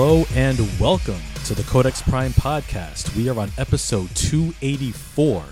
[0.00, 3.16] Hello and welcome to the Codex Prime podcast.
[3.16, 5.42] We are on episode 284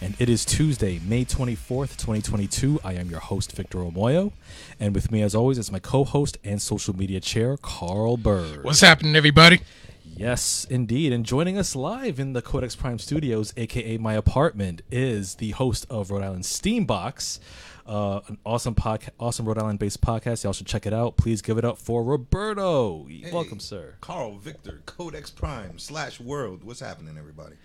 [0.00, 2.80] and it is Tuesday, May 24th, 2022.
[2.82, 4.32] I am your host, Victor Omoyo,
[4.80, 8.64] and with me, as always, is my co host and social media chair, Carl Bird.
[8.64, 9.60] What's happening, everybody?
[10.04, 11.12] Yes, indeed.
[11.12, 15.86] And joining us live in the Codex Prime studios, aka my apartment, is the host
[15.88, 17.38] of Rhode Island Steambox,
[17.86, 20.44] uh, an awesome podcast, awesome Rhode Island based podcast.
[20.44, 21.16] Y'all should check it out.
[21.16, 23.06] Please give it up for Roberto.
[23.32, 23.94] Welcome, sir.
[24.00, 26.64] Carl Victor, Codex Prime slash World.
[26.64, 27.56] What's happening, everybody?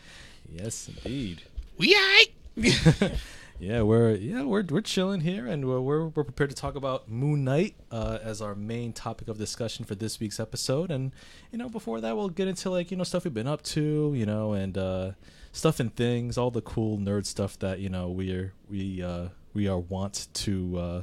[0.49, 1.43] Yes, indeed.
[1.77, 3.17] We aight.
[3.59, 7.09] Yeah, we're yeah we're we're chilling here, and we're we're, we're prepared to talk about
[7.09, 10.91] Moon Knight uh, as our main topic of discussion for this week's episode.
[10.91, 11.11] And
[11.51, 14.13] you know, before that, we'll get into like you know stuff we've been up to,
[14.15, 15.11] you know, and uh,
[15.53, 19.29] stuff and things, all the cool nerd stuff that you know we are we uh,
[19.57, 21.01] we are want to uh,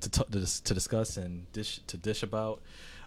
[0.00, 2.62] to t- to, dis- to discuss and dish to dish about.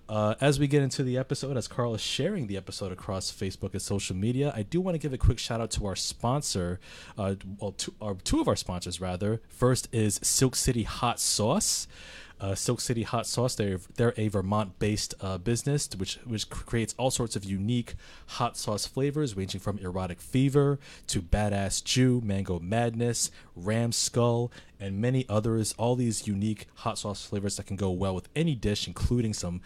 [0.08, 3.72] Uh, as we get into the episode, as Carl is sharing the episode across Facebook
[3.72, 6.80] and social media, I do want to give a quick shout out to our sponsor,
[7.18, 9.42] uh, well, our, two of our sponsors rather.
[9.48, 11.88] First is Silk City Hot Sauce.
[12.40, 13.56] Uh, Silk City Hot Sauce.
[13.56, 17.96] They're they're a Vermont-based uh, business which which creates all sorts of unique
[18.28, 25.00] hot sauce flavors, ranging from erotic fever to badass Jew, mango madness, ram skull, and
[25.00, 25.74] many others.
[25.78, 29.62] All these unique hot sauce flavors that can go well with any dish, including some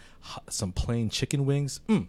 [0.48, 1.80] some plain chicken wings.
[1.88, 2.06] Mm.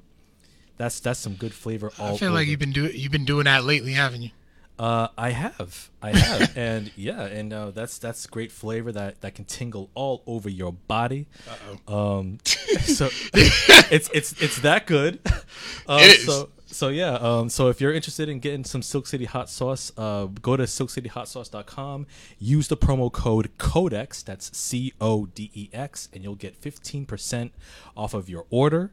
[0.77, 1.91] That's that's some good flavor.
[1.99, 4.31] All I feel like you've been doing you've been doing that lately, haven't you?
[4.79, 9.35] Uh, I have, I have, and yeah, and uh, that's that's great flavor that that
[9.35, 11.27] can tingle all over your body.
[11.87, 15.19] Um, so it's it's it's that good.
[15.87, 16.25] Uh, It is.
[16.25, 17.13] So so yeah.
[17.13, 20.63] Um, so if you're interested in getting some Silk City hot sauce, uh, go to
[20.63, 22.07] silkcityhotsauce.com.
[22.39, 24.23] Use the promo code Codex.
[24.23, 27.53] That's C O D E X, and you'll get fifteen percent
[27.95, 28.91] off of your order.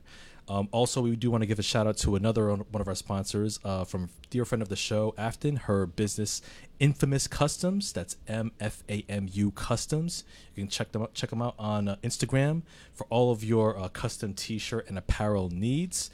[0.49, 2.95] Um, also, we do want to give a shout out to another one of our
[2.95, 5.57] sponsors uh, from dear friend of the show, Afton.
[5.57, 6.41] Her business,
[6.81, 7.93] Infamous Customs.
[7.93, 10.25] That's M F A M U Customs.
[10.55, 12.63] You can check them out, check them out on uh, Instagram
[12.95, 16.11] for all of your uh, custom T-shirt and apparel needs.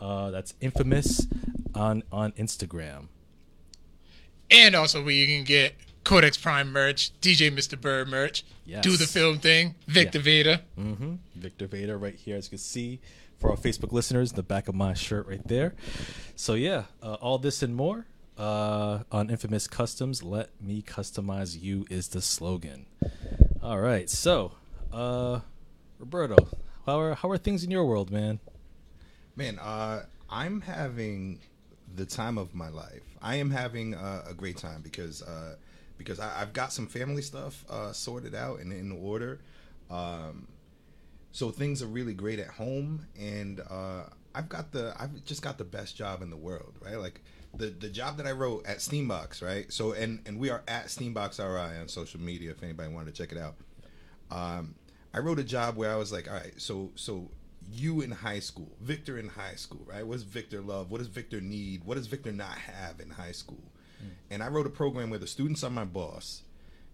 [0.00, 1.26] Uh, that's Infamous
[1.74, 3.06] on on Instagram.
[4.50, 5.74] And also where you can get
[6.04, 7.80] Codex Prime merch, DJ Mr.
[7.80, 8.82] Bird merch, Yes.
[8.84, 10.60] do the film thing, Victor Vader.
[10.78, 11.14] Mm-hmm.
[11.34, 13.00] Victor Vader right here, as you can see
[13.38, 15.74] for our Facebook listeners, the back of my shirt right there.
[16.34, 18.06] So yeah, uh, all this and more
[18.38, 20.22] uh, on Infamous Customs.
[20.22, 22.86] Let me customize you is the slogan.
[23.62, 24.52] All right, so
[24.92, 25.40] uh,
[25.98, 26.48] Roberto,
[26.86, 28.40] how are how are things in your world, man?
[29.34, 31.40] Man, uh, I'm having
[31.94, 33.02] the time of my life.
[33.22, 35.56] I am having uh, a great time because uh,
[35.98, 39.40] because I, I've got some family stuff uh, sorted out and in order.
[39.90, 40.48] Um,
[41.36, 44.04] so things are really great at home, and uh,
[44.34, 46.96] I've got the I've just got the best job in the world, right?
[46.98, 47.20] Like
[47.54, 49.70] the the job that I wrote at Steambox, right?
[49.70, 53.22] So and and we are at Steambox RI on social media if anybody wanted to
[53.22, 53.56] check it out.
[54.30, 54.76] Um,
[55.12, 57.30] I wrote a job where I was like, all right, so so
[57.70, 60.06] you in high school, Victor in high school, right?
[60.06, 60.90] What does Victor love?
[60.90, 61.84] What does Victor need?
[61.84, 63.72] What does Victor not have in high school?
[64.30, 66.44] And I wrote a program where the students are my boss,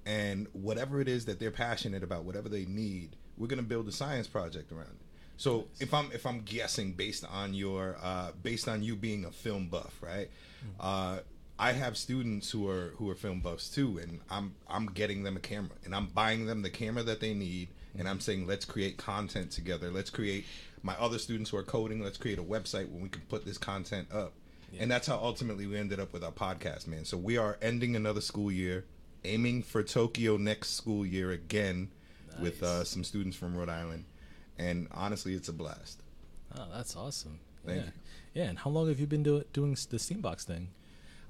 [0.05, 3.93] and whatever it is that they're passionate about, whatever they need, we're gonna build a
[3.93, 5.07] science project around it.
[5.37, 9.31] So if I'm if I'm guessing based on your uh, based on you being a
[9.31, 10.31] film buff, right?
[10.79, 11.19] Uh,
[11.59, 15.37] I have students who are who are film buffs too, and I'm I'm getting them
[15.37, 18.65] a camera, and I'm buying them the camera that they need, and I'm saying let's
[18.65, 19.91] create content together.
[19.91, 20.45] Let's create
[20.83, 22.03] my other students who are coding.
[22.03, 24.33] Let's create a website where we can put this content up,
[24.79, 27.05] and that's how ultimately we ended up with our podcast, man.
[27.05, 28.85] So we are ending another school year,
[29.25, 31.91] aiming for Tokyo next school year again,
[32.41, 34.05] with uh, some students from Rhode Island,
[34.59, 36.03] and honestly, it's a blast.
[36.57, 37.41] Oh, that's awesome.
[37.67, 37.85] Thank yeah.
[37.85, 37.93] you.
[38.35, 40.69] Yeah, and how long have you been do- doing the Steambox thing?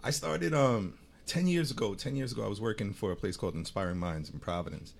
[0.04, 0.94] I started um
[1.26, 1.94] ten years ago.
[1.94, 4.94] Ten years ago, I was working for a place called Inspiring Minds in Providence,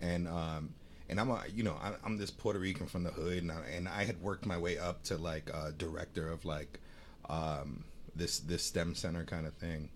[0.00, 0.74] and um
[1.08, 3.60] and I'm a you know I, I'm this Puerto Rican from the hood, and I,
[3.74, 6.80] and I had worked my way up to like uh, director of like
[7.28, 9.88] um this this STEM center kind of thing,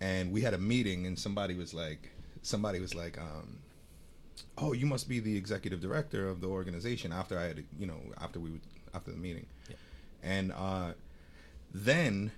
[0.00, 2.10] and we had a meeting, and somebody was like
[2.42, 3.58] somebody was like um.
[4.56, 7.12] Oh, you must be the executive director of the organization.
[7.12, 8.60] After I had, you know, after we, would,
[8.94, 9.46] after the meeting,
[10.22, 10.92] and uh,
[11.72, 12.32] then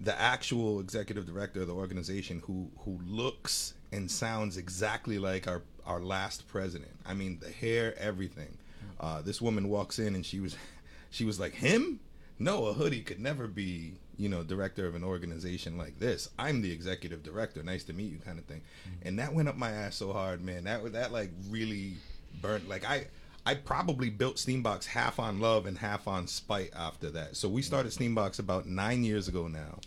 [0.00, 5.62] the actual executive director of the organization who who looks and sounds exactly like our
[5.86, 6.92] our last president.
[7.06, 8.58] I mean the hair everything.
[9.00, 10.56] Uh, this woman walks in and she was
[11.10, 12.00] she was like him?
[12.38, 16.62] No a hoodie could never be you know director of an organization like this i'm
[16.62, 18.60] the executive director nice to meet you kind of thing
[19.02, 21.94] and that went up my ass so hard man that that like really
[22.40, 23.06] burnt like i
[23.44, 27.36] I probably built Steambox half on love and half on spite after that.
[27.36, 29.80] So we started Steambox about nine years ago now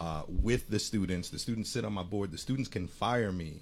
[0.00, 1.30] uh, with the students.
[1.30, 2.32] The students sit on my board.
[2.32, 3.60] The students can fire me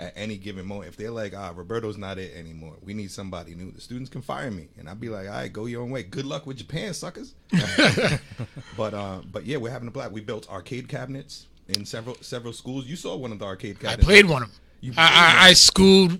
[0.00, 0.88] at any given moment.
[0.88, 2.74] If they're like, ah, Roberto's not it anymore.
[2.82, 3.70] We need somebody new.
[3.70, 4.68] The students can fire me.
[4.78, 6.02] And I'd be like, all right, go your own way.
[6.02, 7.34] Good luck with Japan, suckers.
[8.76, 10.12] but uh, but yeah, we're having a blast.
[10.12, 12.86] We built arcade cabinets in several several schools.
[12.86, 14.04] You saw one of the arcade cabinets.
[14.04, 14.58] I played one of them.
[14.80, 15.02] You I,
[15.44, 16.18] I, I schooled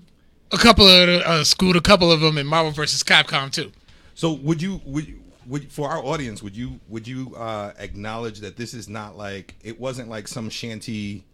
[0.51, 3.71] a couple of uh, schooled a couple of them in Marvel versus Capcom too.
[4.13, 5.17] So would you would you-
[5.47, 9.55] would for our audience would you would you uh, acknowledge that this is not like
[9.63, 11.25] it wasn't like some shanty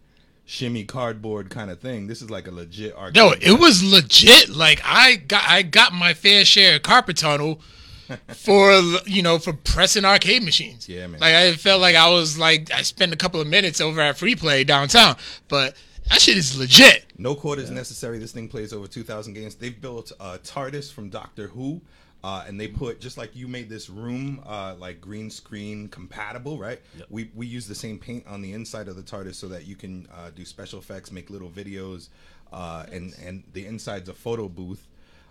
[0.48, 2.06] shimmy cardboard kind of thing.
[2.06, 3.16] This is like a legit arcade.
[3.16, 4.48] No, it was legit.
[4.48, 7.60] Like I got I got my fair share of carpet tunnel
[8.34, 8.72] for
[9.04, 10.88] you know for pressing arcade machines.
[10.88, 11.20] Yeah, man.
[11.20, 14.16] Like I felt like I was like I spent a couple of minutes over at
[14.16, 15.16] Free Play downtown,
[15.48, 15.76] but
[16.08, 17.04] that shit is legit.
[17.18, 18.18] No quarters is necessary.
[18.18, 19.54] This thing plays over 2,000 games.
[19.56, 21.82] They've built uh, TARDIS from Doctor Who,
[22.24, 26.58] uh, and they put just like you made this room uh, like green screen compatible,
[26.58, 26.80] right?
[27.10, 29.76] We we use the same paint on the inside of the TARDIS so that you
[29.76, 32.08] can uh, do special effects, make little videos,
[32.52, 34.86] uh, and and the inside's a photo booth.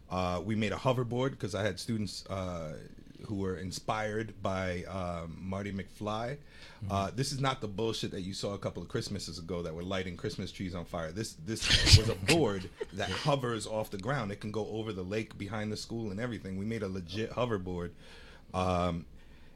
[0.09, 2.73] Uh, we made a hoverboard because I had students uh,
[3.25, 6.37] who were inspired by um, Marty McFly.
[6.89, 9.73] Uh, this is not the bullshit that you saw a couple of Christmases ago that
[9.73, 11.11] were lighting Christmas trees on fire.
[11.11, 14.31] This this was a board that hovers off the ground.
[14.31, 16.57] It can go over the lake behind the school and everything.
[16.57, 17.91] We made a legit hoverboard.
[18.53, 19.05] Um,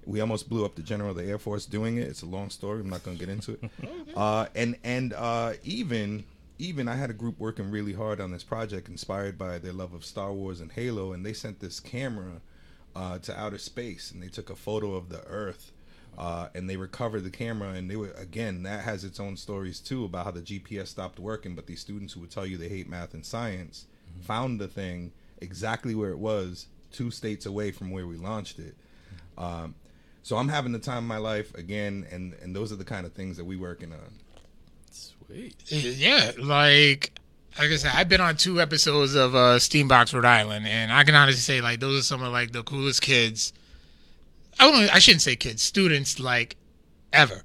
[0.06, 2.08] we almost blew up the general of the Air Force doing it.
[2.08, 2.82] It's a long story.
[2.82, 3.72] I'm not going to get into it.
[4.16, 6.26] Uh, and and uh, even
[6.60, 9.94] even I had a group working really hard on this project, inspired by their love
[9.94, 12.42] of Star Wars and Halo, and they sent this camera
[12.96, 15.72] uh, to outer space, and they took a photo of the Earth.
[16.18, 19.80] Uh, and they recovered the camera, and they were again that has its own stories
[19.80, 21.56] too about how the GPS stopped working.
[21.56, 23.86] But these students who would tell you they hate math and science
[24.20, 28.76] found the thing exactly where it was, two states away from where we launched it.
[29.38, 29.76] Um,
[30.22, 33.06] so I'm having the time of my life again, and and those are the kind
[33.06, 34.14] of things that we working on.
[34.92, 35.72] Sweet.
[35.72, 37.20] Yeah, like
[37.58, 41.04] like I said, I've been on two episodes of uh, Steambox Rhode Island, and I
[41.04, 43.54] can honestly say like those are some of like the coolest kids.
[44.60, 44.94] I don't.
[44.96, 46.56] I shouldn't say kids, students like
[47.12, 47.44] ever.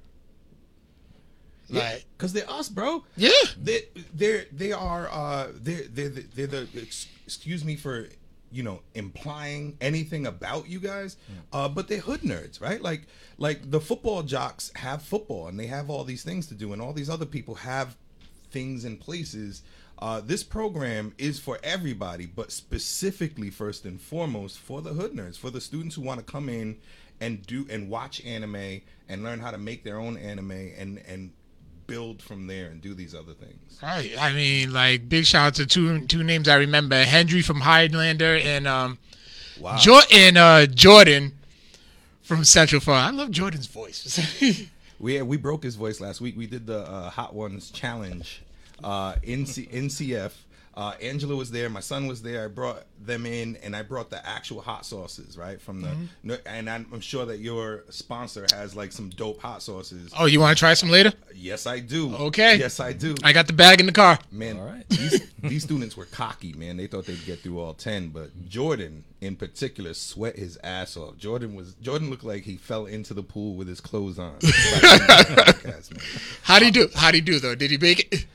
[1.69, 3.03] Like because they're us, bro.
[3.17, 3.29] yeah,
[3.61, 3.83] They
[4.13, 6.67] they're they are uh they're they're they're the
[7.25, 8.07] excuse me for
[8.49, 11.17] you know implying anything about you guys
[11.51, 13.05] uh but they're hood nerds right like
[13.37, 16.81] like the football jocks have football and they have all these things to do and
[16.81, 17.97] all these other people have
[18.49, 19.63] things in places
[19.99, 25.37] uh this program is for everybody but specifically first and foremost for the hood nerds
[25.37, 26.77] for the students who want to come in
[27.19, 31.31] and do and watch anime and learn how to make their own anime and and
[31.87, 34.11] build from there and do these other things Right.
[34.19, 38.35] I mean, like big shout out to two two names I remember: Hendry from Highlander
[38.37, 38.97] and um,
[39.59, 41.33] wow jo- and uh, Jordan
[42.23, 42.95] from Central Fun.
[43.03, 44.19] I love Jordan's voice.
[44.99, 46.35] We we broke his voice last week.
[46.35, 48.41] We did the uh, Hot Ones challenge
[48.83, 49.67] uh, in C-
[50.75, 51.71] Uh, Angela was there.
[51.71, 52.45] My son was there.
[52.45, 55.89] I brought them in, and I brought the actual hot sauces, right from the.
[56.21, 60.11] no- And I'm, I'm sure that your sponsor has like some dope hot sauces.
[60.15, 61.11] oh, you want to try some later?
[61.33, 62.13] Yes, I do.
[62.15, 62.57] Okay.
[62.57, 63.15] Yes, I do.
[63.23, 64.19] I got the bag in the car.
[64.31, 64.87] Man, All right.
[64.89, 66.77] these, these students were cocky, man.
[66.77, 71.17] They thought they'd get through all ten, but Jordan, in particular, sweat his ass off.
[71.17, 74.35] Jordan was Jordan looked like he fell into the pool with his clothes on.
[74.41, 76.39] Podcast.
[76.43, 76.87] How do you do?
[76.95, 77.55] How do you do though?
[77.55, 78.25] Did he make it?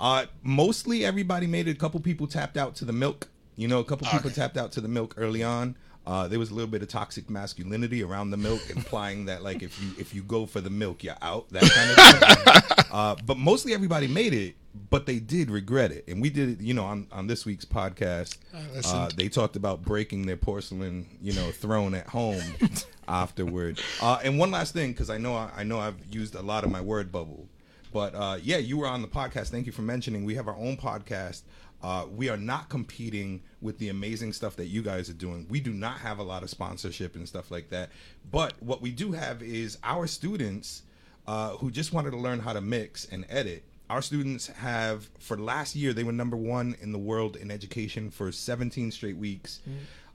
[0.00, 1.72] Uh, mostly everybody made it.
[1.72, 3.28] A couple people tapped out to the milk.
[3.56, 4.34] You know, a couple people Okay.
[4.40, 5.76] tapped out to the milk early on.
[6.06, 9.62] Uh, there was a little bit of toxic masculinity around the milk, implying that like
[9.62, 11.48] if you if you go for the milk, you're out.
[11.50, 12.84] That kind of thing.
[12.90, 14.54] uh, but mostly everybody made it,
[14.88, 16.04] but they did regret it.
[16.08, 18.38] And we did it, you know, on on this week's podcast.
[18.86, 22.40] Uh, they talked about breaking their porcelain, you know, throne at home
[23.08, 23.78] afterward.
[24.00, 26.64] Uh, and one last thing, because I know I, I know I've used a lot
[26.64, 27.46] of my word bubble.
[27.92, 29.48] But uh, yeah, you were on the podcast.
[29.48, 30.24] Thank you for mentioning.
[30.24, 31.42] We have our own podcast.
[31.82, 35.46] Uh, we are not competing with the amazing stuff that you guys are doing.
[35.48, 37.90] We do not have a lot of sponsorship and stuff like that.
[38.30, 40.82] But what we do have is our students
[41.26, 43.64] uh, who just wanted to learn how to mix and edit.
[43.88, 48.10] Our students have, for last year, they were number one in the world in education
[48.10, 49.60] for 17 straight weeks.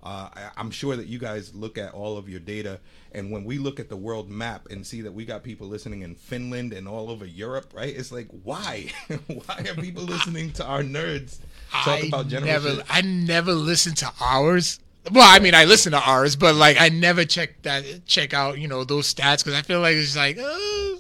[0.06, 2.80] Uh, I, I'm sure that you guys look at all of your data,
[3.12, 6.04] and when we look at the world map and see that we got people listening
[6.04, 7.94] in Finland and all over Europe, right?
[7.96, 8.92] It's like, why?
[9.28, 11.40] why are people listening to our nerds
[11.72, 12.86] talk I about general never, shit?
[12.88, 14.80] I never listened to ours.
[15.12, 18.60] Well, I mean, I listen to ours, but like, I never check that, check out,
[18.60, 20.96] you know, those stats because I feel like it's like, uh,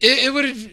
[0.00, 0.72] it, it would have,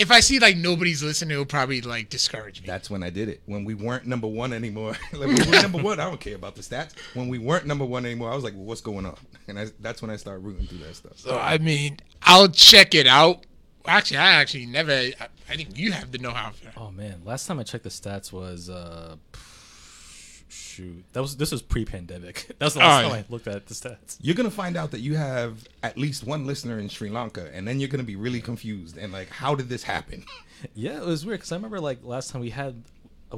[0.00, 2.66] if I see like nobody's listening, it'll probably like discourage me.
[2.66, 3.42] That's when I did it.
[3.44, 4.96] When we weren't number one anymore.
[5.12, 6.94] like when we were number one, I don't care about the stats.
[7.14, 9.18] When we weren't number one anymore, I was like, well, what's going on?
[9.46, 11.18] And I, that's when I started rooting through that stuff.
[11.18, 13.44] So I mean, I'll check it out.
[13.86, 14.92] Actually, I actually never.
[14.92, 15.14] I,
[15.50, 16.52] I think you have the know-how.
[16.52, 16.74] For that.
[16.78, 19.16] Oh man, last time I checked the stats was uh
[20.80, 21.04] shoot.
[21.12, 22.50] That was this was pre-pandemic.
[22.58, 23.24] That's was the last Oh, time.
[23.28, 24.18] I looked at the stats.
[24.20, 27.66] You're gonna find out that you have at least one listener in Sri Lanka, and
[27.66, 30.24] then you're gonna be really confused and like, how did this happen?
[30.74, 32.82] Yeah, it was weird because I remember like last time we had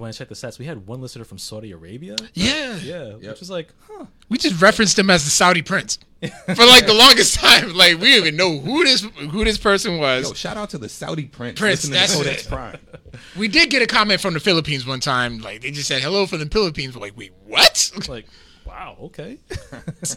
[0.00, 2.16] when I checked the stats, we had one listener from Saudi Arabia.
[2.34, 2.76] Yeah.
[2.76, 3.22] Yeah, Yep.
[3.22, 4.06] which was like, huh.
[4.28, 7.74] We just referenced him as the Saudi prince for like the longest time.
[7.74, 10.28] Like we didn't even know who this who this person was.
[10.28, 11.58] Yo, shout out to the Saudi prince.
[11.60, 12.48] Prince, listening to that's Codex it.
[12.48, 12.78] Prime.
[13.36, 15.38] We did get a comment from the Philippines one time.
[15.40, 16.94] Like they just said hello from the Philippines.
[16.96, 17.90] We're like, wait, what?
[17.96, 18.26] It's like,
[18.64, 19.38] wow, okay.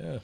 [0.00, 0.18] yeah.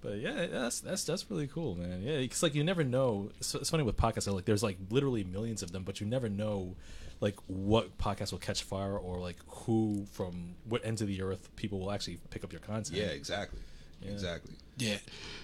[0.00, 2.02] But yeah, that's that's that's really cool, man.
[2.02, 3.30] Yeah, it's like you never know.
[3.40, 4.32] It's, it's funny with podcasts.
[4.32, 6.76] Like there's like literally millions of them, but you never know,
[7.20, 11.54] like what podcast will catch fire or like who from what ends of the earth
[11.56, 12.96] people will actually pick up your content.
[12.98, 13.58] Yeah, exactly.
[14.02, 14.12] Yeah.
[14.12, 14.54] Exactly.
[14.76, 14.96] Yeah.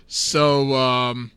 [0.07, 1.31] So um,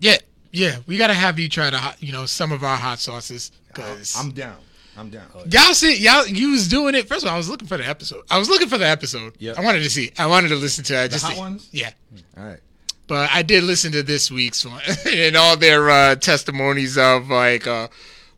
[0.00, 0.16] yeah,
[0.52, 3.52] yeah, we gotta have you try to hot- you know some of our hot sauces
[3.68, 4.56] because I'm down.
[4.96, 5.26] I'm down.
[5.48, 7.06] y'all see y'all you was doing it.
[7.08, 8.24] First of all, I was looking for the episode.
[8.30, 9.34] I was looking for the episode.
[9.38, 9.58] Yep.
[9.58, 10.10] I wanted to see.
[10.18, 10.98] I wanted to listen to it.
[10.98, 11.68] I The just hot ones?
[11.70, 11.90] Yeah.
[12.36, 12.58] All right.
[13.06, 17.66] But I did listen to this week's one and all their uh, testimonies of like
[17.66, 17.88] uh,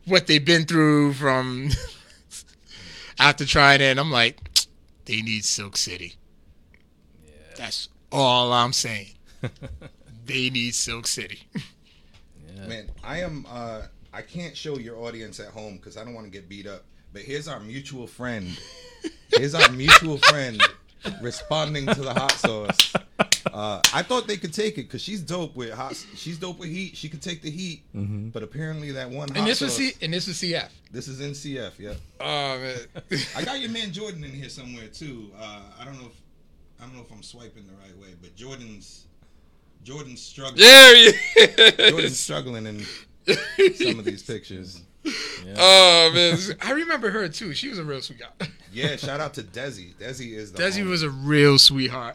[0.07, 1.71] what they've been through from
[3.19, 3.85] after trying it.
[3.85, 4.39] And I'm like,
[5.05, 6.15] they need Silk City.
[7.57, 9.13] That's all I'm saying.
[10.27, 11.47] they need Silk City.
[12.57, 12.67] Yeah.
[12.67, 13.47] Man, I am.
[13.49, 13.83] uh
[14.15, 16.85] I can't show your audience at home because I don't want to get beat up.
[17.15, 18.59] But here's our mutual friend.
[19.29, 20.63] Here's our mutual friend
[21.23, 22.93] responding to the hot sauce.
[23.53, 25.95] Uh, I thought they could take it because she's dope with hot.
[26.17, 26.97] She's dope with heat.
[26.97, 27.83] She could take the heat.
[28.33, 29.29] But apparently that one.
[29.29, 30.69] Hot And this was sauce, C- and this was CF.
[30.91, 31.73] This is NCF.
[31.79, 31.95] Yeah.
[32.21, 32.77] Oh man.
[33.37, 35.31] I got your man Jordan in here somewhere too.
[35.39, 36.17] Uh, I don't know if
[36.81, 39.07] I don't know if I'm swiping the right way, but Jordan's
[39.85, 40.59] Jordan's struggling.
[40.59, 42.85] there he Jordan's struggling in
[43.75, 44.81] some of these pictures.
[45.59, 47.53] Oh man, I remember her too.
[47.55, 48.35] She was a real sweetheart.
[48.73, 49.95] Yeah, shout out to Desi.
[49.97, 50.89] Desi is the Desi homie.
[50.91, 52.15] was a real sweetheart.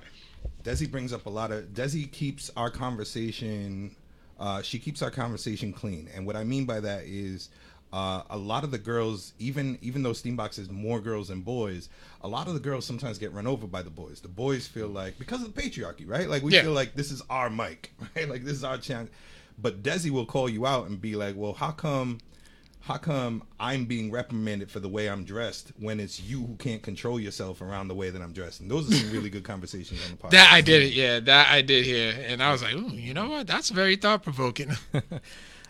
[0.67, 3.95] Desi brings up a lot of Desi keeps our conversation
[4.39, 6.07] uh, she keeps our conversation clean.
[6.13, 7.50] And what I mean by that is
[7.91, 11.88] uh, a lot of the girls, even even though Steambox is more girls than boys,
[12.21, 14.19] a lot of the girls sometimes get run over by the boys.
[14.19, 16.29] The boys feel like because of the patriarchy, right?
[16.29, 16.63] Like we Yeah.
[16.63, 18.27] feel like this is our mic, right?
[18.29, 19.09] Like this is our chance.
[19.57, 22.19] But Desi will call you out and be like, "Well, how come
[22.81, 26.81] how come I'm being reprimanded for the way I'm dressed when it's you who can't
[26.81, 28.62] control yourself around the way that I'm dressed?
[28.62, 30.31] And those are some really good conversations on the podcast.
[30.31, 31.19] That I did it, yeah.
[31.19, 32.13] That I did here.
[32.25, 33.48] and I was like, Ooh, you know what?
[33.48, 34.72] That's very thought provoking.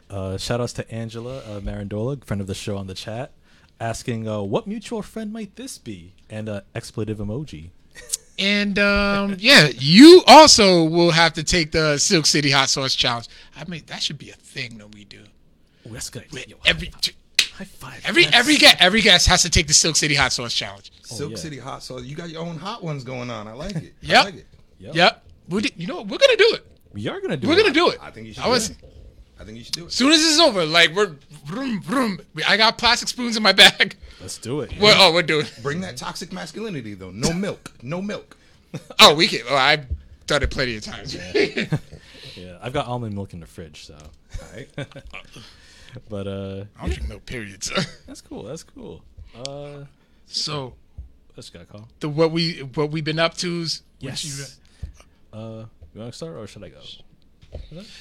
[0.09, 3.31] Uh, shout outs to Angela uh, Marandola, friend of the show on the chat,
[3.79, 7.71] asking uh, what mutual friend might this be, and uh, expletive emoji.
[8.39, 13.27] and um, yeah, you also will have to take the Silk City Hot Sauce Challenge.
[13.57, 15.23] I mean, that should be a thing that we do.
[15.87, 16.23] Ooh, that's a good.
[16.25, 16.45] idea.
[16.49, 16.91] Yo, every
[17.53, 18.01] high five.
[18.05, 18.31] every Yes.
[18.33, 20.91] every guest every guest has to take the Silk City Hot Sauce Challenge.
[21.11, 21.37] Oh, Silk yeah.
[21.37, 22.03] City hot sauce.
[22.03, 23.47] You got your own hot ones going on.
[23.47, 23.93] I like it.
[24.09, 24.45] I like it.
[24.79, 24.95] Yep.
[24.95, 25.23] Yep.
[25.49, 26.07] We did, you know what?
[26.07, 26.65] We're gonna do it.
[26.93, 27.47] We are gonna do.
[27.47, 27.49] It.
[27.49, 27.99] We're gonna do it.
[28.01, 28.43] I think you should.
[28.43, 28.69] I was.
[28.69, 28.93] do it.
[29.39, 29.87] I think you should do it.
[29.87, 31.15] As soon as this is over, like we're
[31.45, 32.19] vroom, vroom.
[32.47, 33.95] I got plastic spoons in my bag.
[34.19, 34.73] Let's do it.
[34.79, 35.45] We're, oh, we're doing.
[35.61, 37.11] Bring that toxic masculinity though.
[37.11, 37.71] No milk.
[37.81, 38.35] No milk.
[38.99, 39.41] Oh, we can.
[39.49, 39.85] Oh, I've
[40.27, 41.15] done it plenty of times.
[41.15, 43.95] Yeah, I've got almond milk in the fridge, so.
[43.95, 44.67] All right.
[46.09, 47.71] But uh, I don't drink no periods.
[48.07, 48.43] that's cool.
[48.43, 49.03] That's cool.
[49.35, 49.85] Uh,
[50.25, 50.73] so
[51.35, 51.87] let's got a call.
[51.99, 54.23] the what we what we've been up to's Yes.
[54.23, 54.59] Yes.
[55.33, 56.79] Uh, you want to start or should I go?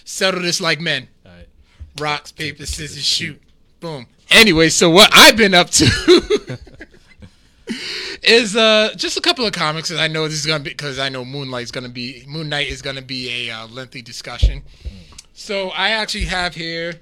[0.05, 1.09] settle this like men.
[1.25, 1.49] All right.
[1.99, 3.41] Rocks, paper, scissors, shoot.
[3.81, 4.07] Boom.
[4.31, 5.87] Anyway, so what I've been up to
[8.23, 10.99] is uh just a couple of comics that I know this is gonna be because
[10.99, 14.63] I know Moonlight's gonna be Moon Knight is gonna be a uh, lengthy discussion.
[15.33, 17.01] So I actually have here.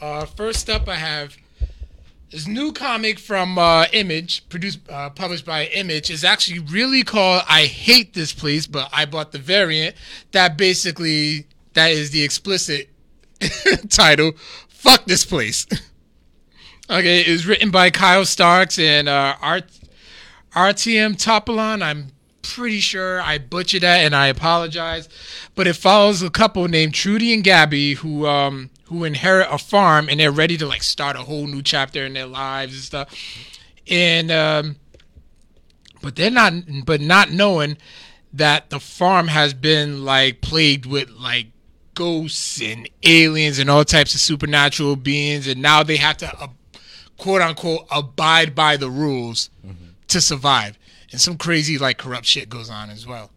[0.00, 1.36] Uh, first up, I have
[2.30, 7.42] this new comic from uh, Image, produced, uh, published by Image, is actually really called
[7.48, 9.96] "I Hate This Place," but I bought the variant
[10.32, 12.90] that basically that is the explicit
[13.88, 14.32] title.
[14.68, 15.66] Fuck this place.
[16.90, 19.64] okay, it was written by Kyle Starks and uh, Art
[20.52, 21.82] RTM Topolon.
[21.82, 22.12] I'm
[22.42, 25.08] pretty sure I butchered that, and I apologize.
[25.56, 30.08] But it follows a couple named Trudy and Gabby who um who inherit a farm
[30.08, 33.08] and they're ready to like start a whole new chapter in their lives and stuff.
[33.86, 34.76] And um,
[36.02, 36.52] but they're not,
[36.84, 37.76] but not knowing
[38.32, 41.46] that the farm has been like plagued with like
[41.94, 46.48] ghosts and aliens and all types of supernatural beings, and now they have to, uh,
[47.16, 49.50] quote unquote, abide by the rules
[50.08, 50.78] to survive.
[51.10, 53.30] And some crazy like corrupt shit goes on as well.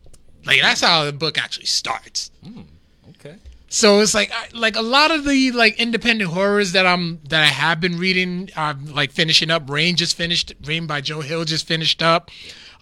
[0.45, 2.31] Like that's how the book actually starts.
[2.45, 2.65] Okay.
[3.73, 7.45] So it's like like a lot of the like independent horrors that I'm that I
[7.45, 8.49] have been reading.
[8.55, 9.69] I'm like finishing up.
[9.69, 10.53] Rain just finished.
[10.65, 12.29] Rain by Joe Hill just finished up.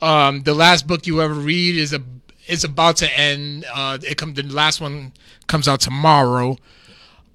[0.01, 2.01] Um, the last book you ever read is a
[2.47, 3.65] is about to end.
[3.71, 5.13] Uh, it come the last one
[5.45, 6.57] comes out tomorrow.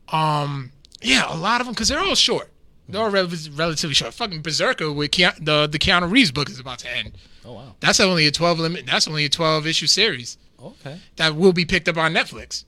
[0.08, 2.50] Um, yeah, a lot of them because they're all short.
[2.88, 4.14] They're all rel- relatively short.
[4.14, 7.12] Fucking Berserker with Keanu, the the Keanu Reeves book is about to end.
[7.44, 7.76] Oh wow.
[7.78, 8.84] That's only a twelve limit.
[8.86, 10.98] That's only a twelve issue series Okay.
[11.16, 12.64] that will be picked up on Netflix.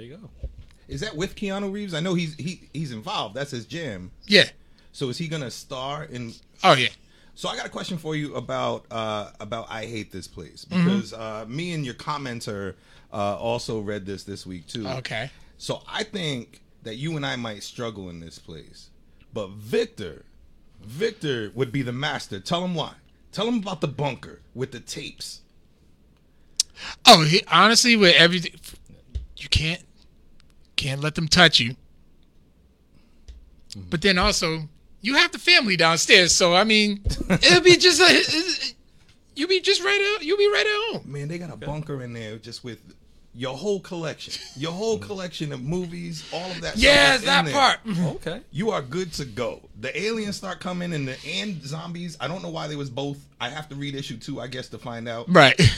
[0.00, 0.30] There you go.
[0.88, 1.92] Is that with Keanu Reeves?
[1.92, 3.34] I know he's he he's involved.
[3.34, 4.12] That's his jam.
[4.26, 4.48] Yeah.
[4.92, 6.32] So is he gonna star in?
[6.64, 6.88] Oh yeah.
[7.34, 10.84] So I got a question for you about uh about I hate this place Mm-hmm.
[10.84, 12.76] because uh me and your commenter
[13.12, 14.88] uh also read this this week too.
[14.88, 15.30] Okay.
[15.58, 18.88] So I think that you and I might struggle in this place,
[19.34, 20.24] but Victor,
[20.82, 22.40] Victor would be the master.
[22.40, 22.94] Tell him why.
[23.32, 25.42] Tell him about the bunker with the tapes.
[27.06, 28.52] Oh, he, honestly, with everything,
[29.36, 29.82] you can't
[30.80, 31.76] can't let them touch you.
[33.70, 33.90] Mm-hmm.
[33.90, 34.68] But then also,
[35.02, 38.74] you have the family downstairs, so I mean, it'll be just a,
[39.36, 40.24] you'll be just right out.
[40.24, 41.12] You'll be right at home.
[41.12, 42.94] Man, they got a bunker in there just with
[43.34, 45.06] your whole collection, your whole mm-hmm.
[45.06, 46.76] collection of movies, all of that.
[46.76, 47.54] Yeah, is in that there.
[47.54, 47.78] part.
[47.84, 48.06] Oh, mm-hmm.
[48.06, 48.40] Okay.
[48.50, 49.60] You are good to go.
[49.80, 52.16] The aliens start coming and the and zombies.
[52.20, 53.18] I don't know why they was both.
[53.38, 55.26] I have to read issue two, I guess, to find out.
[55.28, 55.60] Right.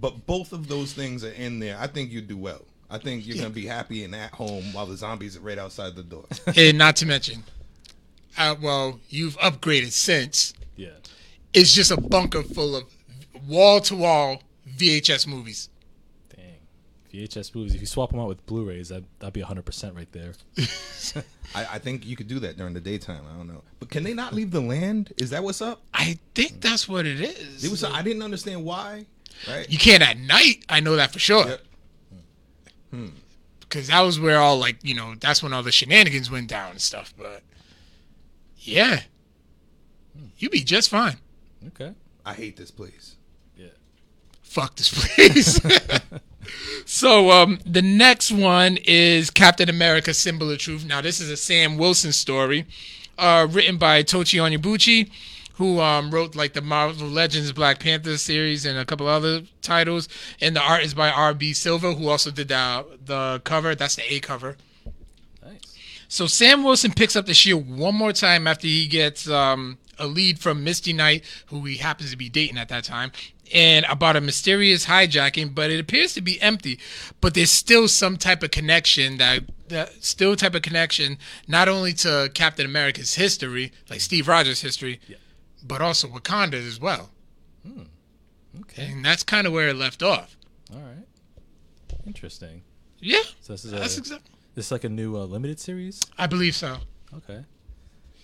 [0.00, 1.76] But both of those things are in there.
[1.76, 2.62] I think you do well.
[2.90, 5.94] I think you're gonna be happy and at home while the zombies are right outside
[5.94, 6.24] the door.
[6.56, 7.44] and not to mention,
[8.38, 10.54] uh, well, you've upgraded since.
[10.76, 10.90] Yeah.
[11.52, 12.84] It's just a bunker full of
[13.46, 14.42] wall to wall
[14.76, 15.68] VHS movies.
[16.34, 16.54] Dang.
[17.12, 17.74] VHS movies.
[17.74, 20.32] If you swap them out with Blu-rays, that that'd be 100 percent right there.
[21.54, 23.22] I, I think you could do that during the daytime.
[23.30, 25.12] I don't know, but can they not leave the land?
[25.18, 25.82] Is that what's up?
[25.92, 27.64] I think that's what it is.
[27.64, 27.84] It was.
[27.84, 29.06] I didn't understand why.
[29.46, 29.70] Right.
[29.70, 30.64] You can't at night.
[30.68, 31.46] I know that for sure.
[31.46, 31.60] Yep.
[33.60, 36.72] Because that was where all like you know that's when all the shenanigans went down
[36.72, 37.12] and stuff.
[37.16, 37.42] But
[38.56, 39.02] yeah,
[40.38, 41.18] you be just fine.
[41.68, 41.92] Okay.
[42.24, 43.16] I hate this place.
[43.56, 43.68] Yeah.
[44.42, 45.60] Fuck this place.
[46.86, 50.86] so um, the next one is Captain America: Symbol of Truth.
[50.86, 52.66] Now this is a Sam Wilson story,
[53.18, 55.10] uh, written by Tochi Onyebuchi,
[55.58, 60.08] who um, wrote like the Marvel Legends Black Panther series and a couple other titles.
[60.40, 61.52] And the art is by R.B.
[61.52, 63.74] Silva, who also did the the cover.
[63.74, 64.56] That's the A cover.
[65.44, 65.76] Nice.
[66.06, 70.06] So Sam Wilson picks up the shield one more time after he gets um, a
[70.06, 73.10] lead from Misty Knight, who he happens to be dating at that time,
[73.52, 76.78] and about a mysterious hijacking, but it appears to be empty.
[77.20, 81.18] But there's still some type of connection that, that still type of connection,
[81.48, 85.00] not only to Captain America's history, like Steve Rogers' history,
[85.62, 87.10] but also Wakanda as well.
[88.60, 88.86] Okay.
[88.90, 90.36] And that's kind of where it left off.
[90.72, 91.06] All right.
[92.06, 92.62] Interesting.
[93.00, 94.30] Yeah, So this is that's a, exactly.
[94.54, 96.00] this is like a new uh, limited series.
[96.16, 96.78] I believe so.
[97.14, 97.44] Okay.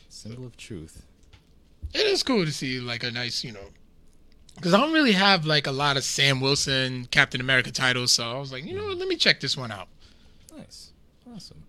[0.08, 1.04] Symbol of truth.
[1.92, 3.68] it is cool to see like a nice, you know,
[4.56, 8.28] because I don't really have like a lot of Sam Wilson Captain America titles, so
[8.28, 9.86] I was like, you know what, let me check this one out.
[10.56, 10.90] Nice.
[11.32, 11.62] Awesome.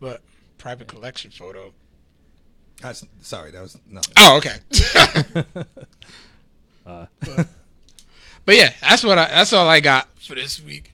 [0.00, 0.20] But
[0.58, 1.72] private collection photo.
[2.82, 4.00] That's, sorry, that was no.
[4.16, 4.56] Oh, okay.
[6.86, 7.48] Uh, but,
[8.44, 9.26] but yeah, that's what I.
[9.26, 10.92] That's all I got for this week.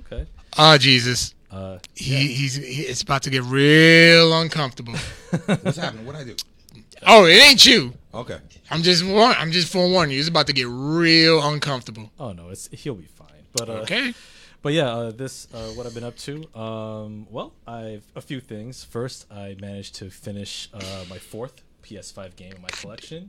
[0.00, 0.26] okay.
[0.58, 4.92] Oh Jesus, Uh, he, he's he, it's about to get real uncomfortable.
[5.62, 6.04] What's happening?
[6.04, 6.36] What I do?
[7.06, 7.94] oh, it ain't you.
[8.12, 8.36] Okay.
[8.70, 9.34] I'm just warn.
[9.38, 10.20] I'm just forewarning you.
[10.20, 12.10] It's about to get real uncomfortable.
[12.20, 13.28] oh no, it's he'll be fine.
[13.54, 14.12] But uh, Okay.
[14.64, 16.58] But yeah, uh, this uh, what I've been up to.
[16.58, 18.82] Um, well, I've a few things.
[18.82, 23.28] First, I managed to finish uh, my fourth PS5 game in my collection,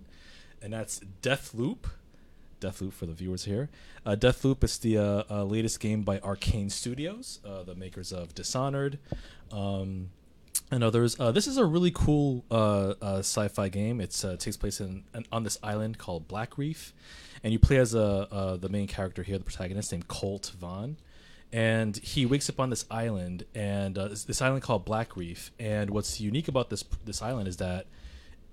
[0.61, 1.87] and that's Deathloop.
[2.61, 3.67] Deathloop for the viewers here.
[4.05, 8.33] Uh, Deathloop is the uh, uh, latest game by Arkane Studios, uh, the makers of
[8.33, 8.97] Dishonored.
[9.51, 10.11] Um,
[10.71, 11.19] and others.
[11.19, 13.99] Uh, this is a really cool uh, uh, sci-fi game.
[13.99, 16.93] It takes place in, in on this island called Black Reef,
[17.43, 20.95] and you play as a the main character here, the protagonist named Colt Vaughn,
[21.51, 25.51] and he wakes up on this island, and uh, this, island called Black Reef.
[25.59, 27.85] And what's unique about this this island is that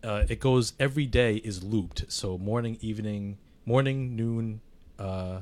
[0.05, 2.05] uh, it goes every day is looped.
[2.09, 4.61] So morning, evening, morning, noon,
[4.99, 5.41] uh,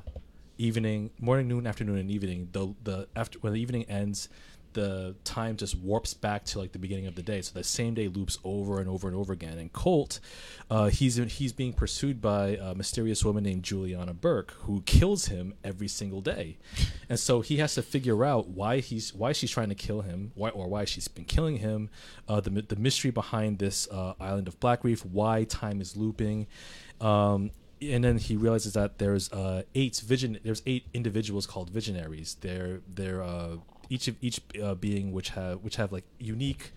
[0.59, 2.49] evening, morning, noon, afternoon, and evening.
[2.53, 4.29] The the after when the evening ends,
[4.73, 7.43] the time just warps back to like the beginning of the day.
[7.43, 9.59] So the same day loops over and over and over again.
[9.59, 10.21] And Colt,
[10.71, 15.55] uh, he's he's being pursued by a mysterious woman named Juliana Burke who kills him
[15.65, 16.59] every single day,
[17.09, 20.33] and so he has to figure out why he's why she's trying to kill him,
[20.35, 21.91] why or why she's been killing him,
[22.29, 26.47] uh, the the mystery behind this uh, island of Black Reef, why time is looping.
[27.01, 27.51] Um,
[27.83, 30.39] and then he realizes that there's uh, eight vision.
[30.45, 32.37] There's eight individuals called visionaries.
[32.41, 33.57] They're they're uh,
[33.91, 36.73] each of each uh, being which have which have like unique.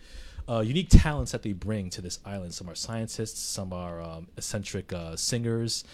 [0.46, 2.54] Uh, unique talents that they bring to this island.
[2.54, 5.86] Some are scientists, some are um, eccentric uh, singers,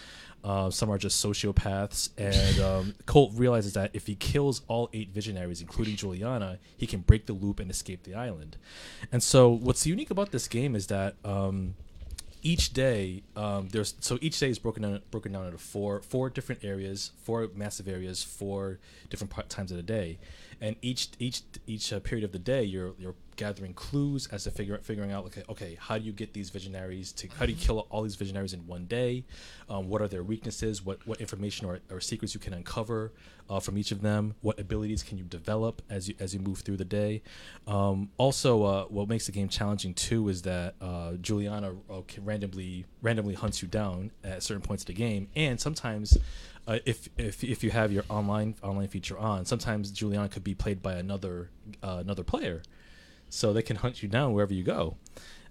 [0.42, 2.10] uh, some are just sociopaths.
[2.18, 6.98] And um, Colt realizes that if he kills all eight visionaries, including Juliana, he can
[6.98, 8.56] break the loop and escape the island.
[9.12, 11.76] And so, what's unique about this game is that um,
[12.42, 16.30] each day um, there's so each day is broken down broken down into four four
[16.30, 18.78] different areas four massive areas four
[19.10, 20.18] different times of the day
[20.60, 24.50] and each each each uh, period of the day you're you're gathering clues as to
[24.50, 27.58] figure figuring out okay okay how do you get these visionaries to how do you
[27.58, 29.24] kill all these visionaries in one day?
[29.70, 30.84] Um, what are their weaknesses?
[30.84, 33.12] What what information or, or secrets you can uncover
[33.48, 34.34] uh, from each of them?
[34.42, 37.22] What abilities can you develop as you as you move through the day?
[37.66, 42.84] Um, also uh, what makes the game challenging too is that uh, Juliana uh, randomly
[43.00, 45.28] randomly hunts you down at certain points of the game.
[45.34, 46.18] And sometimes
[46.70, 50.54] uh, if if if you have your online online feature on, sometimes Juliana could be
[50.54, 51.50] played by another
[51.82, 52.62] uh, another player,
[53.28, 54.96] so they can hunt you down wherever you go.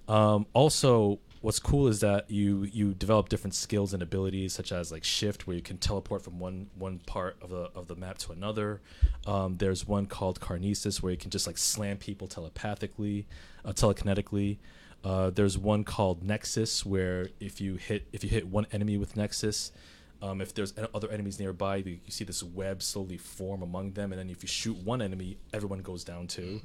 [0.08, 4.94] Um, also, what's cool is that you you develop different skills and abilities, such as
[4.94, 8.18] like shift, where you can teleport from one one part of the of the map
[8.20, 8.80] to another.
[9.28, 13.28] Um, there's one called Karnesis, where you can just like slam people telepathically,
[13.66, 14.60] uh, telekinetically.
[15.04, 19.18] Uh, there's one called Nexus, where if you hit if you hit one enemy with
[19.18, 19.74] Nexus,
[20.22, 24.20] um, if there's other enemies nearby, you see this web slowly form among them, and
[24.20, 26.62] then if you shoot one enemy, everyone goes down too.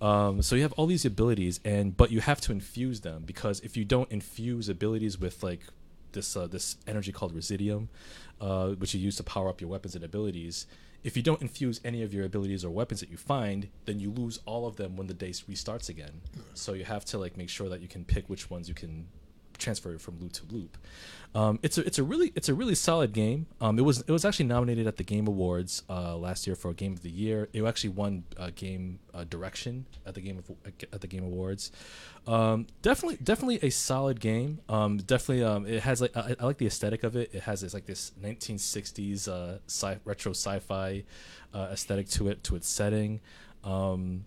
[0.00, 3.60] Um, so you have all these abilities, and but you have to infuse them because
[3.60, 5.60] if you don't infuse abilities with like
[6.10, 7.88] this uh, this energy called Residuum,
[8.40, 10.66] uh, which you use to power up your weapons and abilities,
[11.04, 14.10] if you don't infuse any of your abilities or weapons that you find, then you
[14.10, 16.20] lose all of them when the day restarts again.
[16.54, 19.06] So you have to like make sure that you can pick which ones you can
[19.62, 20.76] transfer from loop to loop.
[21.34, 23.46] Um, it's a it's a really it's a really solid game.
[23.60, 26.74] Um, it was it was actually nominated at the Game Awards uh, last year for
[26.74, 27.48] Game of the Year.
[27.54, 30.50] It actually won uh, Game uh, Direction at the Game of,
[30.92, 31.72] at the Game Awards.
[32.26, 34.60] Um, definitely definitely a solid game.
[34.68, 37.30] Um, definitely um, it has like I, I, like the aesthetic of it.
[37.32, 41.04] It has this like this 1960s uh, sci- retro sci-fi
[41.54, 43.20] uh, aesthetic to it to its setting.
[43.64, 44.26] Um,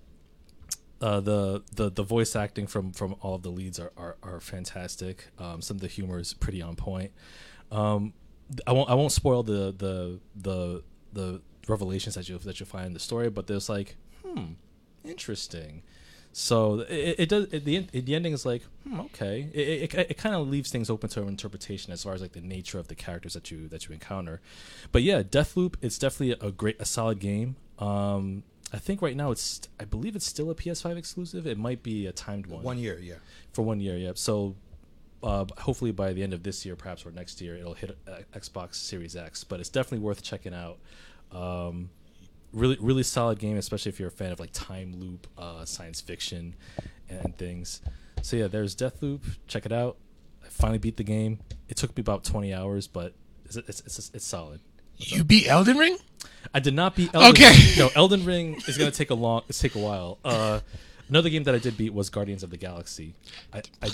[1.02, 4.40] uh, the the the voice acting from from all of the leads are are, are
[4.40, 5.28] fantastic.
[5.38, 7.12] Um, some of the humor is pretty on point.
[7.72, 8.14] Um,
[8.66, 12.88] I won't I won't spoil the the the the revelations that you that you find
[12.88, 14.54] in the story, but there's like hmm
[15.04, 15.84] interesting.
[16.32, 19.50] So it, it does it, the the ending is like hmm, okay.
[19.54, 22.42] It it, it kind of leaves things open to interpretation as far as like the
[22.42, 24.42] nature of the characters that you that you encounter.
[24.92, 27.56] But yeah, Deathloop it's definitely a great a solid game.
[27.80, 31.48] Um, I think right now it's I believe it's still a PS5 exclusive.
[31.48, 32.64] It might be a timed one.
[32.64, 33.16] One year, yeah.
[33.54, 34.12] For one year, yeah.
[34.16, 34.56] So
[35.24, 38.20] uh, hopefully by the end of this year, perhaps or next year, it'll hit uh,
[38.34, 39.44] Xbox Series X.
[39.44, 40.78] But it's definitely worth checking out.
[41.32, 41.90] Um,
[42.54, 46.02] really, really solid game, especially if you're a fan of like time loop, uh, science
[46.02, 46.56] fiction,
[47.10, 47.82] and things.
[48.22, 49.22] So yeah, there's Deathloop.
[49.48, 49.98] Check it out.
[50.44, 51.40] I finally beat the game.
[51.70, 53.14] It took me about 20 hours, but
[53.46, 54.62] it's it's, it's, it's solid.
[54.98, 55.98] You beat Elden Ring?
[56.54, 57.14] I did not beat.
[57.14, 57.52] Elden okay.
[57.52, 57.78] Ring.
[57.78, 59.44] No, Elden Ring is gonna take a long.
[59.50, 60.20] It's take a while.
[60.24, 60.62] Uh,
[61.10, 63.14] another game that I did beat was Guardians of the Galaxy.
[63.54, 63.90] I I,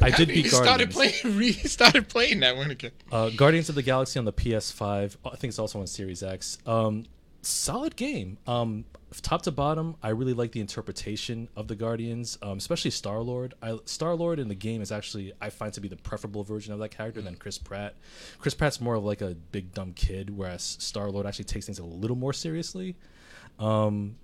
[0.00, 0.94] I did beat started Guardians.
[0.94, 2.92] Playing, re started playing that one again.
[3.12, 5.16] Uh, Guardians of the Galaxy on the PS5.
[5.24, 6.58] I think it's also on Series X.
[6.66, 7.04] Um,
[7.42, 8.38] solid game.
[8.46, 8.84] Um,
[9.22, 13.54] top to bottom, I really like the interpretation of the Guardians, um, especially Star Lord.
[13.84, 16.78] Star Lord in the game is actually I find to be the preferable version of
[16.80, 17.96] that character than Chris Pratt.
[18.38, 21.78] Chris Pratt's more of like a big dumb kid, whereas Star Lord actually takes things
[21.78, 22.96] a little more seriously.
[23.58, 24.16] Um,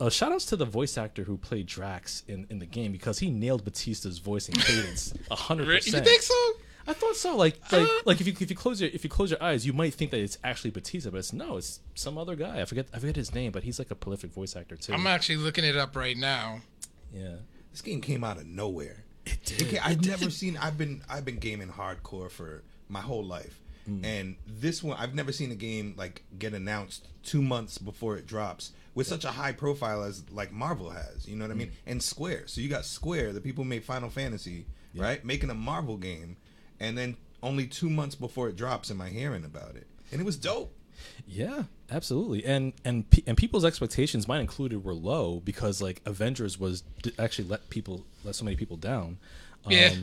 [0.00, 3.18] uh, shout outs to the voice actor who played Drax in, in the game because
[3.18, 6.04] he nailed Batista's voice and cadence hundred percent.
[6.04, 6.52] You think so?
[6.88, 7.36] I thought so.
[7.36, 9.66] Like, like, uh, like if you if you close your if you close your eyes,
[9.66, 12.62] you might think that it's actually Batista, but it's no, it's some other guy.
[12.62, 14.94] I forget I forget his name, but he's like a prolific voice actor too.
[14.94, 16.60] I'm actually looking it up right now.
[17.12, 17.36] Yeah,
[17.70, 19.04] this game came out of nowhere.
[19.26, 19.74] It did.
[19.74, 20.32] It I've it never did.
[20.32, 20.56] seen.
[20.56, 24.02] I've been I've been gaming hardcore for my whole life, mm.
[24.02, 28.26] and this one I've never seen a game like get announced two months before it
[28.26, 29.10] drops with yeah.
[29.10, 31.28] such a high profile as like Marvel has.
[31.28, 31.60] You know what mm.
[31.60, 31.72] I mean?
[31.86, 32.44] And Square.
[32.46, 35.02] So you got Square, the people who made Final Fantasy, yeah.
[35.02, 36.38] right, making a Marvel game,
[36.80, 40.24] and then only two months before it drops am I hearing about it, and it
[40.24, 40.74] was dope.
[41.26, 42.44] Yeah, absolutely.
[42.44, 47.12] And and pe- and people's expectations, mine included, were low because like Avengers was d-
[47.18, 49.18] actually let people let so many people down.
[49.64, 49.94] Um, Yeah.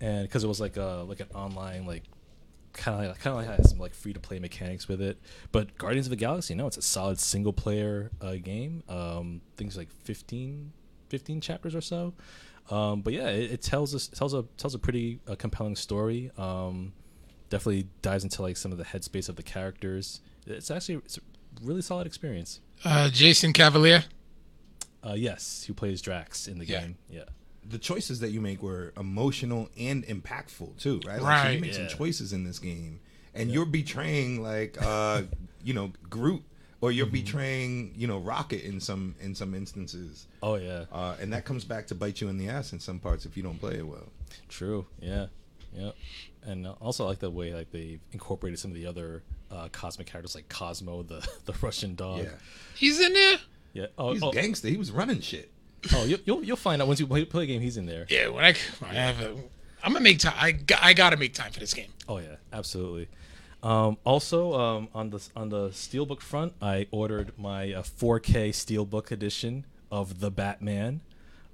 [0.00, 2.04] And because it was like a like an online like
[2.74, 5.18] kind of like, kind of like had some like free to play mechanics with it.
[5.50, 8.82] But Guardians of the Galaxy, no, it's a solid single player uh, game.
[8.88, 10.72] Um, things like 15,
[11.08, 12.12] 15 chapters or so.
[12.70, 16.30] Um, but yeah, it, it tells us tells a tells a pretty uh, compelling story.
[16.36, 16.92] Um,
[17.48, 20.20] definitely dives into like some of the headspace of the characters.
[20.46, 21.20] It's actually it's a
[21.62, 22.60] really solid experience.
[22.84, 24.04] Uh, Jason Cavalier.
[25.04, 26.80] Uh, yes, who plays Drax in the Yeah.
[26.80, 26.96] game?
[27.08, 27.24] Yeah,
[27.68, 31.20] the choices that you make were emotional and impactful too, right?
[31.22, 31.52] Like, so Right.
[31.54, 31.86] you make Yeah.
[31.88, 33.00] some choices in this game,
[33.32, 35.22] and you're betraying like uh,
[35.62, 36.42] you know Groot,
[36.80, 41.32] or you're betraying you know Rocket in some in some instances, Oh yeah, uh, and
[41.32, 43.58] that comes back to bite you in the ass in some parts if you don't
[43.58, 44.08] play it well.
[44.48, 44.86] true.
[45.00, 45.26] Yeah,
[45.74, 45.92] yeah.
[46.44, 50.06] And also I like the way like they incorporated some of the other uh, cosmic
[50.06, 52.24] characters like Cosmo, the the Russian dog.
[52.24, 52.30] Yeah,
[52.74, 53.38] He's in there.
[53.72, 53.86] Yeah.
[53.98, 54.68] Oh, he's oh, gangster.
[54.68, 55.50] He was running shit.
[55.94, 57.60] oh you, you'll you'll find out once you play, play a game.
[57.60, 58.06] He's in there.
[58.08, 59.36] Yeah, when I, when I have a,
[59.82, 60.34] I'm gonna make time.
[60.36, 61.90] I, I gotta make time for this game.
[62.08, 63.08] Oh yeah, absolutely.
[63.66, 69.10] Um, also, um, on the on the steelbook front, I ordered my uh, 4K steelbook
[69.10, 71.00] edition of the Batman,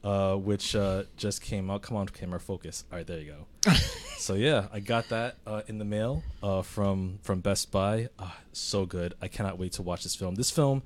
[0.05, 1.81] uh, which uh, just came out.
[1.81, 2.85] Come on, camera focus.
[2.93, 3.33] All right, there you
[3.65, 3.73] go.
[4.19, 8.11] so yeah, I got that uh, in the mail uh, from from Best Buy.
[8.19, 9.15] Ah, so good!
[9.23, 10.35] I cannot wait to watch this film.
[10.35, 10.83] This film,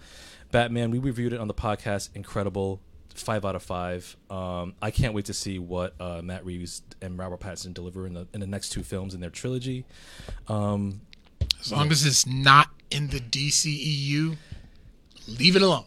[0.53, 2.11] Batman, we reviewed it on the podcast.
[2.15, 2.81] Incredible.
[3.15, 4.15] Five out of five.
[4.29, 8.13] Um, I can't wait to see what uh, Matt Reeves and Robert Pattinson deliver in
[8.13, 9.87] the in the next two films in their trilogy.
[11.61, 14.37] As long as it's not in the DCEU,
[15.27, 15.85] leave it alone.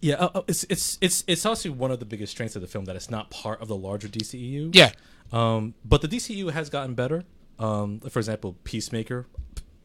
[0.00, 2.68] yeah, uh, uh, it's it's it's it's also one of the biggest strengths of the
[2.68, 4.74] film that it's not part of the larger DCEU.
[4.74, 4.92] Yeah,
[5.32, 7.24] Um, but the DCU has gotten better.
[7.58, 9.26] Um, for example, Peacemaker,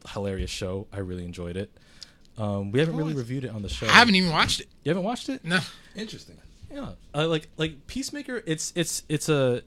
[0.08, 0.86] hilarious show.
[0.92, 1.70] I really enjoyed it.
[2.36, 3.86] Um, we haven't really reviewed it on the show.
[3.86, 4.68] I haven't even watched it.
[4.84, 5.44] You haven't watched it?
[5.44, 5.60] No,
[5.94, 6.36] Interesting.
[6.72, 8.42] Yeah, uh, like like Peacemaker.
[8.46, 9.62] It's it's it's a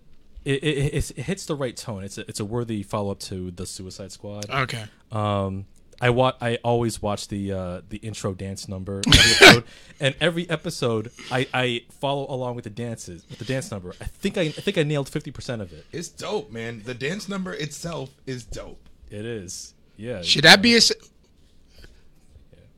[0.45, 2.03] it, it, it hits the right tone.
[2.03, 4.49] It's a, it's a worthy follow up to the Suicide Squad.
[4.49, 4.85] okay.
[5.11, 5.65] Um,
[6.01, 9.63] I wa- I always watch the uh, the intro dance number every episode,
[10.01, 13.93] and every episode I, I follow along with the dances with the dance number.
[14.01, 15.85] I think I, I think I nailed fifty percent of it.
[15.93, 16.81] It's dope, man.
[16.83, 18.89] The dance number itself is dope.
[19.11, 20.23] It is, yeah.
[20.23, 20.91] Should that be a s-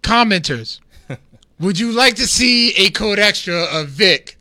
[0.04, 0.80] commenters?
[1.60, 4.35] Would you like to see a code extra of Vic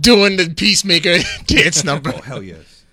[0.00, 2.12] doing the Peacemaker dance number?
[2.14, 2.84] Oh hell yes.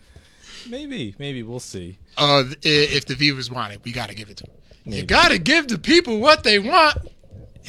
[0.69, 1.97] maybe maybe we'll see.
[2.17, 4.53] Uh, i- if the viewers want it, we gotta give it to them.
[4.85, 6.97] You gotta give the people what they want.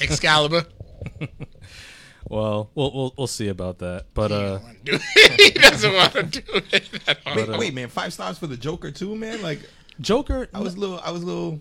[0.01, 0.65] Excalibur.
[2.31, 4.05] Well, we'll we'll, we'll see about that.
[4.13, 4.59] But uh,
[5.39, 6.91] he doesn't want to do it.
[7.09, 7.35] at all.
[7.37, 7.89] Wait, wait, man.
[7.89, 9.41] Five stars for the Joker too, man.
[9.41, 9.61] Like
[10.01, 11.59] Joker, I was a little, I was a little.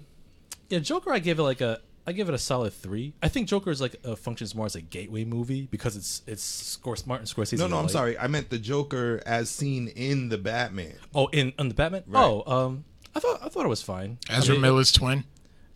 [0.70, 1.14] yeah, Joker.
[1.14, 3.14] I gave it like a I give it a solid three.
[3.22, 6.78] I think Joker is like uh, functions more as a gateway movie because it's it's
[6.82, 7.58] Scor- Martin Scorsese.
[7.60, 8.18] No, no, I'm like- sorry.
[8.18, 10.96] I meant the Joker as seen in the Batman.
[11.14, 12.04] Oh, in on the Batman.
[12.08, 12.24] Right.
[12.24, 14.20] Oh, um, I thought I thought it was fine.
[14.30, 15.26] Ezra I mean, Miller's twin.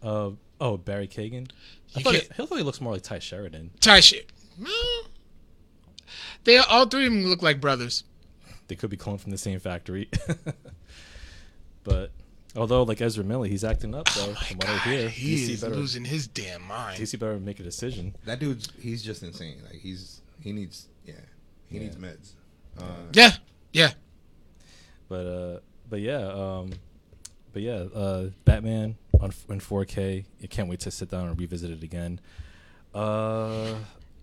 [0.02, 1.50] Uh, oh, Barry Keoghan.
[1.96, 3.72] I You thought, can't- it, I thought he looks more like Tye Sheridan.
[3.82, 4.32] Ty shit.
[4.58, 5.04] Well,
[6.46, 8.06] they all three of them look like brothers.
[8.70, 10.10] They could be cloned from the same factory.
[11.84, 12.12] but
[12.56, 14.34] although, like Ezra Miller, he's acting up though.
[14.34, 17.00] from what I hear, he DC is better, losing his damn mind.
[17.00, 18.16] DC better make a decision.
[18.26, 19.62] That dude's he's just insane.
[19.64, 21.14] Like he's he needs yeah
[21.68, 21.84] he Yeah.
[21.84, 22.32] needs meds.
[22.78, 22.84] Uh,
[23.14, 23.32] Yeah,
[23.74, 23.92] yeah.
[25.10, 25.60] But uh,
[25.90, 26.72] but yeah, um,
[27.54, 30.26] but yeah, uh, Batman on in 4K.
[30.44, 32.20] I can't wait to sit down and revisit it again.
[32.94, 33.76] Uh,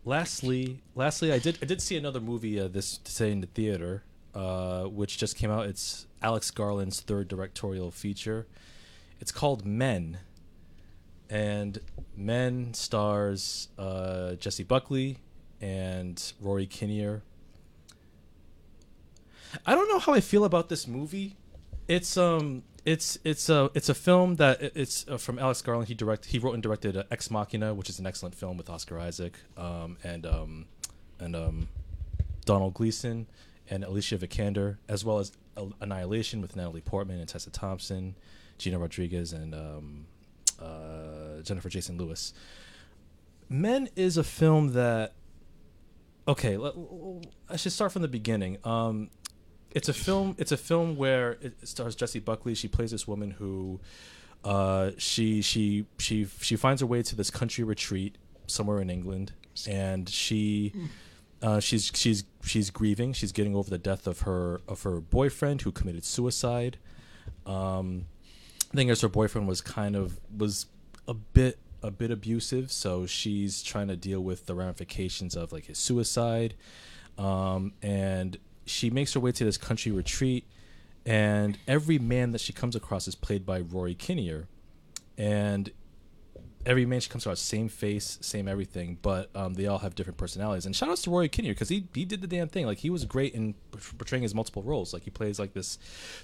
[0.04, 4.02] lastly, lastly, I did I did see another movie uh, this today in the theater,
[4.34, 5.66] uh, which just came out.
[5.66, 8.46] It's Alex Garland's third directorial feature.
[9.20, 10.18] It's called Men,
[11.28, 11.80] and
[12.16, 15.18] Men stars uh, Jessie Buckley
[15.60, 17.22] and Rory Kinnear.
[19.66, 21.36] I don't know how I feel about this movie.
[21.86, 25.88] It's um, it's it's a it's a film that it's uh, from Alex Garland.
[25.88, 28.68] He direct he wrote and directed uh, Ex Machina, which is an excellent film with
[28.68, 30.66] Oscar Isaac, um, and um,
[31.18, 31.68] and um,
[32.44, 33.26] Domhnall Gleeson
[33.70, 35.32] and Alicia Vikander, as well as
[35.80, 38.14] Annihilation with Natalie Portman and Tessa Thompson,
[38.58, 40.06] Gina Rodriguez, and um,
[40.60, 42.32] uh, Jennifer Jason Lewis.
[43.48, 45.14] Men is a film that
[46.26, 46.56] okay.
[46.56, 46.74] Let,
[47.48, 48.58] I should start from the beginning.
[48.64, 49.10] Um,
[49.70, 50.34] it's a film.
[50.38, 52.54] It's a film where it stars Jessie Buckley.
[52.54, 53.80] She plays this woman who,
[54.44, 58.16] uh, she she she she finds her way to this country retreat
[58.46, 59.32] somewhere in England,
[59.66, 60.72] and she.
[61.40, 63.12] Uh, she's she's she's grieving.
[63.12, 66.78] She's getting over the death of her of her boyfriend who committed suicide.
[67.46, 68.06] Um,
[68.74, 70.66] thing is, her boyfriend was kind of was
[71.06, 75.66] a bit a bit abusive, so she's trying to deal with the ramifications of like
[75.66, 76.54] his suicide,
[77.16, 80.44] um, and she makes her way to this country retreat,
[81.06, 84.48] and every man that she comes across is played by Rory Kinnear,
[85.16, 85.70] and
[86.68, 90.18] every man she comes across same face, same everything, but um, they all have different
[90.18, 90.66] personalities.
[90.66, 92.66] And shout outs to Rory Kinnear because he he did the damn thing.
[92.66, 93.54] Like he was great in
[93.96, 94.92] portraying his multiple roles.
[94.92, 95.78] Like he plays like this,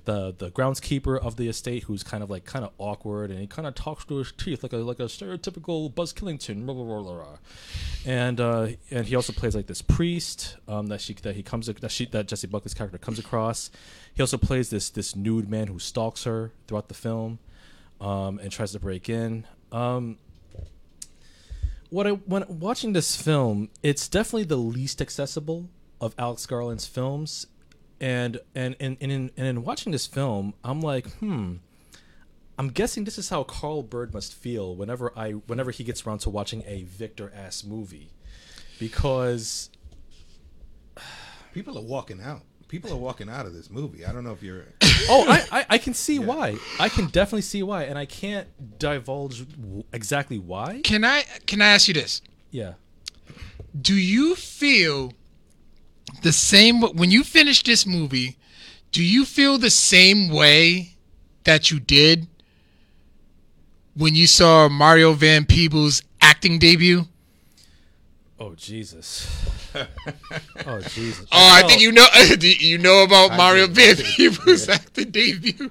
[0.04, 3.46] the the groundskeeper of the estate who's kind of like kind of awkward and he
[3.46, 6.66] kind of talks through his teeth like a like a stereotypical Buzz Killington.
[6.66, 7.38] Blah, blah, blah, blah, blah.
[8.04, 11.66] And uh, and he also plays like this priest um, that she that he comes
[11.68, 13.70] that she that Jessie Buckley's character comes across.
[14.12, 17.38] He also plays this this nude man who stalks her throughout the film.
[18.00, 19.46] Um, and tries to break in.
[19.72, 20.18] Um,
[21.94, 27.46] what I when watching this film, it's definitely the least accessible of Alex Garland's films,
[28.00, 31.56] and and and, and in and in watching this film, I'm like, hmm.
[32.56, 36.18] I'm guessing this is how Carl Bird must feel whenever I whenever he gets around
[36.20, 38.12] to watching a Victor ass movie,
[38.78, 39.70] because
[41.54, 42.42] People are walking out.
[42.74, 44.04] People are walking out of this movie.
[44.04, 44.64] I don't know if you're.
[45.08, 46.56] oh, I, I, I can see why.
[46.80, 48.48] I can definitely see why, and I can't
[48.80, 50.80] divulge w- exactly why.
[50.82, 52.20] Can I can I ask you this?
[52.50, 52.72] Yeah.
[53.80, 55.12] Do you feel
[56.22, 58.38] the same when you finish this movie?
[58.90, 60.96] Do you feel the same way
[61.44, 62.26] that you did
[63.94, 67.04] when you saw Mario Van Peebles' acting debut?
[68.40, 69.28] Oh Jesus.
[70.66, 71.26] oh Jesus.
[71.32, 72.06] Oh, I think you know.
[72.40, 74.74] You know about I Mario do, Van I do, Peebles' yeah.
[74.74, 75.70] acting debut?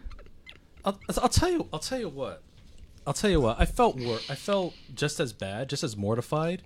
[0.85, 1.67] I'll, I'll tell you.
[1.71, 2.41] I'll tell you what.
[3.07, 3.59] I'll tell you what.
[3.59, 6.63] I felt wor- I felt just as bad, just as mortified,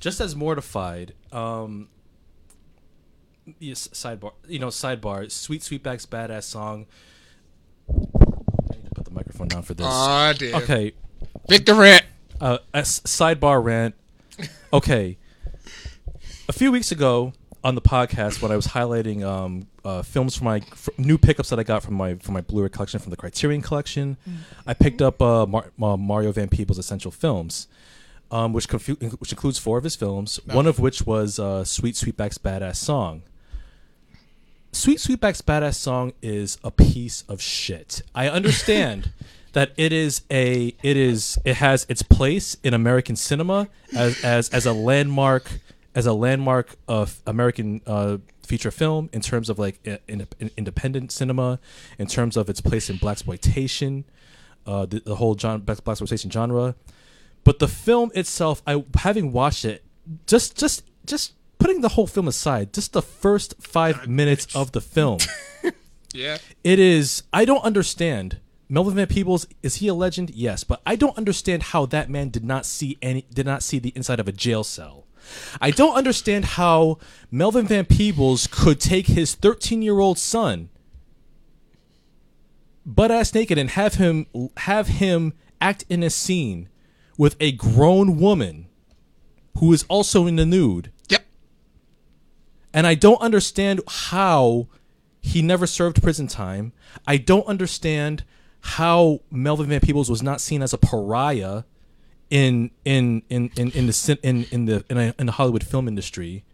[0.00, 1.14] just as mortified.
[1.32, 1.88] Um.
[3.58, 4.32] Yes, sidebar.
[4.46, 5.30] You know, sidebar.
[5.30, 6.86] Sweet Sweetback's badass song.
[7.88, 9.86] I need to put the microphone down for this.
[9.88, 10.54] Oh, dear.
[10.56, 10.92] okay.
[11.48, 12.04] Victor Rant.
[12.40, 13.94] uh, a s- sidebar rant.
[14.72, 15.16] Okay,
[16.48, 17.32] a few weeks ago
[17.62, 21.50] on the podcast when I was highlighting um, uh, films from my f- new pickups
[21.50, 24.16] that I got from my from my Blu-ray collection from the Criterion collection,
[24.66, 27.68] I picked up uh, Mar- uh, Mario Van Peebles' essential films,
[28.30, 30.40] um, which confu- which includes four of his films.
[30.46, 33.22] One of which was uh, Sweet Sweetback's Badass Song.
[34.72, 38.02] Sweet Sweetback's Badass Song is a piece of shit.
[38.14, 39.10] I understand
[39.52, 44.48] that it is a it is it has its place in American cinema as as
[44.50, 45.60] as a landmark
[45.98, 49.98] as a landmark of American uh, feature film in terms of like in,
[50.38, 51.58] in, independent cinema,
[51.98, 54.04] in terms of its place in blaxploitation,
[54.64, 56.76] uh, the, the whole John blaxploitation genre.
[57.42, 59.82] But the film itself, I having watched it,
[60.28, 64.80] just just just putting the whole film aside, just the first five minutes of the
[64.80, 65.18] film,
[66.14, 66.38] Yeah.
[66.62, 67.24] it is.
[67.32, 68.38] I don't understand.
[68.68, 70.30] Melvin Van Peebles is he a legend?
[70.30, 73.80] Yes, but I don't understand how that man did not see any did not see
[73.80, 75.07] the inside of a jail cell.
[75.60, 76.98] I don't understand how
[77.30, 80.68] Melvin Van Peebles could take his 13 year old son
[82.86, 84.26] butt ass naked and have him
[84.58, 86.68] have him act in a scene
[87.18, 88.66] with a grown woman
[89.58, 91.26] who is also in the nude Yep.
[92.72, 94.68] and I don't understand how
[95.20, 96.72] he never served prison time.
[97.06, 98.24] I don't understand
[98.60, 101.64] how Melvin Van Peebles was not seen as a pariah
[102.30, 105.88] in in in in, in the in in the in, a, in the Hollywood film
[105.88, 106.44] industry.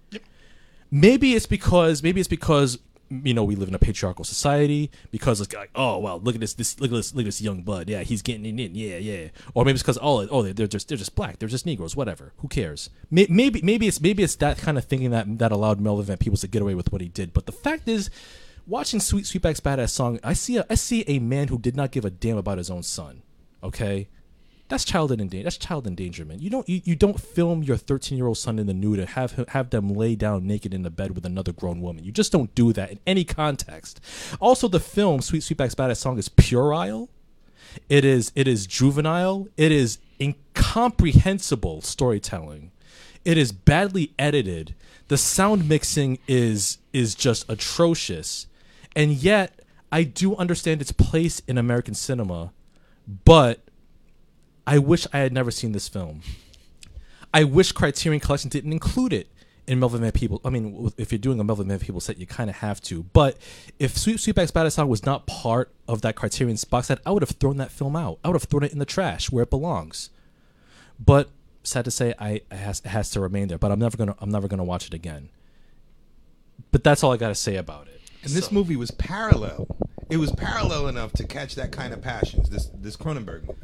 [0.90, 2.78] Maybe it's because maybe it's because
[3.10, 6.40] you know we live in a patriarchal society because it's like oh well look at
[6.40, 7.88] this this look at this look at this young bud.
[7.88, 8.74] Yeah he's getting it in.
[8.74, 9.28] Yeah yeah.
[9.54, 11.38] Or maybe it's because oh oh they're just they're just black.
[11.38, 12.32] They're just Negroes whatever.
[12.38, 12.90] Who cares?
[13.10, 16.42] Maybe maybe it's maybe it's that kind of thinking that that allowed Melvin Van Peebles
[16.42, 17.32] to get away with what he did.
[17.32, 18.10] But the fact is
[18.66, 21.90] watching Sweet Sweetback's badass song I see a I see a man who did not
[21.90, 23.22] give a damn about his own son
[23.62, 24.08] okay
[24.68, 25.44] that's child endangerment.
[25.44, 26.40] That's child endangerment.
[26.40, 29.08] You don't you, you don't film your 13 year old son in the nude and
[29.10, 32.04] have him- have them lay down naked in the bed with another grown woman.
[32.04, 34.00] You just don't do that in any context.
[34.40, 37.10] Also, the film Sweet Sweetback's Badass Song is puerile.
[37.88, 39.48] It is it is juvenile.
[39.56, 42.70] It is incomprehensible storytelling.
[43.24, 44.74] It is badly edited.
[45.08, 48.46] The sound mixing is is just atrocious.
[48.96, 49.60] And yet,
[49.92, 52.52] I do understand its place in American cinema,
[53.24, 53.63] but
[54.66, 56.22] I wish I had never seen this film.
[57.32, 59.28] I wish Criterion Collection didn't include it
[59.66, 60.40] in Melvin Van Peebles.
[60.44, 63.02] I mean, if you're doing a Melvin Van Peebles set, you kind of have to.
[63.02, 63.38] But
[63.78, 67.22] if Sweet Sweetback's Badass Song was not part of that Criterion box set, I would
[67.22, 68.18] have thrown that film out.
[68.24, 70.10] I would have thrown it in the trash where it belongs.
[70.98, 71.30] But
[71.62, 73.58] sad to say, I it has, it has to remain there.
[73.58, 75.30] But I'm never gonna I'm never gonna watch it again.
[76.70, 78.00] But that's all I gotta say about it.
[78.22, 79.66] And this movie was parallel.
[80.10, 82.48] It was parallel enough to catch that kind of passions.
[82.50, 83.58] This this Cronenberg movie.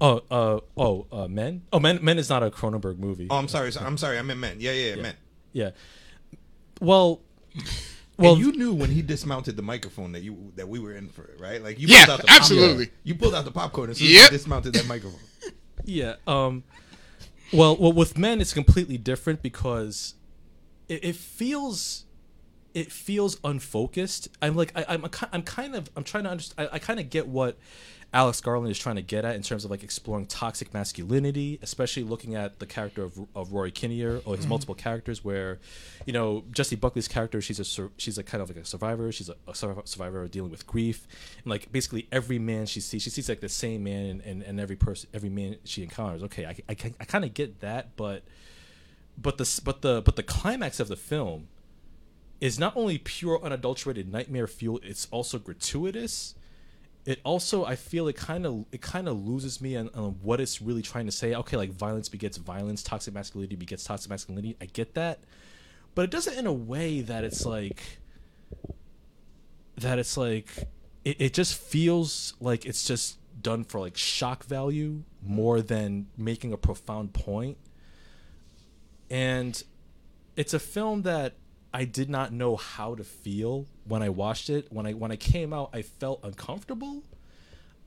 [0.00, 1.62] Oh, uh, oh, uh, Men.
[1.72, 1.98] Oh, Men.
[2.02, 3.28] Men is not a Cronenberg movie.
[3.30, 3.70] Oh, I'm sorry.
[3.72, 4.18] so- I'm sorry.
[4.18, 4.56] I meant men.
[4.58, 5.14] Yeah, yeah, yeah, men.
[5.52, 5.70] Yeah.
[6.80, 7.20] Well,
[8.18, 11.08] Well, well, you knew when he dismounted the microphone that you that we were in
[11.08, 11.62] for it, right?
[11.62, 12.86] Like you Yeah, pulled out the absolutely.
[12.86, 13.00] Popcorn.
[13.04, 14.30] You pulled out the popcorn and soon as Yep.
[14.32, 15.20] you dismounted that microphone.
[15.84, 16.14] Yeah.
[16.28, 16.62] Um.
[17.52, 20.14] Well, well, with men, it's completely different because
[20.88, 22.04] it, it feels
[22.74, 24.28] it feels unfocused.
[24.40, 26.68] I'm like I, I'm a, ki- I'm kind of I'm trying to understand.
[26.72, 27.58] I, I kind of get what
[28.14, 32.02] Alex Garland is trying to get at in terms of like exploring toxic masculinity, especially
[32.02, 34.50] looking at the character of, of Rory Kinnear or his mm-hmm.
[34.50, 35.24] multiple characters.
[35.24, 35.60] Where,
[36.04, 39.10] you know, Jessie Buckley's character, she's a she's a kind of like a survivor.
[39.12, 41.06] She's a, a survivor dealing with grief,
[41.42, 44.42] and like basically every man she sees, she sees like the same man and, in,
[44.42, 46.22] in every person, every man she encounters.
[46.24, 48.24] Okay, I I, I kind of get that, but
[49.16, 51.48] but the but the but the climax of the film
[52.42, 56.34] is not only pure unadulterated nightmare fuel it's also gratuitous.
[57.06, 60.40] It also i feel it kind of it kind of loses me on, on what
[60.40, 61.34] it's really trying to say.
[61.36, 64.56] Okay like violence begets violence toxic masculinity begets toxic masculinity.
[64.60, 65.20] I get that.
[65.94, 67.80] But it does it in a way that it's like
[69.76, 70.48] that it's like
[71.04, 76.52] it, it just feels like it's just done for like shock value more than making
[76.52, 77.56] a profound point.
[79.08, 79.62] And
[80.34, 81.34] it's a film that
[81.74, 84.66] I did not know how to feel when I watched it.
[84.70, 87.02] When I when I came out, I felt uncomfortable.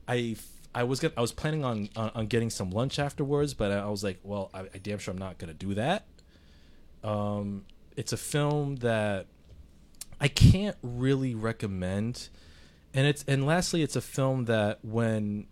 [0.08, 0.36] I
[0.74, 3.88] I was gonna, I was planning on, on on getting some lunch afterwards, but I
[3.88, 6.06] was like, well, I, I damn sure I'm not gonna do that.
[7.04, 7.64] Um,
[7.96, 9.26] it's a film that
[10.20, 12.28] I can't really recommend,
[12.92, 15.46] and it's and lastly, it's a film that when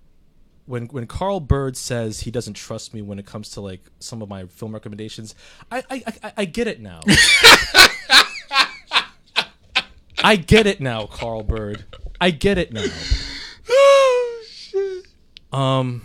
[0.66, 4.22] when when Carl Bird says he doesn't trust me when it comes to like some
[4.22, 5.34] of my film recommendations,
[5.70, 7.00] I I I, I get it now.
[10.22, 11.84] I get it now, Carl Bird.
[12.20, 12.84] I get it now.
[13.68, 15.06] oh shit.
[15.52, 16.02] Um,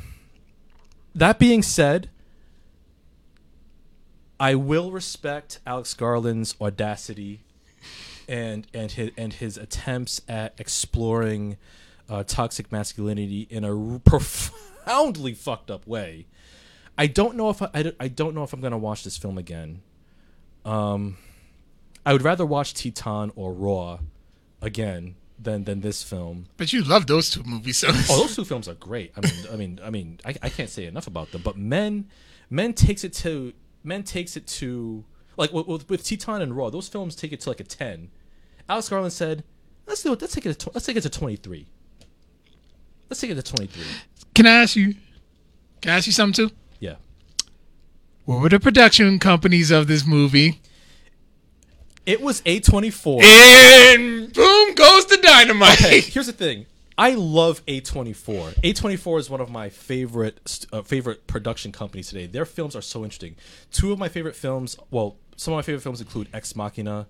[1.16, 2.10] that being said,
[4.40, 7.42] I will respect Alex Garland's audacity
[8.28, 11.58] and and his and his attempts at exploring
[12.10, 16.26] uh, toxic masculinity in a profoundly fucked up way.
[16.98, 19.18] I don't know if I, I, don't- I don't know if I'm gonna watch this
[19.18, 19.82] film again.
[20.66, 21.18] Um,
[22.10, 24.00] I would rather watch Titane or Raw
[24.64, 26.48] again than than this film.
[26.58, 29.12] But you love those two movies, so Oh, those two films are great.
[29.16, 31.44] I mean, I mean, I mean, I, I can't say enough about them.
[31.44, 32.08] But Men,
[32.50, 33.54] Men takes it to
[33.84, 35.06] Men takes it to
[35.38, 36.72] like with, with, with Titane and Raw.
[36.72, 38.10] Those films take it to like a ten.
[38.68, 39.44] Alex Garland said,
[39.86, 40.20] "Let's do it.
[40.20, 40.58] Let's take it.
[40.58, 41.68] To, let's take it to twenty three.
[43.08, 43.86] Let's take it to twenty three.
[44.34, 44.96] can I ask you?
[45.84, 46.56] Can I ask you something too?
[46.80, 46.96] Yeah.
[48.26, 50.60] What were the production companies of this movie?
[52.10, 53.22] It was a twenty four.
[53.24, 55.80] And boom goes the dynamite.
[55.80, 56.66] Okay, here's the thing.
[56.98, 58.56] I love A24.
[58.62, 62.26] A24 is one of my favorite uh, favorite production companies today.
[62.26, 63.36] Their films are so interesting.
[63.72, 67.08] Two of my favorite films, well, some of my favorite films include Ex Machina.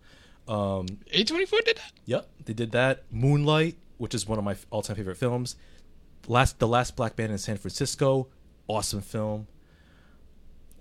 [0.49, 1.91] Um, A twenty four did that.
[2.05, 3.03] yep, they did that.
[3.09, 5.55] Moonlight, which is one of my all-time favorite films.
[6.27, 8.27] Last The Last Black Man in San Francisco,
[8.67, 9.47] awesome film.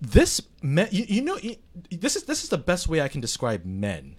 [0.01, 1.57] This you, you know, you,
[1.91, 4.17] this is this is the best way I can describe Men.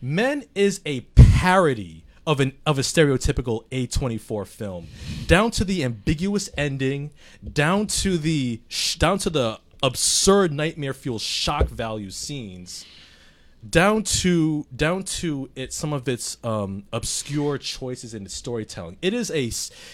[0.00, 4.88] Men is a parody of an of a stereotypical A24 film,
[5.26, 7.12] down to the ambiguous ending,
[7.52, 12.84] down to the sh- down to the absurd nightmare fuel shock value scenes,
[13.68, 18.98] down to down to it some of its um, obscure choices in its storytelling.
[19.02, 19.50] It is a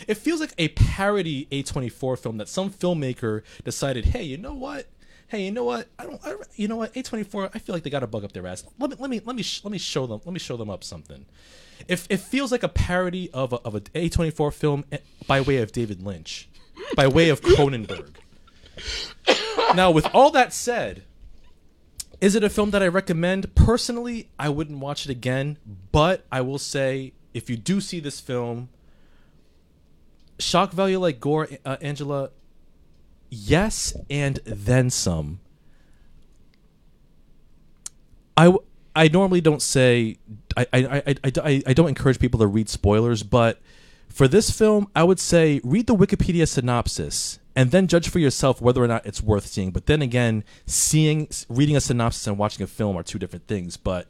[0.06, 4.86] it feels like a parody A24 film that some filmmaker decided, hey, you know what?
[5.28, 5.88] Hey, you know what?
[5.98, 6.20] I don't.
[6.24, 6.94] I, you know what?
[6.94, 7.50] A24.
[7.54, 8.64] I feel like they got a bug up their ass.
[8.78, 10.20] Let me let me let me sh- let me show them.
[10.24, 11.26] Let me show them up something.
[11.86, 15.58] If it feels like a parody of a, of a A24 film eh, by way
[15.58, 16.48] of David Lynch,
[16.96, 18.14] by way of Cronenberg.
[19.74, 21.04] now, with all that said,
[22.20, 23.54] is it a film that I recommend?
[23.54, 25.58] Personally, I wouldn't watch it again,
[25.92, 28.70] but I will say if you do see this film,
[30.38, 32.30] shock value like gore, uh, Angela,
[33.30, 35.40] yes, and then some.
[38.36, 38.54] I,
[38.94, 40.18] I normally don't say
[40.56, 43.60] I, I, I, I, I, don't encourage people to read spoilers, but
[44.08, 48.60] for this film, I would say read the Wikipedia synopsis and then judge for yourself
[48.60, 49.70] whether or not it's worth seeing.
[49.72, 53.76] But then again, seeing reading a synopsis and watching a film are two different things.
[53.76, 54.06] But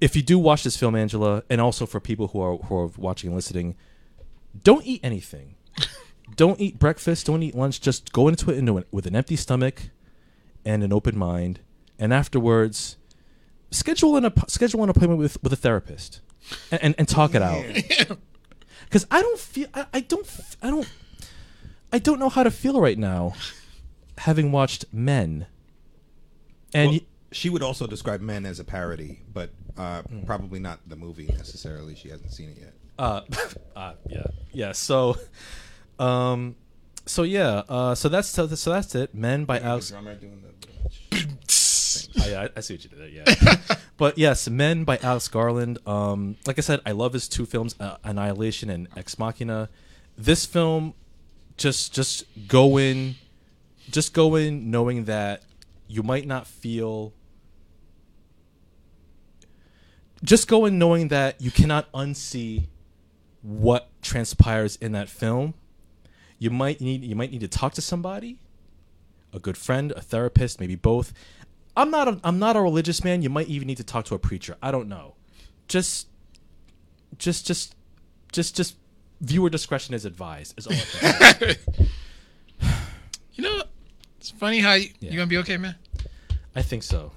[0.00, 2.90] if you do watch this film, Angela, and also for people who are who are
[2.98, 3.76] watching and listening,
[4.62, 5.54] don't eat anything.
[6.36, 7.26] Don't eat breakfast.
[7.26, 7.80] Don't eat lunch.
[7.80, 9.90] Just go into it into it with an empty stomach
[10.64, 11.60] and an open mind,
[11.98, 12.96] and afterwards,
[13.70, 16.20] schedule an schedule an appointment with with a therapist,
[16.70, 17.64] and and, and talk it out.
[18.84, 20.26] Because I don't feel I, I don't
[20.62, 20.86] I don't
[21.94, 23.32] I don't know how to feel right now,
[24.18, 25.46] having watched Men.
[26.74, 30.24] And Well, y- she would also describe Men as a parody, but uh, Hmm.
[30.24, 31.94] probably not the movie necessarily.
[31.94, 32.74] She hasn't seen it yet.
[32.98, 33.22] uh,
[33.76, 35.16] uh yeah yeah so
[36.02, 36.56] um
[37.06, 40.52] so yeah uh so that's so, so that's it men by alex drummer doing the.
[42.14, 43.08] Yeah, I, I see what you did there.
[43.08, 45.78] Yeah, but yes, Men by Alex Garland.
[45.86, 49.68] Um, like I said, I love his two films, uh, Annihilation and Ex Machina.
[50.16, 50.94] This film,
[51.56, 53.16] just just go in,
[53.90, 55.42] just go in knowing that
[55.88, 57.12] you might not feel.
[60.24, 62.68] Just go in knowing that you cannot unsee
[63.42, 65.54] what transpires in that film.
[66.42, 68.38] You might need you might need to talk to somebody
[69.32, 71.12] a good friend, a therapist, maybe both.
[71.76, 73.22] I'm not a, I'm not a religious man.
[73.22, 74.56] You might even need to talk to a preacher.
[74.60, 75.14] I don't know.
[75.68, 76.08] Just
[77.16, 77.76] just just
[78.32, 78.74] just just
[79.20, 80.58] viewer discretion is advised.
[80.58, 81.56] Is all I can say.
[83.34, 83.62] You know,
[84.18, 85.10] it's funny how you, Yeah.
[85.12, 85.76] you gonna be okay, man.
[86.56, 87.12] I think so.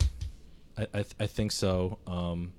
[0.78, 1.98] I I, I think so.
[2.06, 2.54] Um,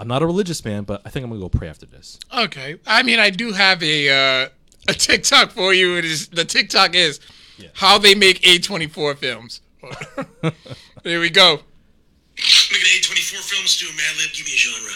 [0.00, 2.18] I'm not a religious man, but I think I'm gonna go pray after this.
[2.36, 2.80] Okay.
[2.88, 4.48] I mean, I do have a uh,
[4.88, 5.96] a TikTok for you.
[5.96, 7.20] It is the TikTok is
[7.58, 7.68] Yeah.
[7.74, 9.60] how they make A24 films.
[11.02, 11.50] there we go.
[11.52, 14.32] Look at A24 films do a Mad Lib.
[14.32, 14.92] Give me a genre.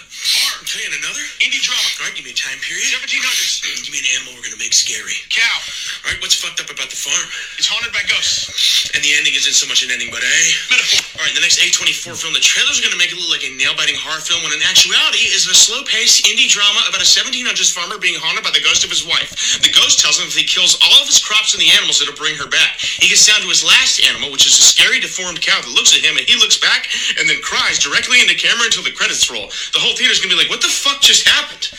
[0.47, 0.63] Art.
[0.67, 1.23] Okay, and another?
[1.43, 1.83] Indie drama.
[1.99, 2.87] All right, give me a time period.
[2.91, 3.63] 1700s.
[3.87, 5.15] Give me an animal we're gonna make scary.
[5.31, 5.59] Cow.
[6.03, 7.27] All right, what's fucked up about the farm?
[7.59, 8.91] It's haunted by ghosts.
[8.95, 10.39] And the ending isn't so much an ending, but a
[10.71, 11.03] metaphor.
[11.19, 13.53] All right, the next A24 film, the trailers are gonna make it look like a
[13.55, 17.99] nail-biting horror film, when in actuality is a slow-paced indie drama about a 1700s farmer
[17.99, 19.61] being haunted by the ghost of his wife.
[19.63, 22.19] The ghost tells him if he kills all of his crops and the animals, it'll
[22.19, 22.79] bring her back.
[22.79, 25.97] He gets down to his last animal, which is a scary, deformed cow that looks
[25.97, 26.87] at him, and he looks back
[27.19, 29.49] and then cries directly into camera until the credits roll.
[29.73, 31.71] The whole theater's gonna be like, "What the fuck just happened?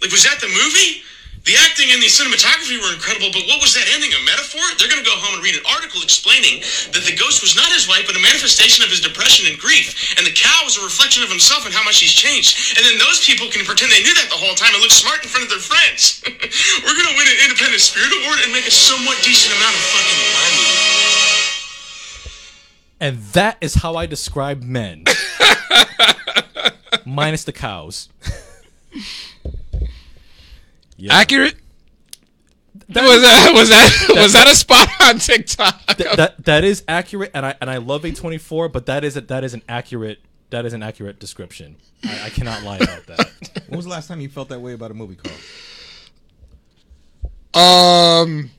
[0.00, 1.02] Like, was that the movie?"
[1.46, 4.10] The acting and the cinematography were incredible, but what was that ending?
[4.10, 4.66] A metaphor?
[4.74, 6.58] They're going to go home and read an article explaining
[6.90, 10.18] that the ghost was not his wife, but a manifestation of his depression and grief.
[10.18, 12.74] And the cow was a reflection of himself and how much he's changed.
[12.74, 15.22] And then those people can pretend they knew that the whole time and look smart
[15.22, 16.18] in front of their friends.
[16.82, 19.82] We're going to win an Independent Spirit Award and make a somewhat decent amount of
[19.94, 20.66] fucking money.
[22.98, 25.06] And that is how I describe men,
[27.04, 28.08] minus the cows.
[30.96, 31.14] yeah.
[31.14, 31.56] Accurate.
[32.88, 35.86] was that was that was that a spot on TikTok?
[35.96, 39.04] Th- that that is accurate, and I and I love a twenty four, but that
[39.04, 40.20] is a, that is an accurate
[40.50, 41.76] that is an accurate description.
[42.04, 43.30] I, I cannot lie about that.
[43.68, 45.34] When was the last time you felt that way about a movie, Carl?
[48.22, 48.50] Um,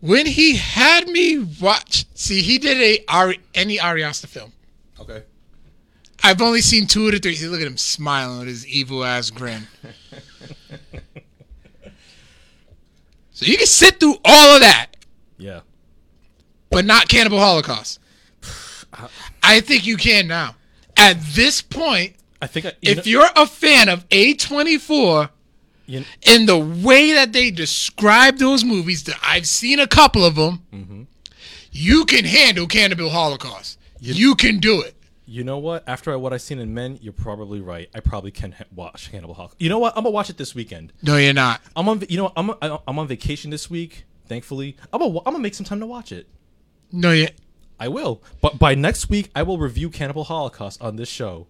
[0.00, 4.52] when he had me watch, see, he did a Ari, any Ari Aster film.
[4.98, 5.22] Okay.
[6.26, 7.34] I've only seen two of the three.
[7.36, 9.66] See, look at him smiling with his evil ass grin.
[13.32, 14.88] so you can sit through all of that,
[15.38, 15.60] Yeah,
[16.70, 18.00] but not Cannibal Holocaust.
[19.42, 20.56] I think you can now.
[20.96, 25.30] At this point, I think I, you if know- you're a fan of A24
[25.86, 30.34] you, in the way that they describe those movies, that I've seen a couple of
[30.34, 31.02] them, Mm-hmm.
[31.70, 33.78] you can handle Cannibal Holocaust.
[34.00, 34.95] You, can do it.
[35.26, 35.82] You know what?
[35.88, 37.90] After what I've seen in Men, you're probably right.
[37.94, 39.60] I probably can ha- watch Hannibal Holocaust.
[39.60, 39.92] You know what?
[39.96, 40.92] I'm gonna watch it this weekend.
[41.02, 41.60] No, you're not.
[41.74, 42.02] I'm on.
[42.08, 44.04] You know, I'm I'm on vacation this week.
[44.26, 46.26] Thankfully, I'm gonna, I'm gonna make some time to watch it.
[46.92, 47.28] No, you.
[47.78, 48.22] I will.
[48.40, 51.46] But by next week, I will review Cannibal Holocaust on this show.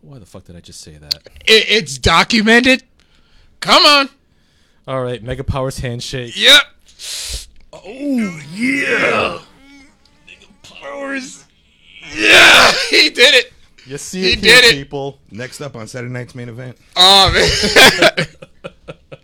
[0.00, 1.14] Why the fuck did I just say that?
[1.46, 2.84] It, it's documented.
[3.60, 4.08] Come on.
[4.86, 6.34] All right, Mega Powers handshake.
[6.36, 6.62] Yep.
[7.72, 9.40] Oh yeah.
[10.26, 11.44] Mega Powers.
[12.14, 13.52] Yeah, he did it.
[13.86, 14.72] You see He it here, did it.
[14.74, 15.18] people.
[15.30, 16.76] Next up on Saturday night's main event.
[16.96, 18.26] Oh man.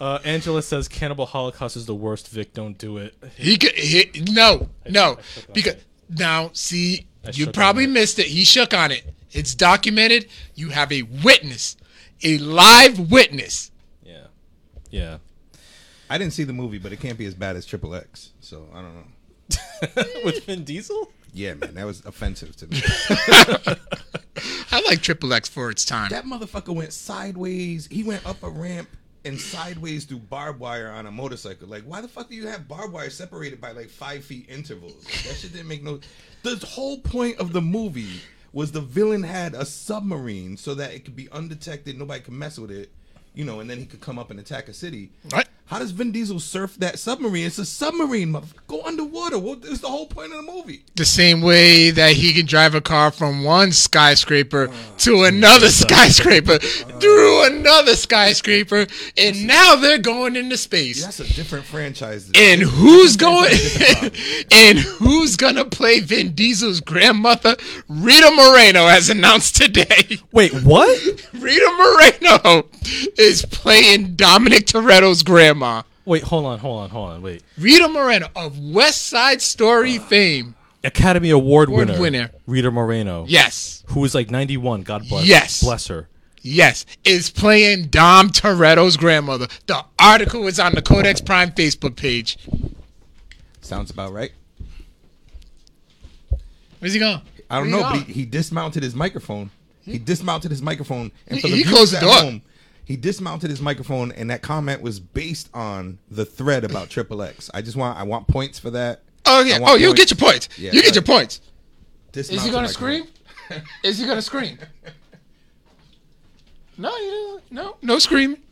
[0.00, 2.28] Uh, Angela says Cannibal Holocaust is the worst.
[2.30, 3.14] Vic, don't do it.
[3.36, 3.72] he could.
[3.72, 5.84] He, no, no, shook on because it.
[6.08, 7.90] now see, I you probably it.
[7.90, 8.24] missed it.
[8.24, 9.04] He shook on it.
[9.30, 10.26] It's documented.
[10.54, 11.76] You have a witness,
[12.22, 13.70] a live witness.
[14.02, 14.28] Yeah,
[14.90, 15.18] yeah.
[16.08, 18.30] I didn't see the movie, but it can't be as bad as Triple X.
[18.40, 20.02] So I don't know.
[20.24, 21.12] With Vin Diesel.
[21.32, 22.82] Yeah, man, that was offensive to me.
[24.72, 26.10] I like Triple X for its time.
[26.10, 27.86] that motherfucker went sideways.
[27.90, 28.88] He went up a ramp
[29.24, 31.68] and sideways through barbed wire on a motorcycle.
[31.68, 35.04] Like, why the fuck do you have barbed wire separated by like five feet intervals?
[35.04, 36.00] Like, that shit didn't make no.
[36.42, 38.20] The whole point of the movie
[38.52, 42.58] was the villain had a submarine so that it could be undetected, nobody could mess
[42.58, 42.90] with it,
[43.34, 45.10] you know, and then he could come up and attack a city.
[45.30, 45.48] What?
[45.70, 47.46] How does Vin Diesel surf that submarine?
[47.46, 48.32] It's a submarine.
[48.32, 48.66] motherfucker.
[48.66, 49.38] Go underwater.
[49.38, 50.82] What is the whole point of the movie?
[50.96, 55.68] The same way that he can drive a car from one skyscraper oh, to another
[55.68, 61.04] skyscraper, through another skyscraper, and now they're going into space.
[61.04, 62.32] That's a different franchise.
[62.34, 63.54] And who's going?
[64.50, 67.54] and who's gonna play Vin Diesel's grandmother?
[67.88, 70.18] Rita Moreno has announced today.
[70.32, 71.00] Wait, what?
[71.32, 72.68] Rita Moreno
[73.16, 75.59] is playing Dominic Toretto's grandma.
[76.04, 77.22] Wait, hold on, hold on, hold on.
[77.22, 77.42] Wait.
[77.58, 80.54] Rita Moreno of West Side Story uh, fame.
[80.82, 82.30] Academy Award Award winner, winner.
[82.46, 83.26] Rita Moreno.
[83.28, 84.82] Yes, Who is like 91.
[84.82, 85.26] God bless.
[85.26, 85.62] Yes.
[85.62, 86.08] Bless her.
[86.40, 89.46] yes, is playing Dom Toretto's grandmother.
[89.66, 92.38] The article is on the Codex Prime Facebook page.
[93.60, 94.32] Sounds about right.
[96.78, 97.20] Where's he going?
[97.50, 99.50] I don't Where know, he but he, he dismounted his microphone.
[99.84, 100.04] He hmm?
[100.04, 102.14] dismounted his microphone, and He- for the he viewers closed the at door.
[102.14, 102.42] home,
[102.90, 107.48] he dismounted his microphone, and that comment was based on the thread about Triple X.
[107.54, 109.02] I just want I want points for that.
[109.26, 109.60] Oh yeah.
[109.60, 110.48] want Oh, you'll get your points.
[110.58, 111.40] Yeah, you get your points.
[112.14, 113.04] Is he gonna scream?
[113.84, 114.58] Is he gonna scream?
[116.76, 117.52] No, you don't.
[117.52, 118.42] No, no screaming.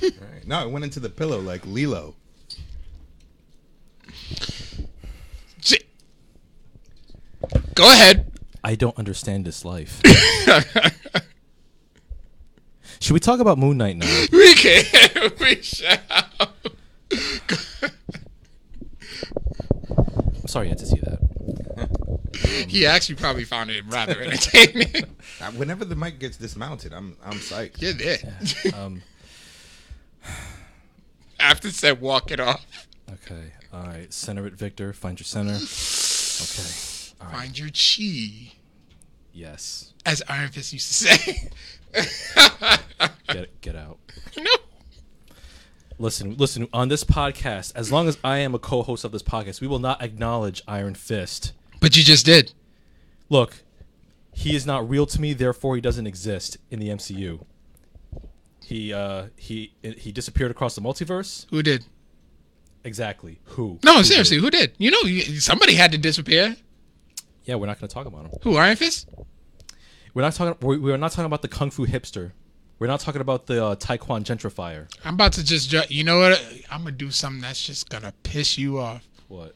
[0.00, 0.46] Right.
[0.46, 2.14] No, it went into the pillow like Lilo.
[7.74, 8.32] Go ahead.
[8.62, 10.00] I don't understand this life.
[13.04, 14.06] Should we talk about Moon Knight now?
[14.32, 14.82] We can.
[15.38, 15.98] We shall.
[20.38, 22.66] I'm sorry you had to see that.
[22.66, 25.04] He actually probably found it rather entertaining.
[25.40, 27.82] Uh, Whenever the mic gets dismounted, I'm I'm psyched.
[27.82, 28.18] You're there.
[28.72, 29.02] Um,
[31.40, 32.86] After said walk it off.
[33.12, 33.52] okay.
[33.72, 34.10] All right.
[34.14, 34.92] Center it, Victor.
[34.92, 35.54] Find your center.
[35.56, 37.20] Okay.
[37.20, 37.36] All right.
[37.36, 38.52] Find your chi.
[39.32, 39.92] Yes.
[40.06, 41.50] As Iron Fist used to say.
[43.28, 43.98] Get get out.
[44.38, 44.50] no.
[45.98, 46.68] Listen, listen.
[46.72, 49.78] On this podcast, as long as I am a co-host of this podcast, we will
[49.78, 51.52] not acknowledge Iron Fist.
[51.80, 52.52] But you just did.
[53.28, 53.62] Look,
[54.32, 55.32] he is not real to me.
[55.32, 57.44] Therefore, he doesn't exist in the MCU.
[58.64, 61.46] He uh he he disappeared across the multiverse.
[61.50, 61.84] Who did?
[62.82, 63.38] Exactly.
[63.44, 63.78] Who?
[63.84, 64.42] No, Who seriously, did?
[64.44, 64.72] who did?
[64.78, 66.56] You know, somebody had to disappear.
[67.44, 68.32] Yeah, we're not going to talk about him.
[68.42, 68.56] Who?
[68.56, 69.08] Iron Fist?
[70.14, 70.56] We're not talking.
[70.66, 72.32] We're, we're not talking about the kung fu hipster.
[72.78, 74.88] We're not talking about the uh, Taekwon gentrifier.
[75.04, 75.70] I'm about to just.
[75.70, 76.40] ju- You know what?
[76.70, 79.06] I'm gonna do something that's just gonna piss you off.
[79.28, 79.54] What?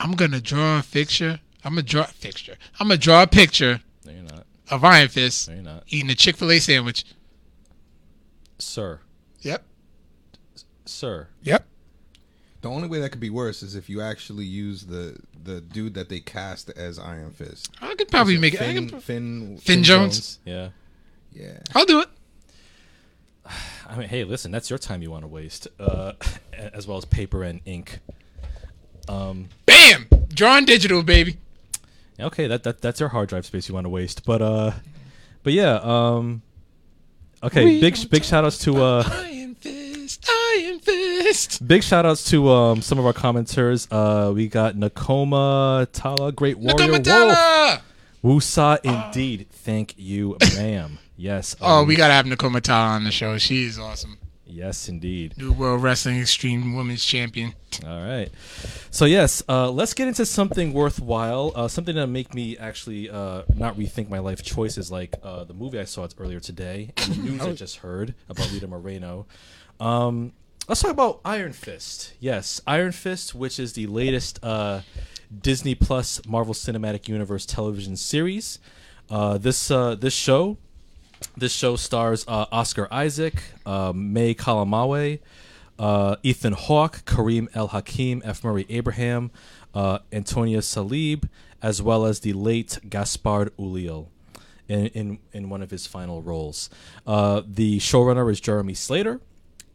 [0.00, 1.40] I'm gonna draw a fixture.
[1.64, 2.56] I'm gonna draw a fixture.
[2.78, 4.46] I'm gonna draw a picture No, you're not.
[4.70, 7.04] of Iron Fist No, you're not, eating a Chick Fil A sandwich.
[8.58, 9.00] sir.
[9.40, 9.64] Yep.
[10.86, 11.28] Sir.
[11.42, 11.66] Yep.
[12.60, 15.94] The only way that could be worse is if you actually use the the dude
[15.94, 17.70] that they cast as Iron Fist.
[17.80, 18.60] I could probably make it.
[18.60, 20.38] I Finn, could, Finn, Finn Jones.
[20.44, 20.70] Yeah.
[21.32, 21.58] Yeah.
[21.74, 22.08] I'll do it.
[23.88, 24.50] I mean, hey, listen.
[24.50, 26.12] That's your time you want to waste, uh,
[26.52, 28.00] as well as paper and ink.
[29.08, 29.48] Um.
[29.64, 30.08] Bam!
[30.28, 31.38] Drawing digital, baby.
[32.20, 34.72] Okay, that, that that's your hard drive space you want to waste, but uh,
[35.44, 35.76] but yeah.
[35.82, 36.42] Um.
[37.42, 39.24] Okay, We big don't big shout outs to uh.
[41.38, 41.60] Iron Fist.
[41.60, 41.68] Iron Fist.
[41.68, 43.86] Big shout outs to um, some of our commenters.
[43.90, 47.02] Uh, we got Nakoma Tala, Great Warrior Wolf.
[47.02, 47.80] Nakomatala.
[48.22, 49.46] Wusa, indeed.
[49.50, 50.98] Thank you, ma'am.
[51.16, 51.56] Yes.
[51.60, 53.38] Oh, um, we gotta have Nakoma Tala on the show.
[53.38, 54.18] She is awesome.
[54.50, 55.36] Yes, indeed.
[55.36, 57.54] New World Wrestling Extreme Women's Champion.
[57.86, 58.30] All right.
[58.90, 61.52] So yes, uh, let's get into something worthwhile.
[61.54, 65.54] Uh, something that make me actually uh, not rethink my life choices, like uh, the
[65.54, 69.26] movie I saw earlier today and the news I just heard about Rita Moreno.
[69.80, 70.32] Um,
[70.68, 72.12] let's talk about Iron Fist.
[72.20, 74.82] Yes, Iron Fist, which is the latest uh,
[75.36, 78.58] Disney Plus Marvel Cinematic Universe television series.
[79.10, 80.58] Uh, this uh, this show
[81.36, 85.20] this show stars uh, Oscar Isaac, uh, May Calamawy,
[85.78, 88.44] uh, Ethan Hawke, Karim El Hakim, F.
[88.44, 89.30] Murray Abraham,
[89.74, 91.28] Antonia Salib,
[91.62, 94.08] as well as the late Gaspard Ulliel
[94.68, 96.68] in, in, in one of his final roles.
[97.06, 99.20] The showrunner is Jeremy Slater.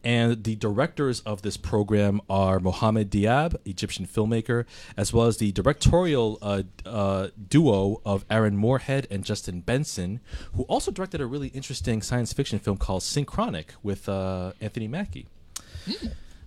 [0.04, 5.50] And the directors of this program are Mohamed Diab, Egyptian filmmaker, as well as the
[5.52, 10.20] directorial uh, uh, duo of Aaron Moorhead and Justin Benson,
[10.54, 15.26] who also directed a really interesting science fiction film called Synchronic with uh, Anthony Mackie.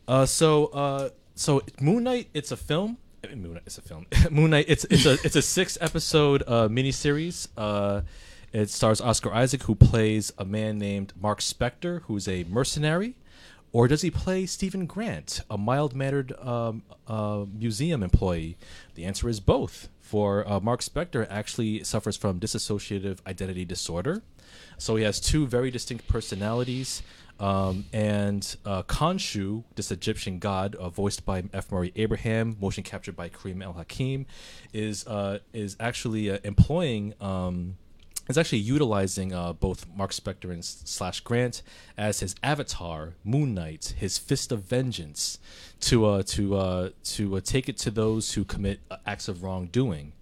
[0.07, 2.97] Uh, so, uh, so Moon Knight, it's a film.
[3.23, 4.05] I mean, Moon Knight, it's a film.
[4.31, 7.47] Moon Knight, it's it's a it's a six episode uh, miniseries.
[7.57, 8.01] Uh,
[8.53, 13.15] it stars Oscar Isaac, who plays a man named Mark Spector, who's a mercenary,
[13.77, 18.57] or does he play Stephen Grant, a mild mannered um, uh, museum employee?
[18.95, 19.89] The answer is both.
[20.01, 24.23] For uh, Mark Spector, actually suffers from dissociative identity disorder,
[24.79, 27.03] so he has two very distinct personalities.
[27.39, 31.71] Um, and uh, Khonshu, this Egyptian god, uh, voiced by F.
[31.71, 34.25] Murray Abraham, motion captured by Karim El Hakim,
[34.73, 37.13] is uh, is actually uh, employing.
[37.21, 37.77] Um,
[38.29, 41.61] is actually utilizing uh, both Mark Spector and Slash Grant
[41.97, 45.39] as his avatar, Moon Knight, his fist of vengeance,
[45.81, 49.43] to uh, to uh, to uh, take it to those who commit uh, acts of
[49.43, 50.13] wrongdoing.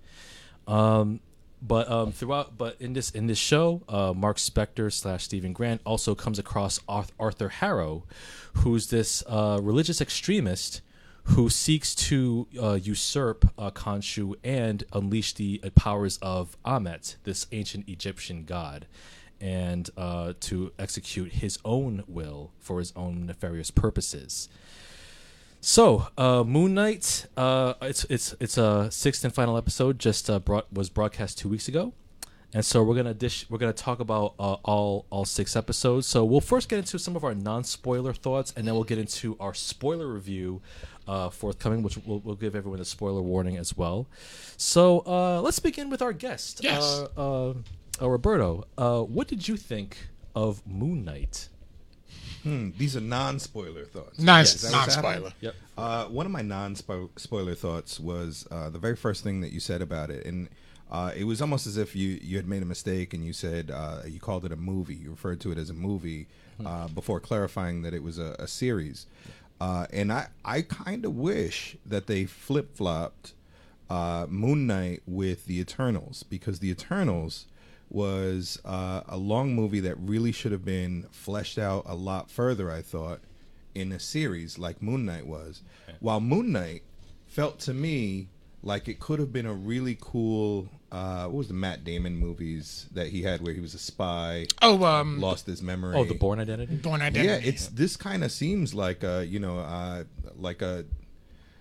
[0.67, 1.19] Um,
[1.61, 5.81] but um, throughout, but in this in this show, uh, Mark Spector slash Stephen Grant
[5.85, 8.03] also comes across Arthur Harrow,
[8.55, 10.81] who's this religious extremist
[11.29, 17.47] who seeks to uh, usurp uh, Khonshu and unleash the uh, powers of Ammit, this
[17.51, 18.85] ancient Egyptian god,
[19.41, 24.49] and uh, to execute his own will for his own nefarious purposes.
[25.61, 29.97] So, uh, Moon Knight, uh, it's it's it's a sixth and final episode.
[29.97, 31.93] Just uh, brought was broadcast two weeks ago,
[32.53, 36.07] and so we're gonna dish we're gonna talk about uh, all all six episodes.
[36.07, 38.97] So we'll first get into some of our non spoiler thoughts, and then we'll get
[38.97, 40.61] into our spoiler review
[41.07, 44.07] uh, forthcoming, which will will give everyone a spoiler warning as well.
[44.57, 46.81] So uh, let's begin with our guest, Yes.
[46.83, 47.07] uh,
[47.49, 47.53] uh,
[48.01, 48.65] uh, Roberto.
[48.77, 51.49] Uh, what did you think of Moon Knight?
[52.43, 54.19] Hmm, these are non-spoiler thoughts.
[54.19, 55.23] Nice, Is that what's happening?
[55.23, 55.33] non-spoiler.
[55.41, 55.55] Yep.
[55.79, 59.81] Uh, one of my non-spoiler thoughts was uh, the very first thing that you said
[59.81, 60.47] about it, and
[60.91, 63.71] uh, it was almost as if you you had made a mistake and you said
[63.71, 64.95] uh, you called it a movie.
[64.95, 66.27] You referred to it as a movie
[66.63, 69.07] uh, before clarifying that it was a, a series.
[69.59, 73.33] Uh, and I I kind of wish that they flip flopped
[73.89, 77.47] uh, Moon Knight with the Eternals because the Eternals
[77.89, 82.69] was uh, a long movie that really should have been fleshed out a lot further.
[82.71, 83.21] I thought
[83.73, 85.61] in a series like Moon Knight was,
[85.99, 86.83] while Moon Knight
[87.27, 88.29] felt to me
[88.65, 90.67] like it could have been a really cool.
[90.91, 94.45] Uh, what was the Matt Damon movies that he had where he was a spy,
[94.61, 95.95] Oh, um, lost his memory?
[95.95, 96.75] Oh, the Bourne Identity.
[96.75, 97.27] Bourne Identity.
[97.27, 100.03] Yeah, it's this kind of seems like a you know uh,
[100.37, 100.85] like a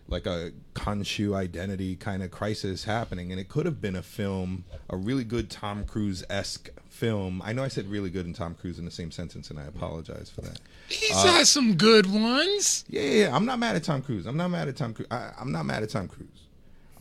[0.09, 4.65] like a Khonshu identity kind of crisis happening, and it could have been a film,
[4.91, 7.41] a really good Tom Cruise esque film.
[7.45, 9.65] I know I said really good and Tom Cruise in the same sentence, and I
[9.65, 10.61] apologize for that.
[10.89, 12.85] He's had some good ones.
[12.89, 14.27] Yeah, yeah, yeah, I'm not mad at Tom Cruise.
[14.27, 15.09] I'm not mad at Tom Cruise.
[15.11, 16.29] I'm not mad at Tom Cruise.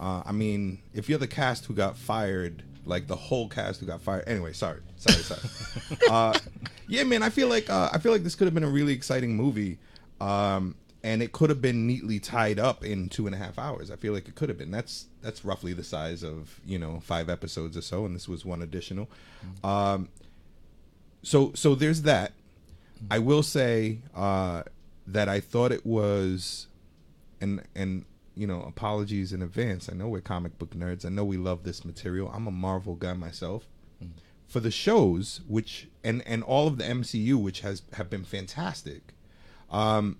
[0.03, 3.85] Uh, I mean, if you're the cast who got fired, like the whole cast who
[3.85, 4.25] got fired.
[4.27, 5.97] Anyway, sorry, sorry, sorry.
[6.09, 6.37] uh,
[6.89, 8.91] yeah, man, I feel like uh, I feel like this could have been a really
[8.91, 9.77] exciting movie,
[10.19, 13.89] um, and it could have been neatly tied up in two and a half hours.
[13.89, 14.71] I feel like it could have been.
[14.71, 18.43] That's that's roughly the size of you know five episodes or so, and this was
[18.43, 19.07] one additional.
[19.63, 20.09] Um,
[21.21, 22.33] so so there's that.
[23.09, 24.63] I will say uh,
[25.07, 26.67] that I thought it was,
[27.39, 28.03] and and
[28.35, 29.89] you know, apologies in advance.
[29.89, 31.05] I know we're comic book nerds.
[31.05, 32.31] I know we love this material.
[32.33, 33.67] I'm a Marvel guy myself.
[34.47, 39.13] For the shows, which and and all of the MCU, which has have been fantastic.
[39.71, 40.17] Um,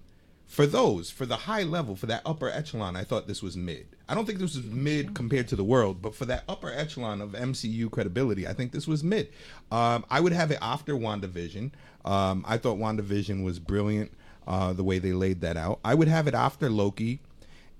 [0.53, 3.88] for those, for the high level, for that upper echelon, I thought this was mid.
[4.07, 7.22] I don't think this was mid compared to the world, but for that upper echelon
[7.22, 9.30] of MCU credibility, I think this was mid.
[9.72, 11.72] Um, I would have it after WandaVision.
[12.05, 14.11] Um, I thought WandaVision was brilliant,
[14.47, 15.80] uh, the way they laid that out.
[15.84, 17.20] I would have it after Loki.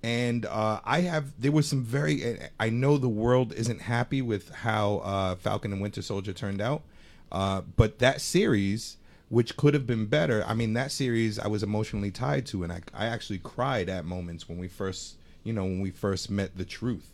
[0.04, 4.50] And uh, I have, there was some very, I know the world isn't happy with
[4.54, 6.84] how uh, Falcon and Winter Soldier turned out.
[7.32, 8.98] Uh, but that series,
[9.30, 10.44] which could have been better.
[10.46, 14.04] I mean, that series I was emotionally tied to, and I, I actually cried at
[14.04, 17.10] moments when we first, you know, when we first met the truth.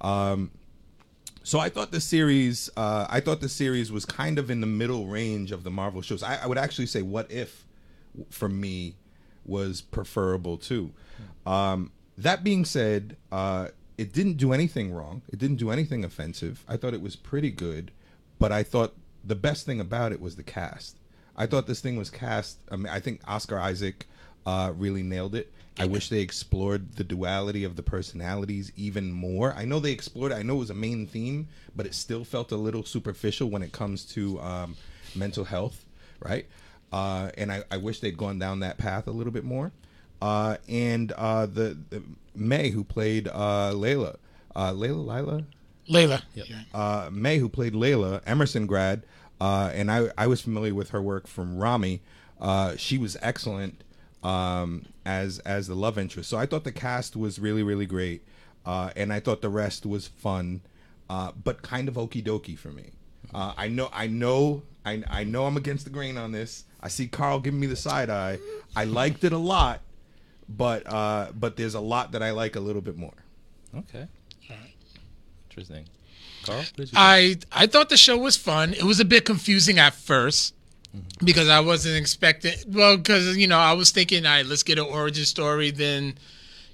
[0.00, 0.50] Um,
[1.44, 4.66] so I thought the series, uh, I thought the series was kind of in the
[4.66, 6.22] middle range of the Marvel shows.
[6.22, 7.66] I, I would actually say, What If,
[8.30, 8.96] for me,
[9.44, 10.92] was preferable too.
[11.46, 15.22] Um, that being said, uh, it didn't do anything wrong.
[15.28, 16.64] It didn't do anything offensive.
[16.68, 17.90] I thought it was pretty good,
[18.38, 18.94] but I thought
[19.24, 20.96] the best thing about it was the cast.
[21.36, 22.58] I thought this thing was cast.
[22.70, 24.06] I mean, I think Oscar Isaac
[24.44, 25.52] uh, really nailed it.
[25.78, 29.54] I wish they explored the duality of the personalities even more.
[29.54, 30.32] I know they explored.
[30.32, 33.62] I know it was a main theme, but it still felt a little superficial when
[33.62, 34.76] it comes to um,
[35.14, 35.86] mental health,
[36.20, 36.46] right?
[36.92, 39.72] Uh, and I, I wish they'd gone down that path a little bit more.
[40.22, 42.00] Uh, and uh, the, the
[42.36, 44.16] May who played uh, Layla,
[44.54, 45.42] uh, Layla, Lila,
[45.88, 46.22] Layla.
[46.72, 49.02] uh, May, who played Layla, Emerson grad,
[49.40, 52.02] uh, and I, I was familiar with her work from Ramy.
[52.40, 53.82] Uh, she was excellent
[54.22, 56.30] um, as as the love interest.
[56.30, 58.22] So I thought the cast was really really great,
[58.64, 60.60] uh, and I thought the rest was fun,
[61.10, 62.90] uh, but kind of okie dokie for me.
[63.34, 66.64] Uh, I know I know I, I know I'm against the grain on this.
[66.80, 68.38] I see Carl giving me the side eye.
[68.76, 69.80] I liked it a lot,
[70.48, 73.14] but uh, but there's a lot that I like a little bit more.
[73.76, 74.06] Okay.
[75.50, 75.84] Interesting.
[76.44, 76.96] Carl, what did you think?
[76.96, 78.72] I I thought the show was fun.
[78.74, 80.54] It was a bit confusing at first.
[81.24, 82.54] because I wasn't expecting.
[82.68, 86.18] Well, because you know I was thinking, all right, let's get an origin story, then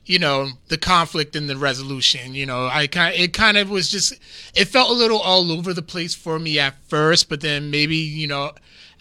[0.07, 2.35] you know the conflict and the resolution.
[2.35, 4.15] You know, I kind it kind of was just
[4.55, 7.97] it felt a little all over the place for me at first, but then maybe
[7.97, 8.53] you know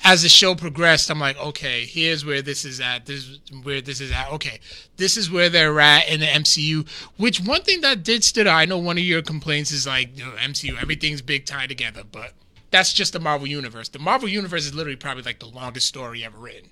[0.04, 3.06] as the show progressed, I'm like, okay, here's where this is at.
[3.06, 4.32] This is where this is at.
[4.34, 4.60] Okay,
[4.98, 6.88] this is where they're at in the MCU.
[7.18, 8.58] Which one thing that did stood out.
[8.58, 12.04] I know one of your complaints is like you know, MCU, everything's big tied together,
[12.10, 12.34] but
[12.72, 13.90] that's just the Marvel universe.
[13.90, 16.70] The Marvel universe is literally probably like the longest story ever written.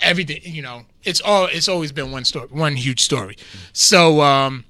[0.00, 3.36] Everything, you know, it's all it's always been one story, one huge story.
[3.72, 4.64] So um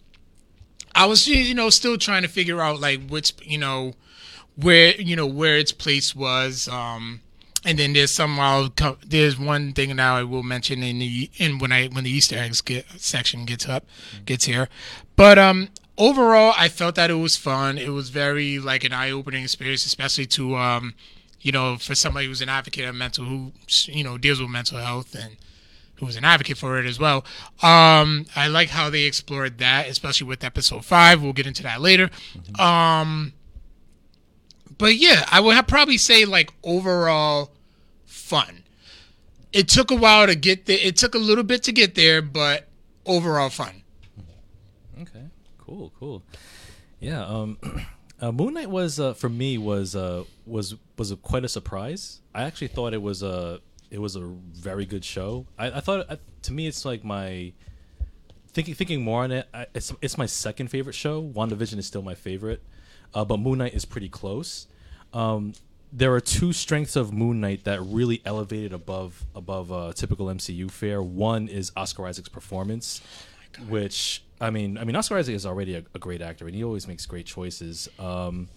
[0.94, 3.92] I was you know still trying to figure out like which you know
[4.56, 7.20] where you know where its place was um
[7.64, 11.30] and then there's some I'll co- there's one thing now I will mention in the
[11.36, 13.84] in when I when the Easter eggs get section gets up
[14.24, 14.68] gets here,
[15.16, 17.78] but um overall I felt that it was fun.
[17.78, 20.94] It was very like an eye opening experience, especially to um
[21.40, 23.52] you know for somebody who's an advocate of mental who
[23.86, 25.36] you know deals with mental health and
[25.96, 27.24] who's an advocate for it as well.
[27.62, 31.20] Um I like how they explored that, especially with episode five.
[31.22, 32.08] We'll get into that later.
[32.58, 33.32] Um
[34.78, 37.50] but yeah, I would probably say like overall
[38.06, 38.64] fun.
[39.52, 40.78] It took a while to get there.
[40.80, 42.68] It took a little bit to get there, but
[43.06, 43.82] overall fun.
[45.00, 45.24] Okay,
[45.58, 46.22] cool, cool.
[47.00, 47.58] Yeah, um,
[48.20, 52.20] uh, Moon Knight was uh, for me was uh, was was quite a surprise.
[52.34, 53.60] I actually thought it was a
[53.90, 55.46] it was a very good show.
[55.58, 57.52] I, I thought I, to me it's like my
[58.48, 59.48] thinking thinking more on it.
[59.54, 61.22] I, it's it's my second favorite show.
[61.22, 62.62] WandaVision is still my favorite,
[63.14, 64.66] uh, but Moon Knight is pretty close.
[65.12, 65.54] Um,
[65.92, 70.70] there are two strengths of Moon Knight that really elevated above above uh, typical MCU
[70.70, 71.02] fare.
[71.02, 73.00] One is Oscar Isaac's performance,
[73.68, 76.62] which I mean, I mean Oscar Isaac is already a, a great actor and he
[76.62, 77.88] always makes great choices.
[77.98, 78.48] Um,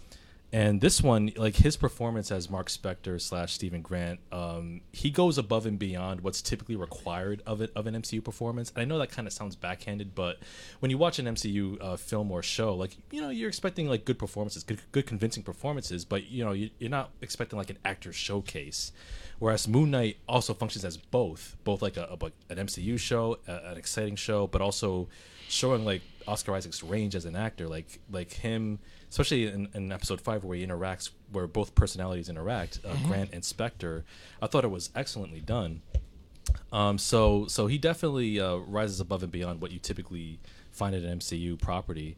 [0.53, 5.37] and this one, like his performance as Mark Spector slash Stephen Grant, um, he goes
[5.37, 8.69] above and beyond what's typically required of it of an MCU performance.
[8.75, 10.39] And I know that kind of sounds backhanded, but
[10.79, 14.03] when you watch an MCU uh, film or show, like you know, you're expecting like
[14.03, 17.77] good performances, good, good convincing performances, but you know, you, you're not expecting like an
[17.85, 18.91] actor showcase.
[19.39, 23.71] Whereas Moon Knight also functions as both, both like a, a an MCU show, a,
[23.71, 25.07] an exciting show, but also
[25.47, 28.79] showing like Oscar Isaac's range as an actor, like like him,
[29.11, 33.43] especially in, in episode five where he interacts, where both personalities interact, uh, Grant and
[33.43, 34.01] Spector.
[34.41, 35.81] I thought it was excellently done.
[36.73, 40.39] Um, so so he definitely uh, rises above and beyond what you typically
[40.71, 42.17] find at an MCU property.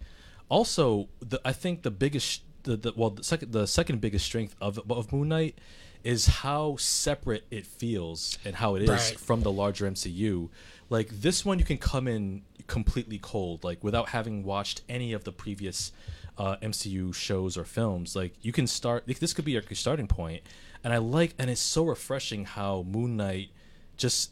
[0.50, 4.56] Also, the, I think the biggest, the, the well, the second the second biggest strength
[4.62, 5.58] of of Moon Knight
[6.04, 9.20] is how separate it feels and how it is Right.
[9.20, 10.50] from the larger MCU.
[10.90, 12.42] Like this one, you can come in
[12.74, 15.92] completely cold, like without having watched any of the previous
[16.40, 18.16] uh, MCU shows or films.
[18.16, 19.06] Like you can start.
[19.06, 20.42] This could be your starting point,
[20.84, 23.50] and I like, and it's so refreshing how Moon Knight
[23.96, 24.32] just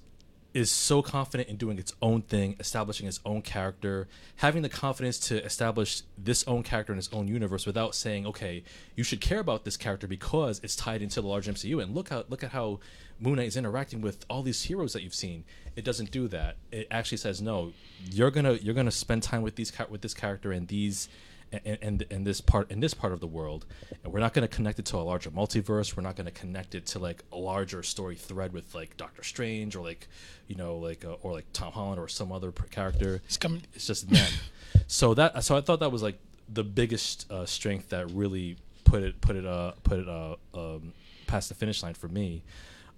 [0.53, 5.17] is so confident in doing its own thing, establishing its own character, having the confidence
[5.17, 8.63] to establish this own character in its own universe without saying, "Okay,
[8.95, 12.09] you should care about this character because it's tied into the large MCU." And look
[12.09, 12.79] how look at how
[13.19, 15.45] Moon Knight is interacting with all these heroes that you've seen.
[15.75, 16.57] It doesn't do that.
[16.71, 17.71] It actually says, "No,
[18.09, 21.07] you're gonna you're gonna spend time with these with this character and these."
[21.51, 23.65] And, and and this part in this part of the world
[24.03, 26.31] and we're not going to connect it to a larger multiverse we're not going to
[26.31, 30.07] connect it to like a larger story thread with like doctor strange or like
[30.47, 33.63] you know like uh, or like tom holland or some other character It's coming.
[33.73, 34.25] it's just them
[34.87, 39.03] so that so i thought that was like the biggest uh, strength that really put
[39.03, 40.93] it put it uh put it uh um
[41.27, 42.43] past the finish line for me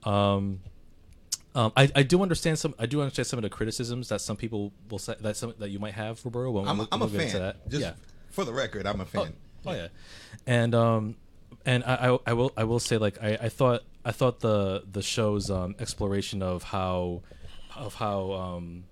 [0.03, 0.59] um
[1.55, 2.73] um, I, I do understand some.
[2.79, 5.69] I do understand some of the criticisms that some people will say that some that
[5.69, 6.49] you might have, Roberto.
[6.49, 7.41] When I'm, we'll- I'm a we'll get into fan.
[7.43, 7.69] that.
[7.69, 7.93] Just yeah.
[8.33, 9.33] For the record, I'm a fan.
[9.65, 9.87] Oh yeah,
[10.45, 11.15] and um,
[11.65, 14.83] and I, I, I will I will say like I, I thought I thought the
[14.91, 17.21] the show's um exploration of how
[17.75, 18.83] of how um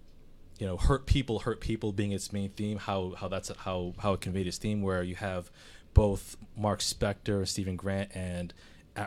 [0.60, 4.14] you know hurt people hurt people being its main theme how how that's how how
[4.14, 5.52] it conveyed its theme where you have
[5.94, 8.54] both Mark Spector Stephen Grant and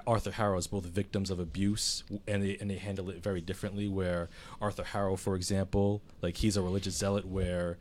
[0.06, 3.88] Arthur Harrow as both victims of abuse and they and they handle it very differently
[3.88, 4.28] where
[4.60, 7.78] Arthur Harrow for example like he's a religious zealot where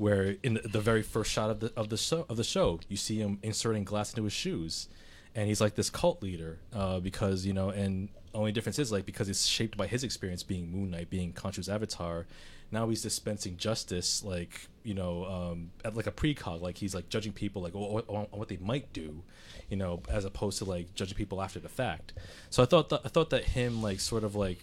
[0.00, 2.96] where in the, very first shot of the of the show of the show you
[2.96, 4.88] see him inserting glass into his shoes.
[5.34, 9.04] And he's like this cult leader uh, because you know and only difference is like
[9.04, 12.26] because it's shaped by his experience being Moon Knight being Khonshu's avatar
[12.72, 17.08] now he's dispensing justice like you know um, at like a precog like he's like
[17.08, 19.22] judging people like on, on what they might do
[19.68, 22.14] you know as opposed to like judging people after the fact.
[22.48, 24.58] So I thought that I thought that him like sort of like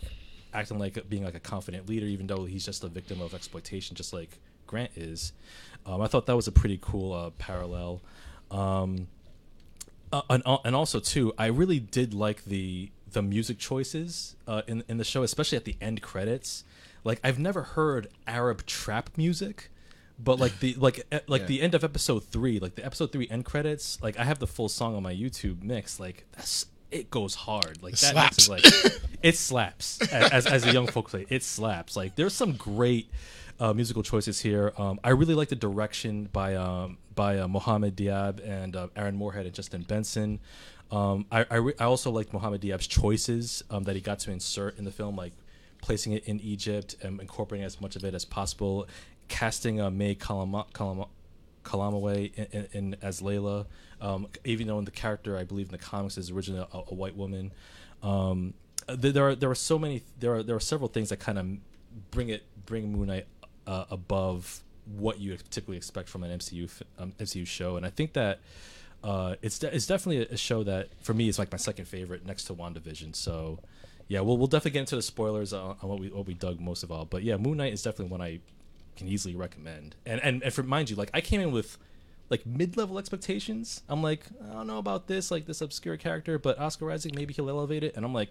[0.53, 3.95] acting like being like a confident leader even though he's just a victim of exploitation
[3.95, 5.33] just like Grant is
[5.85, 8.01] um, I thought that was a pretty cool uh, parallel
[8.51, 9.07] um,
[10.11, 14.61] uh, and, al- and also too i really did like the the music choices uh,
[14.67, 16.65] in in the show, especially at the end credits.
[17.05, 19.71] Like I've never heard Arab trap music,
[20.19, 21.47] but like the like like Yeah.
[21.47, 23.97] the end of episode three, like the episode three end credits.
[24.03, 26.01] Like I have the full song on my YouTube mix.
[26.01, 27.81] Like that's it goes hard.
[27.81, 28.65] Like that mix is like
[29.23, 30.01] it slaps.
[30.11, 31.95] As as a young folk say, it slaps.
[31.95, 33.09] Like there's some great
[33.59, 34.73] uh, musical choices here.
[34.77, 39.15] Um, I really like the direction by um, by uh, Mohamed Diab and uh, Aaron
[39.15, 40.39] Moorhead and Justin Benson.
[40.91, 44.31] Um, I I, re- I also liked Mohamed Diab's choices um, that he got to
[44.31, 45.33] insert in the film, like
[45.81, 48.87] placing it in Egypt and incorporating as much of it as possible,
[49.27, 51.07] casting uh, May Kalama, Kalama,
[51.63, 53.65] Calamawy in, in, in as Layla,
[54.01, 56.93] um, even though in the character I believe in the comics is originally a, a
[56.93, 57.51] white woman.
[58.03, 58.53] Um,
[58.87, 61.47] there are there are so many there are there are several things that kind of
[62.11, 63.25] bring it bring Moon Knight
[63.67, 64.63] uh, above
[64.95, 68.39] what you typically expect from an MCU um, MCU show, and I think that
[69.03, 72.25] uh, it's de- it's definitely a show that for me is like my second favorite
[72.25, 73.15] next to WandaVision.
[73.15, 73.59] So
[74.07, 76.59] yeah, we'll we'll definitely get into the spoilers on, on what we what we dug
[76.59, 77.05] most of all.
[77.05, 78.39] But yeah, Moon Knight is definitely one I
[78.95, 79.95] can easily recommend.
[80.05, 81.77] And and and for mind you, like I came in with
[82.29, 83.83] like mid level expectations.
[83.87, 87.33] I'm like, I don't know about this, like this obscure character, but Oscar Isaac maybe
[87.33, 87.95] he'll elevate it.
[87.95, 88.29] And I'm like,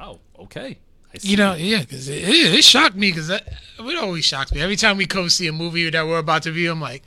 [0.00, 0.78] oh, okay.
[1.14, 1.28] I see.
[1.28, 3.46] You know, yeah, because it, it, it shocked me because it
[3.78, 4.60] always shocks me.
[4.60, 7.02] Every time we go see a movie that we're about to view, I'm like,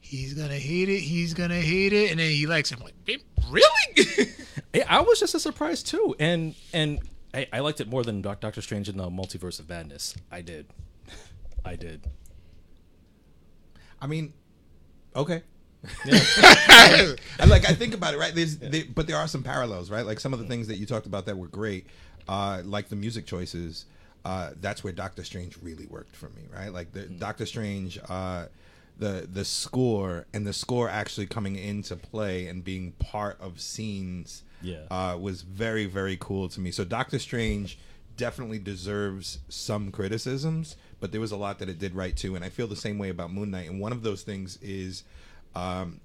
[0.00, 2.78] he's gonna hate it, he's gonna hate it, and then he likes it.
[2.78, 3.20] I'm like,
[3.50, 4.26] really?
[4.72, 7.00] Yeah, I was just a surprise too, and and
[7.34, 10.14] I, I liked it more than Doc- Doctor Strange in the Multiverse of Madness.
[10.30, 10.66] I did,
[11.64, 12.06] I did.
[14.00, 14.32] I mean,
[15.16, 15.42] okay.
[16.04, 17.16] I,
[17.48, 18.34] like I think about it, right?
[18.34, 20.06] There's, there, but there are some parallels, right?
[20.06, 21.86] Like some of the things that you talked about that were great,
[22.28, 23.86] uh, like the music choices.
[24.24, 26.72] Uh, that's where Doctor Strange really worked for me, right?
[26.72, 28.46] Like the Doctor Strange, uh,
[28.98, 34.42] the the score and the score actually coming into play and being part of scenes,
[34.60, 34.80] Yeah.
[34.90, 36.70] uh, was very very cool to me.
[36.70, 37.78] So Doctor Strange
[38.18, 42.44] definitely deserves some criticisms, but there was a lot that it did right too, and
[42.44, 43.70] I feel the same way about Moon Knight.
[43.70, 45.02] And one of those things is,
[45.54, 46.00] um,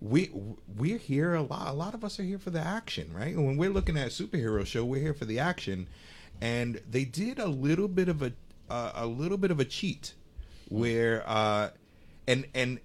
[0.00, 0.30] we
[0.76, 1.68] we're here a lot.
[1.68, 3.34] A lot of us are here for the action, right?
[3.34, 5.88] And when we're looking at a superhero show, we're here for the action,
[6.40, 8.32] and they did a little bit of a
[8.68, 10.14] uh, a little bit of a cheat,
[10.68, 11.70] where uh,
[12.26, 12.80] and and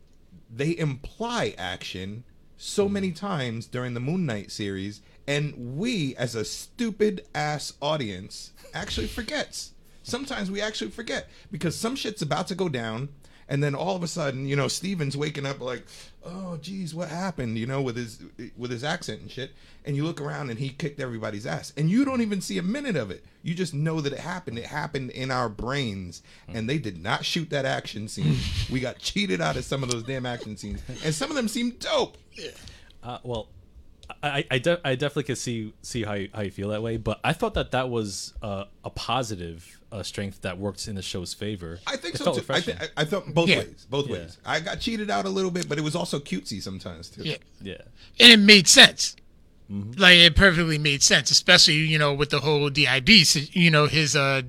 [0.54, 2.24] they imply action
[2.58, 8.52] so many times during the Moon Knight series, and we, as a stupid ass audience,
[8.74, 9.72] actually forgets.
[10.04, 13.10] Sometimes we actually forget because some shit's about to go down,
[13.52, 15.86] and then all of a sudden, you know, Steven's waking up like,
[16.24, 18.24] "Oh, geez, what happened?" You know, with his
[18.56, 19.52] with his accent and shit.
[19.84, 22.64] And you look around, and he kicked everybody's ass, and you don't even see a
[22.64, 23.26] minute of it.
[23.44, 24.58] You just know that it happened.
[24.58, 28.38] It happened in our brains, and they did not shoot that action scene.
[28.72, 31.50] we got cheated out of some of those damn action scenes, and some of them
[31.50, 32.18] seemed dope.
[33.04, 33.50] Uh, well,
[34.24, 36.96] I I, de- I definitely can see see how you, how you feel that way,
[36.96, 41.02] but I thought that that was uh, a positive uh, strength that worked in the
[41.02, 41.80] show's favor.
[41.86, 42.46] I think It so too.
[42.50, 43.60] I, th- I I thought both Yeah.
[43.60, 44.14] ways, both Yeah.
[44.20, 44.38] ways.
[44.46, 47.24] I got cheated out a little bit, but it was also cutesy sometimes too.
[47.24, 47.38] yeah.
[47.62, 47.82] yeah.
[48.20, 49.16] and it made sense.
[49.98, 53.10] Like it perfectly made sense, especially you know with the whole DID,
[53.56, 54.42] you know his uh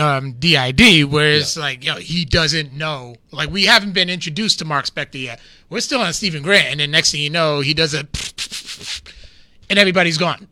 [0.00, 3.16] um DID, where it's like yo he doesn't know.
[3.32, 5.40] Like we haven't been introduced to Mark Spector yet.
[5.68, 8.06] We're still on Stephen Grant, and then next thing you know, he does a
[9.70, 10.48] and everybody's gone.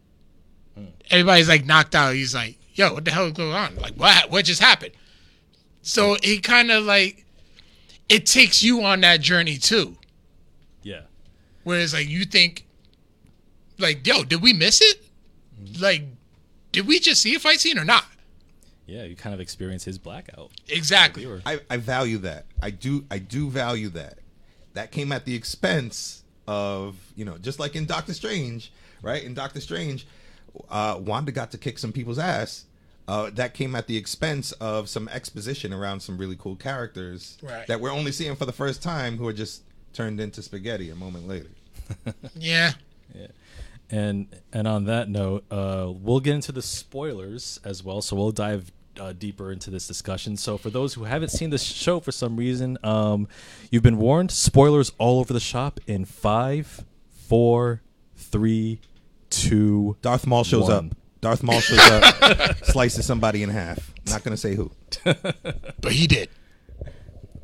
[1.10, 2.14] Everybody's like knocked out.
[2.14, 3.76] He's like, yo, what the hell is going on?
[3.76, 4.30] Like what?
[4.30, 4.92] What just happened?
[5.82, 7.24] So it kind of like
[8.08, 9.96] it takes you on that journey too.
[10.82, 11.02] Yeah.
[11.64, 12.66] Whereas like you think
[13.78, 15.04] like, yo, did we miss it?
[15.60, 15.82] Mm-hmm.
[15.82, 16.04] Like,
[16.70, 18.04] did we just see a fight scene or not?
[18.86, 20.50] Yeah, you kind of experience his blackout.
[20.68, 21.26] Exactly.
[21.46, 22.46] I, I value that.
[22.60, 24.18] I do I do value that.
[24.74, 29.22] That came at the expense of, you know, just like in Doctor Strange, right?
[29.22, 30.06] In Doctor Strange,
[30.70, 32.64] uh, Wanda got to kick some people's ass.
[33.08, 37.66] Uh, that came at the expense of some exposition around some really cool characters Right.
[37.66, 40.94] that we're only seeing for the first time who are just turned into spaghetti a
[40.94, 41.48] moment later.
[42.36, 42.72] Yeah.
[43.14, 43.26] Yeah.
[43.90, 48.00] And and on that note, uh, we'll get into the spoilers as well.
[48.00, 50.36] So we'll dive uh, deeper into this discussion.
[50.36, 53.28] So for those who haven't seen this show for some reason, um,
[53.70, 54.30] you've been warned.
[54.30, 57.82] Spoilers all over the shop in five, four,
[58.16, 58.80] three,
[59.32, 59.96] two.
[60.02, 60.90] Darth Maul shows One.
[60.90, 60.96] up.
[61.20, 63.92] Darth Maul shows up, slices somebody in half.
[64.08, 64.70] Not gonna say who.
[65.04, 66.28] But he did.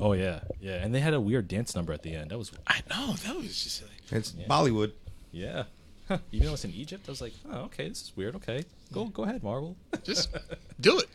[0.01, 0.75] Oh yeah, yeah.
[0.83, 2.31] And they had a weird dance number at the end.
[2.31, 3.15] That was I know.
[3.15, 4.93] That was just like, It's Bollywood.
[5.33, 5.65] yeah.
[6.33, 8.35] Even though it's in Egypt, I was like, oh okay, this is weird.
[8.37, 9.77] Okay, go go ahead, Marvel.
[10.05, 10.31] just
[10.81, 11.09] do it.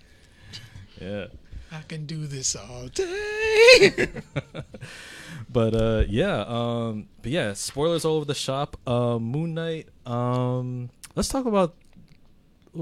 [1.01, 1.25] yeah.
[1.73, 4.07] I can do this all day.
[5.49, 10.89] but uh yeah um but yeah spoilers all over the shop um moon knight um
[11.15, 11.75] let's talk about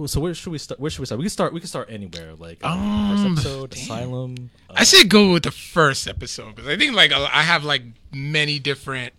[0.06, 0.80] so where should we start?
[0.80, 1.20] Where should we start?
[1.20, 1.54] We can start.
[1.54, 2.34] We can start anywhere.
[2.36, 4.50] Like uh, Um, first episode, Asylum.
[4.70, 7.84] Uh, I say go with the first episode because I think like I have like
[8.14, 9.14] many different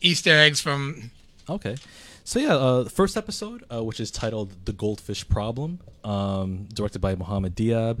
[0.00, 1.10] Easter eggs from.
[1.48, 1.76] Okay.
[2.22, 7.00] So yeah, uh, the first episode, uh, which is titled "The Goldfish Problem," um, directed
[7.00, 7.98] by Mohammed Diab.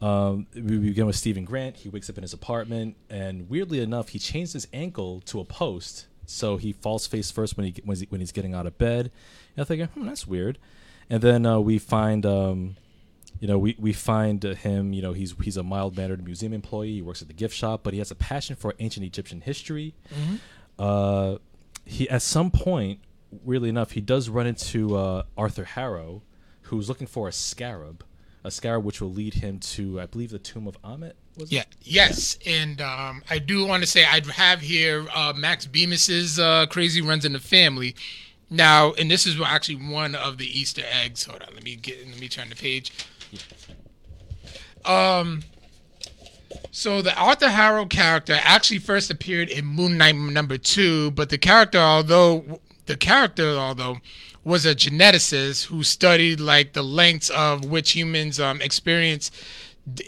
[0.00, 1.76] Um, we begin with Stephen Grant.
[1.76, 5.44] He wakes up in his apartment, and weirdly enough, he changed his ankle to a
[5.44, 8.76] post, so he falls face first when he when, he, when he's getting out of
[8.76, 9.10] bed.
[9.56, 10.58] And I'm thinking, hmm, that's weird.
[11.08, 12.76] And then uh, we find, um,
[13.40, 14.92] you know, we we find uh, him.
[14.92, 16.94] You know, he's he's a mild mannered museum employee.
[16.94, 19.94] He works at the gift shop, but he has a passion for ancient Egyptian history.
[20.78, 21.36] Uh,
[21.84, 26.22] he at some point, weirdly enough, he does run into uh, Arthur Harrow,
[26.62, 28.04] who's looking for a scarab,
[28.44, 31.14] a scarab which will lead him to, I believe, the tomb of Ammit.
[31.36, 31.52] Was it?
[31.52, 31.64] Yeah.
[31.82, 36.66] Yes, and um, I do want to say I have here uh, Max Bemis's uh,
[36.66, 37.96] "Crazy Runs in the Family."
[38.50, 41.24] Now, and this is actually one of the Easter eggs.
[41.24, 42.06] Hold on, let me get.
[42.06, 42.92] Let me turn the page.
[44.84, 45.42] Um.
[46.70, 51.38] So the Arthur Harrow character actually first appeared in Moon Knight number two, but the
[51.38, 53.98] character, although the character, although
[54.44, 59.30] was a geneticist who studied like the lengths of which humans um, experience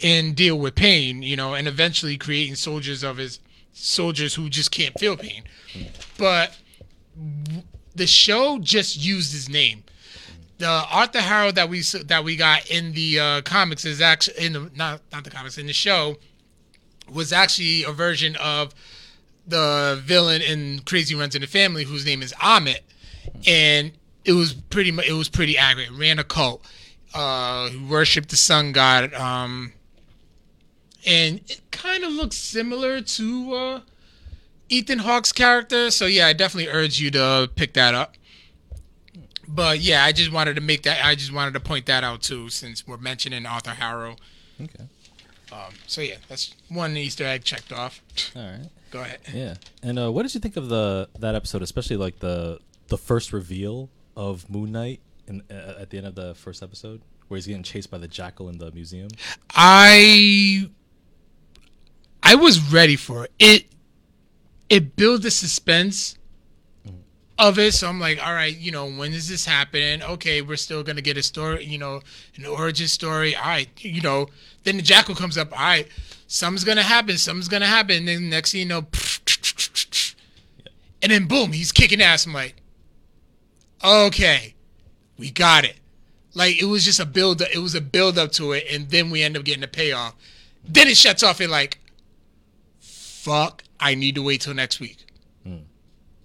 [0.02, 3.40] and deal with pain, you know, and eventually creating soldiers of his
[3.72, 5.42] soldiers who just can't feel pain.
[6.18, 6.56] But
[7.94, 9.84] the show just used his name.
[10.58, 14.52] The Arthur Harrow that we that we got in the uh, comics is actually in
[14.54, 16.16] the not not the comics in the show
[17.10, 18.74] was actually a version of
[19.46, 22.80] the villain in Crazy Runs in the Family, whose name is Amit,
[23.46, 23.92] and
[24.26, 25.90] it was pretty much it was pretty accurate.
[25.92, 26.64] Ran a cult,
[27.14, 29.72] uh, who worshipped the sun god, um,
[31.06, 33.80] and it kind of looks similar to uh,
[34.68, 35.90] Ethan Hawke's character.
[35.90, 38.16] So yeah, I definitely urge you to pick that up.
[39.48, 41.04] But yeah, I just wanted to make that.
[41.04, 44.16] I just wanted to point that out too, since we're mentioning Arthur Harrow.
[44.60, 44.84] Okay.
[45.52, 48.02] Um, so yeah, that's one Easter egg checked off.
[48.34, 48.68] All right.
[48.90, 49.20] Go ahead.
[49.32, 49.54] Yeah.
[49.84, 52.58] And uh, what did you think of the that episode, especially like the
[52.88, 57.02] the first reveal of Moon Knight in, uh, at the end of the first episode,
[57.28, 59.08] where he's getting chased by the jackal in the museum?
[59.54, 60.68] I
[62.22, 63.32] I was ready for it.
[63.38, 63.66] It
[64.68, 66.16] it built the suspense
[67.38, 70.02] of it, so I'm like, all right, you know, when is this happening?
[70.02, 72.00] Okay, we're still gonna get a story, you know,
[72.36, 73.36] an origin story.
[73.36, 74.26] All right, you know,
[74.64, 75.52] then the jackal comes up.
[75.52, 75.86] All right,
[76.26, 77.18] something's gonna happen.
[77.18, 77.98] Something's gonna happen.
[77.98, 78.78] And then next thing you know,
[81.02, 82.26] and then boom, he's kicking ass.
[82.26, 82.56] I'm like,
[83.84, 84.54] okay,
[85.18, 85.76] we got it.
[86.34, 87.40] Like it was just a build.
[87.40, 90.14] It was a build up to it, and then we end up getting the payoff.
[90.64, 91.40] Then it shuts off.
[91.40, 91.78] It like,
[92.80, 93.62] fuck.
[93.78, 95.02] I need to wait till next week.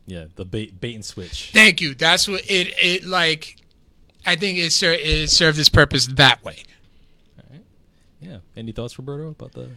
[0.08, 1.52] Yeah, the bait bait and switch.
[1.54, 1.94] Thank you.
[1.94, 2.74] That's what it.
[2.82, 3.58] It like,
[4.26, 6.64] I think it ser- it served its purpose that way.
[8.20, 8.40] Yeah.
[8.58, 9.70] Any thoughts, Roberto, about the?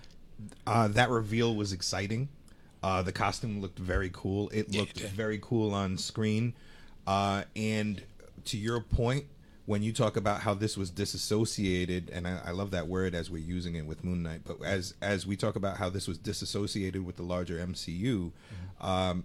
[0.66, 2.28] Uh, that reveal was exciting.
[2.82, 4.50] Uh, the costume looked very cool.
[4.50, 6.54] It Yeah, looked it very cool on screen.
[7.06, 8.02] Uh, and
[8.46, 9.26] to your point,
[9.66, 13.30] when you talk about how this was disassociated, and I, I love that word as
[13.30, 16.18] we're using it with Moon Knight, but as as we talk about how this was
[16.18, 18.30] disassociated with the larger MCU,
[18.80, 19.24] um,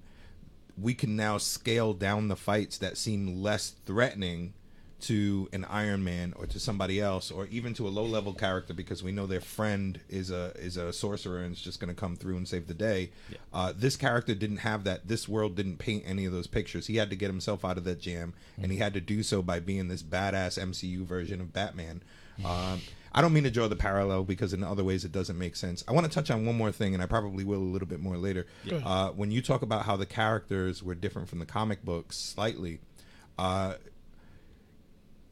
[0.81, 4.53] we can now scale down the fights that seem less threatening
[5.01, 8.73] to an Iron Man or to somebody else or even to a low level character
[8.73, 11.99] because we know their friend is a is a sorcerer and is just going to
[11.99, 13.11] come through and save the day.
[13.53, 15.07] Uh, this character didn't have that.
[15.07, 16.87] This world didn't paint any of those pictures.
[16.87, 19.41] He had to get himself out of that jam, and he had to do so
[19.41, 22.01] by being this badass MCU version of Batman.
[22.43, 22.81] Um,
[23.13, 25.83] I don't mean to draw the parallel because in other ways it doesn't make sense.
[25.87, 27.99] I want to touch on one more thing, and I probably will a little bit
[27.99, 28.45] more later.
[28.85, 32.79] Uh, when you talk about how the characters were different from the comic books slightly,
[33.37, 33.73] uh,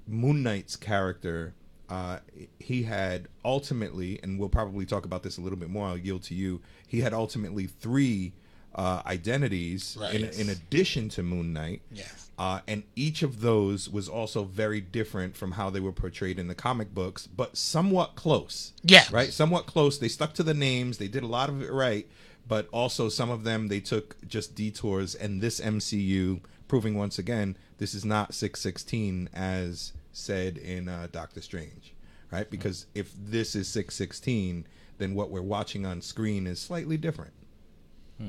[0.08, 1.54] Moon Knight's character,
[1.90, 2.20] uh,
[2.60, 5.88] he had ultimately, and we'll probably talk about this a little bit more.
[5.88, 6.62] I'll yield to you.
[6.88, 8.34] He had ultimately three
[8.76, 10.14] uh, identities Right.
[10.14, 11.82] in, in addition to Moon Knight.
[11.92, 12.30] Yes.
[12.38, 16.48] Uh, and each of those was also very different from how they were portrayed in
[16.48, 18.74] the comic books, but somewhat close.
[18.84, 19.06] Yeah.
[19.12, 19.34] Right?
[19.34, 19.98] Somewhat close.
[19.98, 22.08] They stuck to the names, they did a lot of it right,
[22.48, 25.16] but also some of them they took just detours.
[25.16, 31.42] And this MCU, proving once again, this is not 616 as said in uh, Doctor
[31.42, 31.94] Strange.
[32.32, 32.50] Right?
[32.50, 34.68] Because if this is 616,
[34.98, 37.32] then what we're watching on screen is slightly different.
[38.20, 38.24] I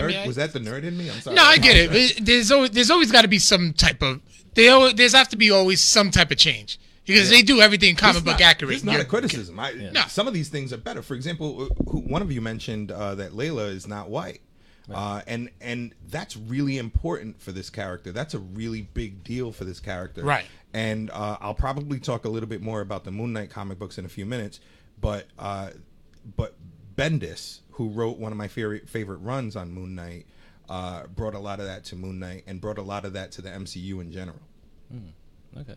[0.00, 1.10] Nerd- mean, I- was that the nerd in me?
[1.10, 1.36] I'm sorry.
[1.36, 2.24] No, I get it.
[2.24, 4.20] There's always there's always got to be some type of
[4.54, 7.94] they always, there's have to be always some type of change because they do everything
[7.96, 8.74] comic It's book not- accurate.
[8.76, 9.58] It's not You're- a criticism.
[9.60, 10.02] I, No.
[10.08, 11.02] Some of these things are better.
[11.02, 14.40] For example, who, one of you mentioned uh, that Layla is not white,
[14.92, 18.12] uh, and and that's really important for this character.
[18.12, 20.22] That's a really big deal for this character.
[20.22, 20.44] Right.
[20.72, 23.96] and uh, I'll probably talk a little bit more about the Moon Knight comic books
[23.98, 24.60] in a few minutes.
[25.00, 25.70] But uh,
[26.36, 26.54] but
[26.96, 30.26] Bendis, who wrote one of my favorite favorite runs on Moon Knight,
[30.68, 33.32] uh, brought a lot of that to Moon Knight and brought a lot of that
[33.32, 34.40] to the MCU in general.
[35.58, 35.76] Okay.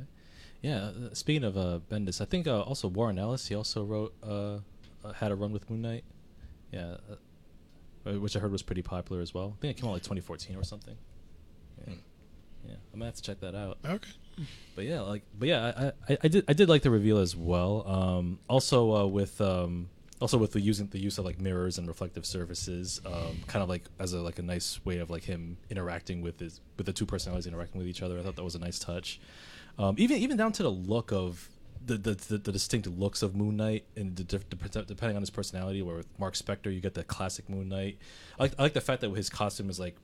[0.61, 0.85] Yeah.
[0.89, 3.47] uh, Speaking of uh, Bendis, I think uh, also Warren Ellis.
[3.47, 4.13] He also wrote
[5.15, 6.03] had a run with Moon Knight.
[6.71, 6.97] Yeah.
[8.07, 9.55] Uh, which I heard was pretty popular as well.
[9.57, 10.95] I think it came out like 2014 or something.
[11.87, 11.93] Yeah.
[12.65, 12.73] Yeah.
[12.93, 13.77] I'm gonna have to check that out.
[13.85, 14.09] Okay.
[14.75, 17.35] But yeah, like, but yeah, I, I, I did, I did like the reveal as
[17.35, 17.87] well.
[17.87, 19.89] Um, also uh, with, um,
[20.21, 23.69] also with the using the use of like mirrors and reflective surfaces, um, kind of
[23.69, 26.93] like as a like a nice way of like him interacting with his with the
[26.93, 28.19] two personalities interacting with each other.
[28.19, 29.19] I thought that was a nice touch.
[29.77, 31.49] Um, even even down to the look of
[31.87, 35.29] the the, the, the distinct looks of Moon Knight and the, diff- depending on his
[35.29, 35.81] personality.
[35.81, 37.97] Where with Mark Spector, you get the classic Moon Knight.
[38.39, 39.95] I like, I like the fact that his costume is like.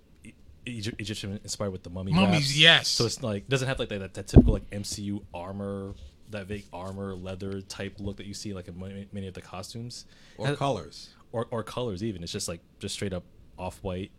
[0.65, 2.57] E- Egyptian inspired with the mummy Mummies, wraps.
[2.57, 2.87] yes.
[2.87, 5.93] So it's like doesn't have like that, that typical like MCU armor,
[6.29, 9.41] that vague armor leather type look that you see like in many, many of the
[9.41, 10.05] costumes,
[10.37, 11.09] Or Has- colors.
[11.33, 12.23] or or colors even.
[12.23, 13.25] It's just like just straight up
[13.59, 14.11] off white.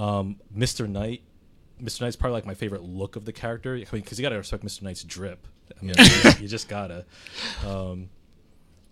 [0.00, 0.88] Um, Mr.
[0.88, 1.22] Knight,
[1.80, 2.00] Mr.
[2.00, 3.74] Knight's probably like my favorite look of the character.
[3.74, 4.82] I mean, because you gotta respect Mr.
[4.82, 5.46] Knight's drip.
[5.80, 5.94] I mean,
[6.40, 7.04] you just gotta.
[7.66, 8.08] Um,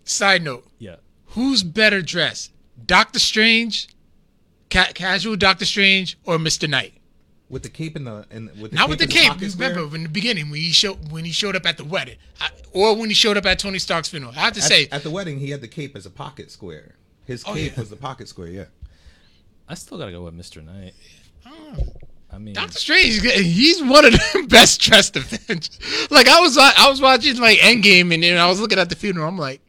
[0.03, 0.97] Side note: yeah.
[1.27, 2.51] Who's better dressed,
[2.85, 3.87] Doctor Strange,
[4.69, 6.93] ca- casual Doctor Strange, or Mister Knight?
[7.49, 9.27] With the cape and the and with the Not with the cape.
[9.29, 9.69] pocket You square?
[9.69, 12.49] remember in the beginning when he showed when he showed up at the wedding, I,
[12.73, 14.31] or when he showed up at Tony Stark's funeral.
[14.35, 16.49] I have to At, say, at the wedding, he had the cape as a pocket
[16.51, 16.95] square.
[17.25, 17.79] His Oh, cape yeah.
[17.79, 18.47] was the pocket square.
[18.47, 18.65] Yeah.
[19.69, 20.63] I still gotta go with Mr.
[20.65, 20.93] Knight.
[22.33, 25.77] I mean, Doctor Strange, he's one of the best dressed Avengers.
[26.09, 28.95] Like I was, I was watching like Endgame, and then I was looking at the
[28.95, 29.27] funeral.
[29.27, 29.61] I'm like,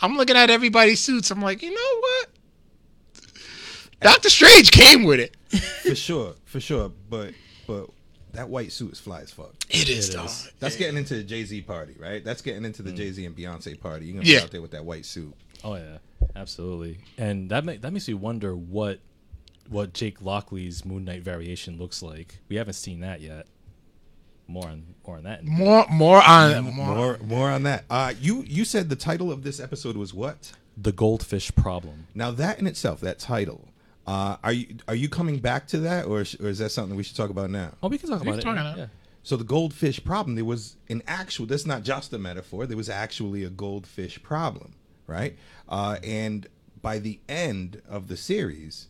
[0.00, 1.30] I'm looking at everybody's suits.
[1.30, 2.28] I'm like, you know what?
[4.00, 5.36] Doctor Strange came with it.
[5.82, 6.90] for sure, for sure.
[7.10, 7.34] But
[7.66, 7.90] but
[8.32, 9.52] that white suit is fly as fuck.
[9.68, 10.30] It is, It dog.
[10.58, 12.24] That's getting into the Jay Z party, right?
[12.24, 12.86] That's getting into Mm.
[12.86, 14.06] the Jay Z and Beyonce party.
[14.06, 14.38] You're gonna Yeah.
[14.38, 15.34] be out there with that white suit.
[15.62, 15.98] Oh yeah,
[16.34, 16.98] absolutely.
[17.18, 19.00] And that ma- that makes me wonder what
[19.70, 22.38] what Jake Lockley's Moon Knight variation looks like.
[22.48, 23.46] We haven't seen that yet.
[24.46, 25.44] More on more on that.
[25.44, 26.94] More, more on more.
[26.94, 27.84] More more on that.
[27.88, 30.52] Uh, you you said the title of this episode was what?
[30.76, 32.08] The goldfish problem.
[32.14, 33.68] Now that in itself, that title.
[34.06, 36.96] Uh, are you are you coming back to that, or, sh- or is that something
[36.96, 37.70] we should talk about now?
[37.80, 38.42] Oh, we can talk about can it.
[38.42, 38.86] talk about yeah.
[39.22, 41.46] So the goldfish problem, there was an actual.
[41.46, 42.66] That's not just a metaphor.
[42.66, 44.74] There was actually a goldfish problem,
[45.06, 45.36] right?
[45.68, 46.48] Uh, and
[46.82, 48.88] by the end of the series,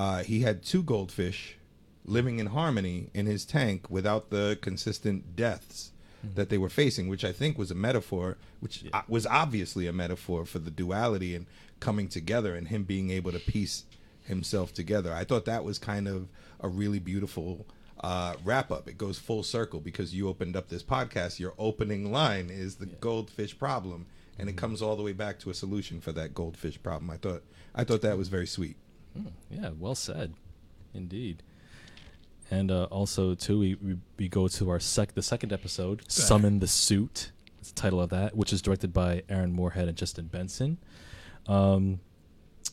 [0.00, 1.58] uh, he had two goldfish
[2.06, 5.92] living in harmony in his tank without the consistent deaths
[6.36, 9.92] that they were facing, which I think was a metaphor, which uh, was obviously a
[9.92, 11.44] metaphor for the duality and
[11.80, 13.84] coming together and him being able to piece
[14.24, 15.12] himself together.
[15.12, 16.28] I thought that was kind of
[16.60, 17.66] a really beautiful
[18.02, 18.88] uh, wrap up.
[18.88, 21.38] It goes full circle because you opened up this podcast.
[21.38, 24.06] Your opening line is the goldfish problem,
[24.38, 27.10] and it comes all the way back to a solution for that goldfish problem.
[27.10, 27.42] I thought
[27.74, 28.76] I thought that was very sweet.
[29.50, 30.34] Yeah, well said,
[30.94, 31.42] indeed.
[32.50, 36.58] And uh, also too, we, we we go to our sec the second episode, "Summon
[36.58, 40.26] the Suit." That's the title of that, which is directed by Aaron Moorhead and Justin
[40.26, 40.78] Benson.
[41.46, 42.00] Um,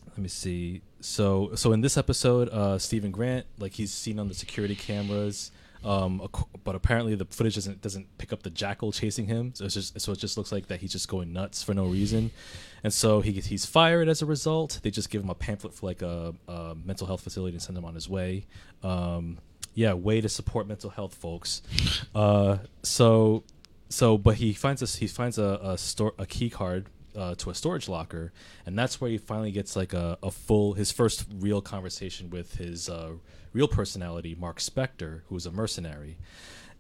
[0.09, 0.81] let me see.
[0.99, 5.51] So so in this episode, uh, Stephen Grant, like he's seen on the security cameras.
[5.84, 6.28] Um,
[6.64, 9.54] but apparently the footage doesn't doesn't pick up the jackal chasing him.
[9.54, 11.86] So it's just so it just looks like that he's just going nuts for no
[11.86, 12.32] reason,
[12.84, 14.80] and so he he's fired as a result.
[14.84, 17.78] They just give him a pamphlet for like a, a mental health facility and send
[17.78, 18.45] him on his way.
[18.84, 19.38] Um,
[19.74, 21.62] yeah, way to support mental health, folks.
[22.16, 23.44] Uh, so
[23.90, 27.49] so but he finds a he finds a a, store, a key card uh, to
[27.49, 28.32] a storage locker,
[28.66, 32.56] and that's where he finally gets like a, a full his first real conversation with
[32.56, 33.12] his uh,
[33.58, 36.20] real personality, Mark Spector, who is a mercenary,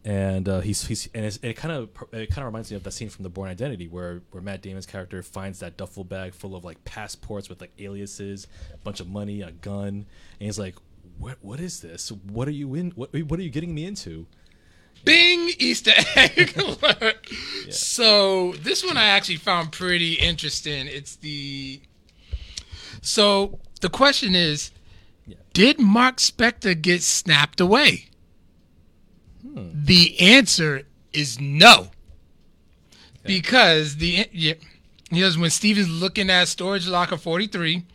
[0.05, 2.91] and uh, he's he's and, it kind of it kind of reminds me of that
[2.91, 6.55] scene from The Bourne Identity where where Matt Damon's character finds that duffel bag full
[6.55, 10.05] of like passports with like aliases, a bunch of money, a gun, and
[10.37, 10.75] he's like,
[11.17, 12.11] "What what is this?
[12.11, 12.91] What are you in?
[12.91, 14.27] What what are you getting me into?"
[15.03, 17.27] Bing Easter egg alert.
[17.71, 20.85] So this one I actually found pretty interesting.
[20.85, 21.81] It's the
[23.01, 24.69] so the question is,
[25.53, 28.05] did Mark Spector get snapped away?
[29.41, 29.69] Hmm.
[29.73, 30.83] The answer
[31.13, 31.89] is no,
[33.23, 34.53] because the yeah,
[35.09, 37.85] because when Steven's looking at storage locker forty three,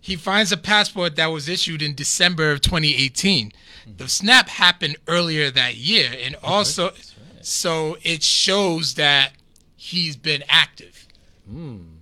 [0.00, 3.52] he finds a passport that was issued in December of 2018.
[3.84, 3.92] Hmm.
[3.96, 6.92] The snap happened earlier that year, and also,
[7.40, 9.32] so it shows that
[9.76, 11.06] he's been active.
[11.48, 11.97] Hmm.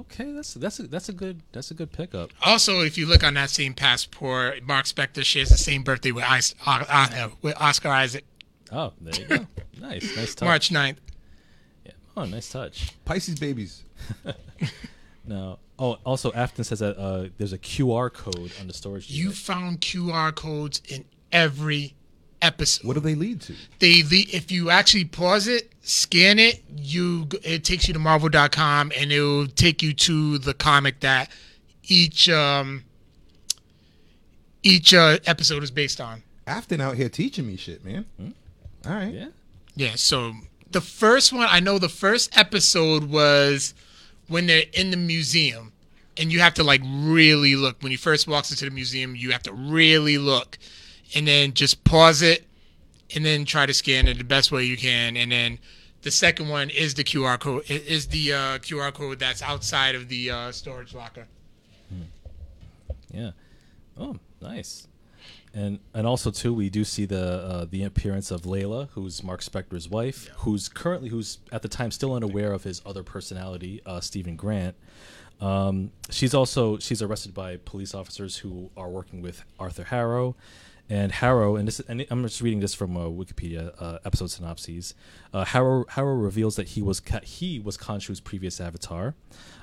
[0.00, 2.30] Okay, that's that's a, that's a good that's a good pickup.
[2.44, 6.24] Also, if you look on that same passport, Mark Spector shares the same birthday with,
[6.36, 8.24] Is- uh, uh, with Oscar Isaac.
[8.72, 9.46] Oh, there you go.
[9.80, 10.46] Nice, nice touch.
[10.46, 10.96] March 9th.
[11.84, 11.92] Yeah.
[12.16, 12.92] Oh, nice touch.
[13.04, 13.84] Pisces babies.
[15.26, 15.58] No.
[15.78, 19.10] Oh, also, Afton says that uh, there's a QR code on the storage.
[19.10, 19.36] You unit.
[19.36, 21.94] found QR codes in every
[22.46, 22.86] episode.
[22.86, 23.54] What do they lead to?
[23.80, 28.90] they the if you actually pause it scan it you it takes you to marvel.com
[28.96, 31.30] and it will take you to the comic that
[31.84, 32.82] each um
[34.62, 38.04] each uh, episode is based on Afton out here teaching me shit, man.
[38.86, 39.12] All right.
[39.12, 39.28] Yeah.
[39.74, 40.32] yeah so
[40.70, 43.74] the first one i know the first episode was
[44.28, 45.72] when they're in the museum
[46.16, 49.30] and you have to like really look when he first walks into the museum you
[49.30, 50.58] have to really look
[51.16, 52.46] and then just pause it
[53.14, 55.58] and then try to scan it the best way you can and then
[56.02, 60.08] the second one is the qr code is the uh, qr code that's outside of
[60.08, 61.26] the uh, storage locker
[63.12, 63.30] Yeah.
[63.98, 64.88] Oh, nice.
[65.54, 69.40] And and also too, we do see the uh, the appearance of Layla, who's Mark
[69.40, 74.00] Spector's wife, who's currently who's at the time still unaware of his other personality, uh,
[74.00, 74.76] Stephen Grant.
[75.40, 80.36] Um, she's also she's arrested by police officers who are working with Arthur Harrow,
[80.88, 84.94] and Harrow and this and I'm just reading this from uh, Wikipedia uh, episode synopses.
[85.32, 89.14] Uh, Harrow Harrow reveals that he was he was Khonshu's previous avatar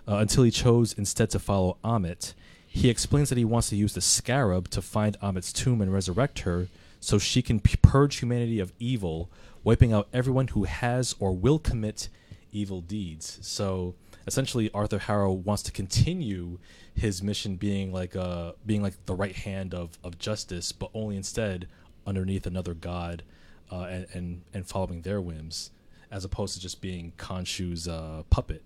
[0.08, 2.34] uh, until he chose instead to follow Ammit.
[2.68, 6.40] He explains that he wants to use the scarab to find Ammit's tomb and resurrect
[6.40, 6.68] her,
[7.00, 9.30] so she can purge humanity of evil,
[9.64, 12.10] wiping out everyone who has or will commit
[12.52, 13.38] evil deeds.
[13.42, 13.96] So
[14.28, 16.60] essentially, Arthur Harrow wants to continue
[16.94, 21.16] his mission being like uh being like the right hand of, of justice, but only
[21.16, 21.68] instead
[22.06, 23.24] underneath another god,
[23.72, 25.72] uh, and, and and following their whims,
[26.12, 28.64] as opposed to just being Khonshu's uh, puppet.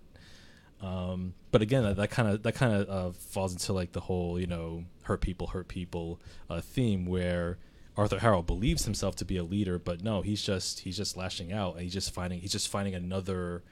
[0.80, 4.38] Um, but again, that kind of that kind of uh, falls into like the whole
[4.38, 7.58] you know hurt people, hurt people uh, theme where
[7.96, 11.52] Arthur Harrow believes himself to be a leader, but no, he's just he's just lashing
[11.52, 13.64] out and he's just finding he's just finding another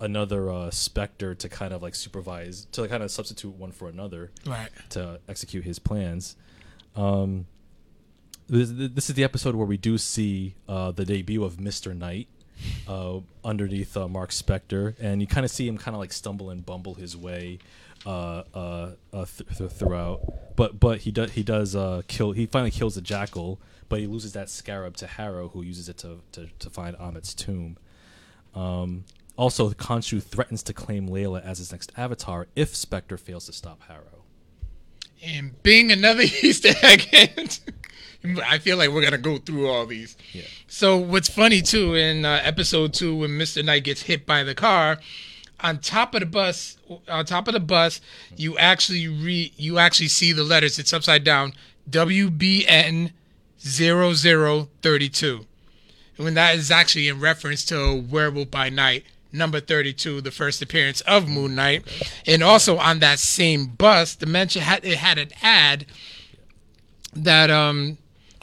[0.00, 4.30] another uh, specter to kind of like supervise to kind of substitute one for another
[4.46, 6.36] right to execute his plans.
[6.94, 7.46] Um,
[8.48, 12.28] this, this is the episode where we do see uh, the debut of Mister Knight
[12.86, 16.50] uh, underneath uh, Mark Spector and you kind of see him kind of like stumble
[16.50, 17.58] and bumble his way
[18.06, 20.20] uh, uh, uh, th- th- throughout.
[20.56, 22.32] But but he does he does uh, kill.
[22.32, 25.98] He finally kills the jackal, but he loses that scarab to Harrow, who uses it
[25.98, 27.76] to to, to find Ammit's tomb.
[28.54, 29.04] Um,
[29.38, 33.80] also, Khonshu threatens to claim Layla as his next avatar if Spector fails to stop
[33.88, 34.24] Harrow.
[35.24, 37.08] and being another easter egg.
[38.44, 40.16] I feel like we're gonna go through all these.
[40.32, 40.42] Yeah.
[40.66, 43.64] So what's funny too in uh, episode two when Mr.
[43.64, 44.98] Knight gets hit by the car,
[45.60, 46.76] on top of the bus,
[47.08, 48.00] on top of the bus,
[48.36, 50.80] you actually re you actually see the letters.
[50.80, 51.52] It's upside down.
[51.88, 53.12] WBN
[53.60, 55.46] 0032.
[56.16, 60.62] And when that is actually in reference to Werewolf by Night, number 32, the first
[60.62, 61.84] appearance of Moon Knight.
[62.26, 65.86] And also on that same bus, the mention had it had an ad
[67.14, 67.98] that um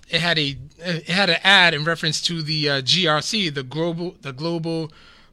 [0.10, 4.16] it had a it had an ad in reference to the uh, GRC, the global
[4.22, 4.92] the global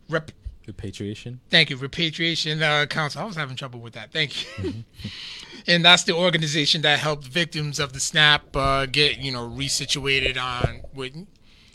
[0.08, 0.30] rep
[0.66, 1.40] Repatriation.
[1.50, 3.20] Thank you, Repatriation uh, Council.
[3.20, 4.12] I was having trouble with that.
[4.12, 4.84] Thank you.
[5.66, 10.40] and that's the organization that helped victims of the snap uh, get you know resituated
[10.40, 11.26] on with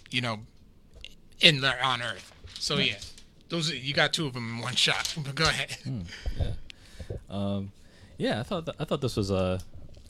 [0.09, 0.39] you know
[1.41, 2.31] in the, on Earth.
[2.59, 2.95] So yeah,
[3.49, 5.15] those you got two of them in one shot.
[5.35, 5.77] Go ahead.
[8.17, 9.59] Yeah, I thought th- I thought this was a,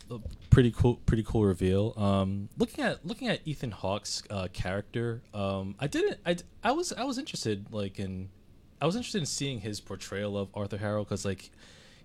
[0.10, 0.20] a
[0.50, 1.94] pretty cool pretty cool reveal.
[1.98, 6.94] Um, looking at looking at Ethan Hawke's uh, character, um, I didn't I, I was
[6.94, 8.30] I was interested like in
[8.82, 11.52] I was interested in seeing his portrayal of Arthur Harrow because like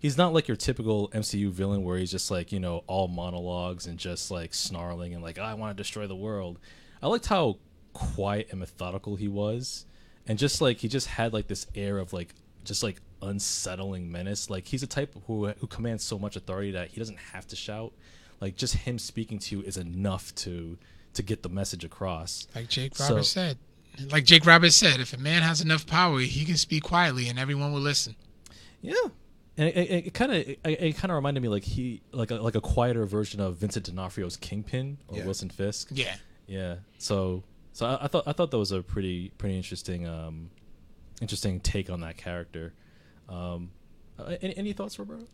[0.00, 3.86] he's not like your typical MCU villain where he's just like you know all monologues
[3.86, 6.58] and just like snarling and like I want to destroy the world.
[7.00, 7.58] I liked how
[7.92, 9.86] quiet and methodical he was,
[10.26, 12.34] and just like he just had like this air of like
[12.64, 14.50] just like unsettling menace.
[14.50, 17.56] Like he's a type who who commands so much authority that he doesn't have to
[17.56, 17.92] shout.
[18.40, 20.78] Like just him speaking to you is enough to
[21.14, 22.46] to get the message across.
[22.54, 23.58] Like Jake So- Roberts said.
[24.10, 27.38] Like Jake Roberts said, if a man has enough power, he can speak quietly and
[27.38, 28.16] everyone will listen.
[28.80, 28.94] Yeah,
[29.58, 32.54] and it- kind of it, it kind of reminded me like he like a, like
[32.54, 35.24] a quieter version of Vincent D'Onofrio's Kingpin or Yeah.
[35.26, 35.88] Wilson Fisk.
[35.92, 36.16] Yeah.
[36.46, 36.76] Yeah.
[36.96, 40.50] So so I, I thought I thought that was a pretty pretty interesting um
[41.20, 42.74] interesting take on that character.
[43.28, 43.70] Um,
[44.18, 45.26] uh, any, any thoughts, Roberto?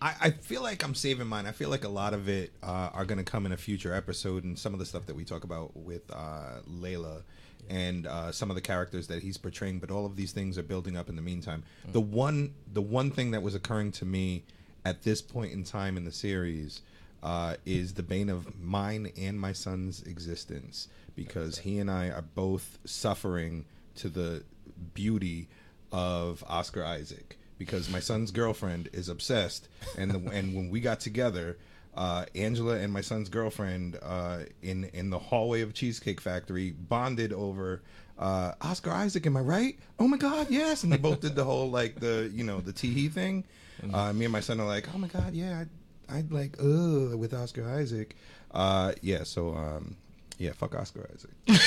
[0.00, 1.46] I, I feel like I'm saving mine.
[1.46, 3.94] I feel like a lot of it uh, are going to come in a future
[3.94, 7.22] episode, and some of the stuff that we talk about with uh, Layla
[7.70, 9.78] and uh, some of the characters that he's portraying.
[9.78, 11.62] But all of these things are building up in the meantime.
[11.92, 14.42] The one, the one thing that was occurring to me
[14.84, 16.82] at this point in time in the series
[17.24, 22.22] uh, is the bane of mine and my son's existence because he and I are
[22.22, 23.64] both suffering
[23.96, 24.44] to the
[24.92, 25.48] beauty
[25.90, 31.00] of Oscar Isaac because my son's girlfriend is obsessed and the, and when we got
[31.00, 31.56] together
[31.96, 37.32] uh, Angela and my son's girlfriend uh, in in the hallway of Cheesecake Factory bonded
[37.32, 37.82] over
[38.18, 39.26] uh, Oscar Isaac.
[39.26, 39.78] Am I right?
[40.00, 40.82] Oh my God, yes!
[40.82, 43.44] And they both did the whole like the you know the tee thing.
[43.92, 45.68] Uh, me and my son are like, oh my God, yeah, I'd,
[46.08, 48.16] I'd like uh with Oscar Isaac.
[48.50, 49.96] Uh, yeah, so um,
[50.38, 51.30] yeah, fuck Oscar Isaac.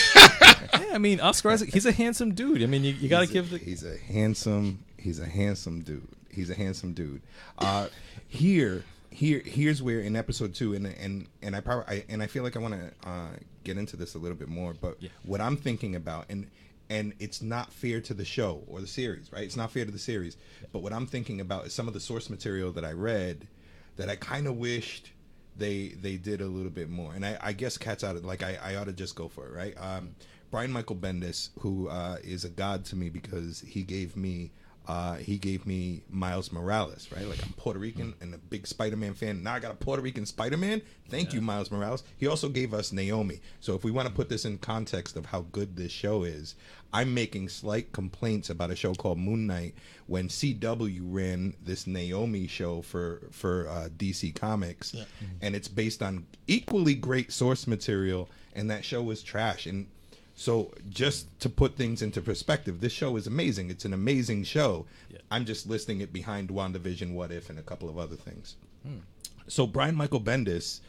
[0.79, 1.71] Yeah, I mean Oscar Isaac.
[1.73, 2.63] He's a handsome dude.
[2.63, 3.57] I mean, you, you got to give the.
[3.57, 4.83] He's a handsome.
[4.97, 6.07] He's a handsome dude.
[6.31, 7.21] He's a handsome dude.
[7.59, 7.87] Uh,
[8.27, 12.27] here, here, here's where in episode two, and and and I probably I, and I
[12.27, 13.27] feel like I want to uh,
[13.63, 14.73] get into this a little bit more.
[14.73, 15.09] But Yeah.
[15.23, 16.47] what I'm thinking about, and
[16.89, 19.43] and it's not fair to the show or the series, right?
[19.43, 20.37] It's not fair to the series.
[20.71, 23.47] But what I'm thinking about is some of the source material that I read
[23.97, 25.11] that I kind of wished
[25.57, 27.13] they they did a little bit more.
[27.13, 29.47] And I, I guess cats out of like I, I ought to just go for
[29.47, 29.75] it, right?
[29.77, 30.15] Um,
[30.49, 34.51] Brian Michael Bendis, who uh, is a god to me because he gave me
[34.87, 37.27] uh, he gave me Miles Morales, right?
[37.27, 39.43] Like I'm Puerto Rican and a big Spider-Man fan.
[39.43, 40.81] Now I got a Puerto Rican Spider-Man.
[41.09, 42.03] Thank you, Miles Morales.
[42.15, 43.41] He also gave us Naomi.
[43.59, 46.55] So if we want to put this in context of how good this show is,
[46.93, 49.75] I'm making slight complaints about a show called Moon Knight
[50.07, 54.95] when CW ran this Naomi show for for uh, DC Comics,
[55.41, 59.65] and it's based on equally great source material, and that show was trash.
[59.65, 59.87] And
[60.39, 63.71] so, just to put things into perspective, this show is amazing.
[63.71, 64.85] It's an amazing show.
[65.09, 65.17] Yeah.
[65.31, 68.55] I'm just listing it behind WandaVision, What If, and a couple of other things.
[69.47, 70.81] So, Brian Michael Bendis,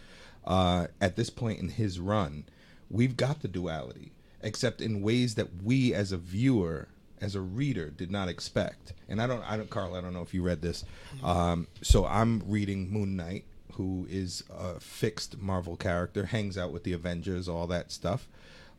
[0.44, 2.44] uh, at this point in his run,
[2.90, 4.12] we've got the duality,
[4.43, 6.89] except in ways that we, as a viewer,
[7.20, 8.93] as a reader, did not expect.
[9.09, 10.85] And I don't, I don't, Carl, I don't know if you read this.
[11.23, 16.85] Um, so, I'm reading Moon Knight, who is a fixed Marvel character, hangs out with
[16.85, 18.28] the Avengers, all that stuff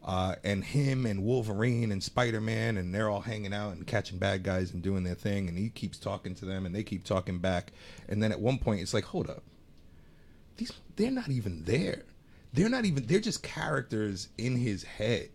[0.04, 4.18] uh, and him and Wolverine and Spider Man, and they're all hanging out and catching
[4.18, 7.04] bad guys and doing their thing, and he keeps talking to them, and they keep
[7.04, 7.72] talking back,
[8.08, 9.44] and then at one point it's like, hold up,
[10.58, 12.04] these they're not even there,
[12.54, 15.30] they're not even they're just characters in his head.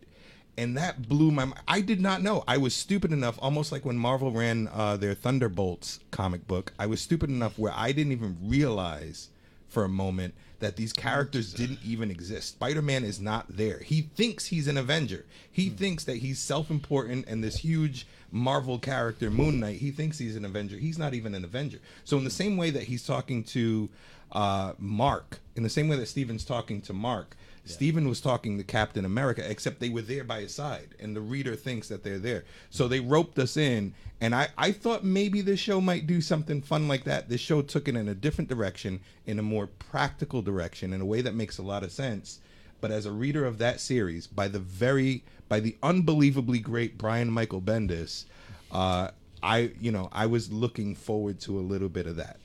[0.57, 1.61] And that blew my mind.
[1.67, 2.45] I did not know.
[2.47, 6.73] I was stupid enough, almost like when Marvel ran uh, their Thunderbolts comic book.
[6.79, 9.31] I was stupid enough where I didn't even realize
[9.69, 12.51] for a moment that these characters didn't even exist.
[12.51, 13.81] Spider Man is not there.
[13.81, 15.27] He thinks he's an Avenger.
[15.51, 20.19] He thinks that he's self important and this huge Marvel character, Moon Knight, he thinks
[20.19, 20.77] he's an Avenger.
[20.77, 21.79] He's not even an Avenger.
[22.05, 23.89] So, in the same way that he's talking to
[24.33, 27.37] uh, Mark, in the same way that Steven's talking to Mark,
[27.67, 31.21] Steven was talking to Captain America, except they were there by his side, and the
[31.21, 32.45] reader thinks that they're there.
[32.71, 36.61] So they roped us in, and I, I thought maybe this show might do something
[36.61, 37.29] fun like that.
[37.29, 41.07] This show took it in a different direction, in a more practical direction, in a
[41.07, 42.41] way that makes a lot of sense.
[42.81, 47.31] But as a reader of that series, by the very, by the unbelievably great Brian
[47.31, 48.27] Michael Bendis,
[48.73, 49.09] uh,
[49.43, 52.39] I, you know, I was looking forward to a little bit of that.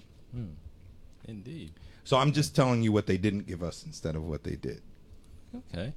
[1.28, 1.74] Indeed.
[2.06, 4.82] So I'm just telling you what they didn't give us instead of what they did.
[5.56, 5.94] Okay.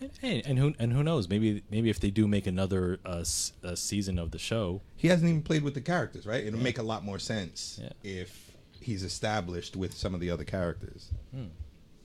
[0.00, 1.28] And, hey, and who and who knows?
[1.28, 5.08] Maybe maybe if they do make another uh, s- uh, season of the show, he
[5.08, 6.44] hasn't even played with the characters, right?
[6.44, 7.90] It'll make a lot more sense Yeah.
[8.02, 8.50] if
[8.80, 11.10] he's established with some of the other characters.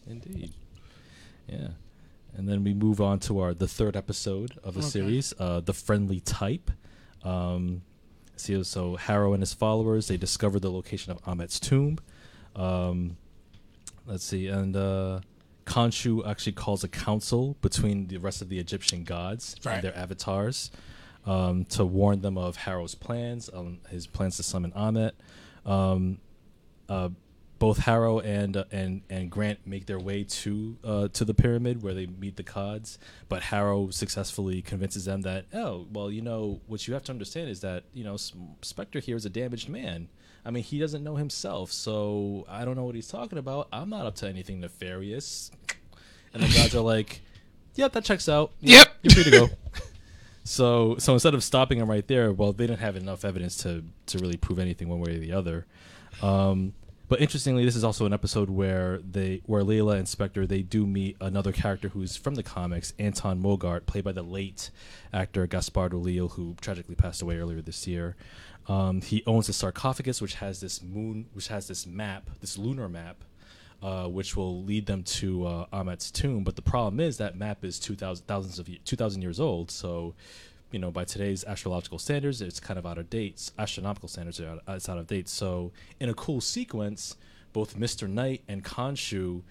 [0.08, 0.54] Indeed.
[1.48, 1.70] Yeah.
[2.36, 4.90] And then we move on to our the third episode of the Okay.
[4.90, 6.70] series, uh, the friendly type.
[7.24, 7.82] Um,
[8.36, 11.98] see, so Harrow and his followers they discover the location of Ammit's tomb.
[12.56, 13.18] Um,
[14.06, 15.22] let's see, and uh,
[15.70, 19.76] Khonshu actually calls a council between the rest of the Egyptian gods Right.
[19.76, 20.72] and their avatars
[21.26, 25.12] um, to warn them of Harrow's plans, um, his plans to summon Ammit.
[25.66, 26.20] Um,
[26.88, 27.10] uh,
[27.60, 31.84] both Harrow and uh, and and Grant make their way to uh, to the pyramid
[31.84, 32.98] where they meet the Cods,
[33.28, 37.50] but Harrow successfully convinces them that oh well you know what you have to understand
[37.50, 38.32] is that you know S-
[38.62, 40.08] Spector here is a damaged man.
[40.46, 43.68] I mean he doesn't know himself, so I don't know what he's talking about.
[43.72, 45.52] I'm not up to anything nefarious.
[46.34, 47.22] And the gods are like,
[47.76, 48.52] yeah, that checks out.
[48.62, 48.88] Yeah, Yep.
[49.04, 49.50] you're free to go.
[50.46, 53.84] So so instead of stopping him right there, well, they didn't have enough evidence to
[54.08, 55.68] to really prove anything one way or the other.
[56.24, 56.74] Um,
[57.10, 60.86] but interestingly, this is also an episode where they where Layla and Spector they do
[60.86, 64.70] meet another character who's from the comics, Anton Mogart, played by the late
[65.12, 68.16] actor Gaspard Ulliel, who tragically passed away earlier this year.
[68.68, 72.88] Um, he owns a sarcophagus which has this moon, which has this map, this lunar
[72.88, 73.24] map,
[73.82, 76.44] uh, which will lead them to uh, Ammit's tomb.
[76.44, 79.72] But the problem is that map is two thousand thousands of two thousand years old.
[79.72, 80.14] So,
[80.72, 83.52] you know, by today's astrological standards, it's kind of out of date.
[83.58, 85.28] Astronomical standards are out, it's out of date.
[85.28, 87.16] So, in a cool sequence,
[87.54, 89.42] both Mister Knight and Khonshu,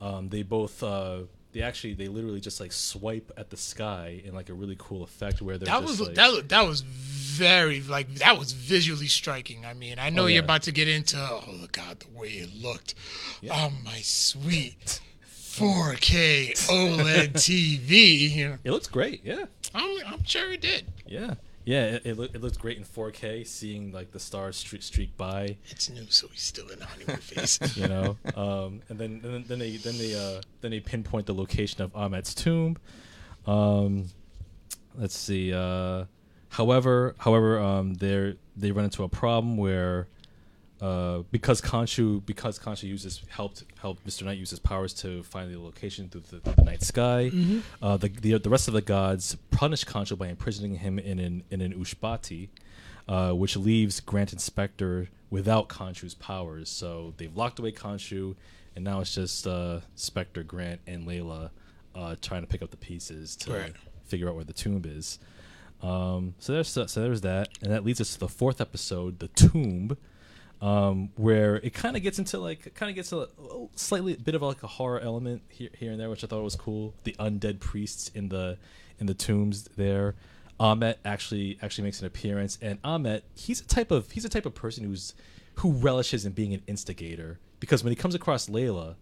[0.00, 1.20] um, they both uh,
[1.52, 5.02] they actually they literally just like swipe at the sky in like a really cool
[5.02, 9.64] effect where they're That was like, that that was very like that was visually striking.
[9.64, 12.54] I mean, I know Oh, you're about to get into oh god the way it
[12.54, 12.94] looked.
[13.50, 15.00] Oh my sweet
[15.56, 18.30] 4K OLED TV.
[18.30, 19.22] You know, it looks great.
[19.24, 19.46] Yeah,
[19.76, 20.86] I'm, I'm sure it did.
[21.06, 21.34] yeah,
[21.64, 21.84] yeah.
[21.84, 23.46] It it, look, it looks great in 4K.
[23.46, 27.58] Seeing like the stars streak, streak by, It's new, so he's still in Hollywood face.
[27.76, 28.16] you know.
[28.34, 31.82] um, and then and then, then they then they uh, then they pinpoint the location
[31.82, 32.76] of Ammit's tomb.
[33.46, 34.06] Um,
[34.96, 35.52] let's see.
[35.52, 36.04] Uh,
[36.50, 40.08] however, however, um, they they run into a problem where
[40.80, 44.24] uh, because Khonshu because Khonshu uses helped help Mr.
[44.24, 47.30] Knight use his powers to find the location through the, the night sky.
[47.82, 51.44] Uh, the, the the rest of the gods punish Khonshu by imprisoning him in an
[51.50, 52.48] in an ushabti,
[53.08, 56.68] uh, which leaves Grant Inspector without Khonshu's powers.
[56.68, 58.36] So they've locked away Khonshu,
[58.74, 61.50] and now it's just uh, Spector, Grant, and Layla
[61.94, 63.72] uh, trying to pick up the pieces to Right.
[64.04, 65.18] figure out where the tomb is.
[65.82, 69.28] Um, so there's so there's that, and that leads us to the fourth episode, the
[69.28, 69.96] tomb,
[70.60, 73.28] um, where it kind of gets into like kind of gets a, a
[73.74, 76.56] slightly bit of like a horror element here here and there, which I thought was
[76.56, 76.94] cool.
[77.04, 78.58] The undead priests in the
[78.98, 80.14] in the tombs there.
[80.58, 84.46] Ammit actually actually makes an appearance, and Ammit he's a type of he's a type
[84.46, 85.14] of person who's
[85.56, 88.94] who relishes in being an instigator because when he comes across Layla,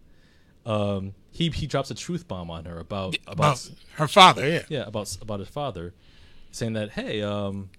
[0.65, 4.63] um, he he drops a truth bomb on her about about About her father, yeah.
[4.67, 5.93] yeah about about his father
[6.51, 7.69] saying that hey um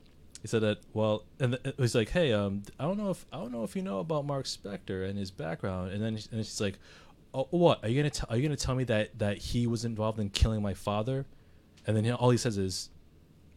[0.46, 3.26] he said that well and th- it was like hey um i don't know if
[3.32, 5.92] i don't know if you know about mark spector and his background.
[5.92, 6.78] And then and she's like
[7.34, 7.84] oh what?
[7.84, 10.30] Are you gonna tell are you gonna tell me that that he was involved in
[10.30, 11.26] killing my father?
[11.86, 12.90] And then you know, all he says is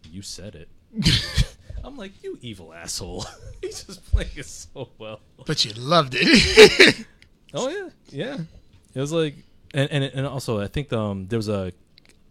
[0.03, 0.69] you said it.
[1.83, 3.25] I'm like you evil asshole.
[3.61, 5.21] He's just playing it so well.
[5.45, 7.05] But you loved it.
[7.51, 8.37] Oh yeah, yeah.
[8.93, 9.33] It was like,
[9.73, 11.71] and and, and also I think um there was a,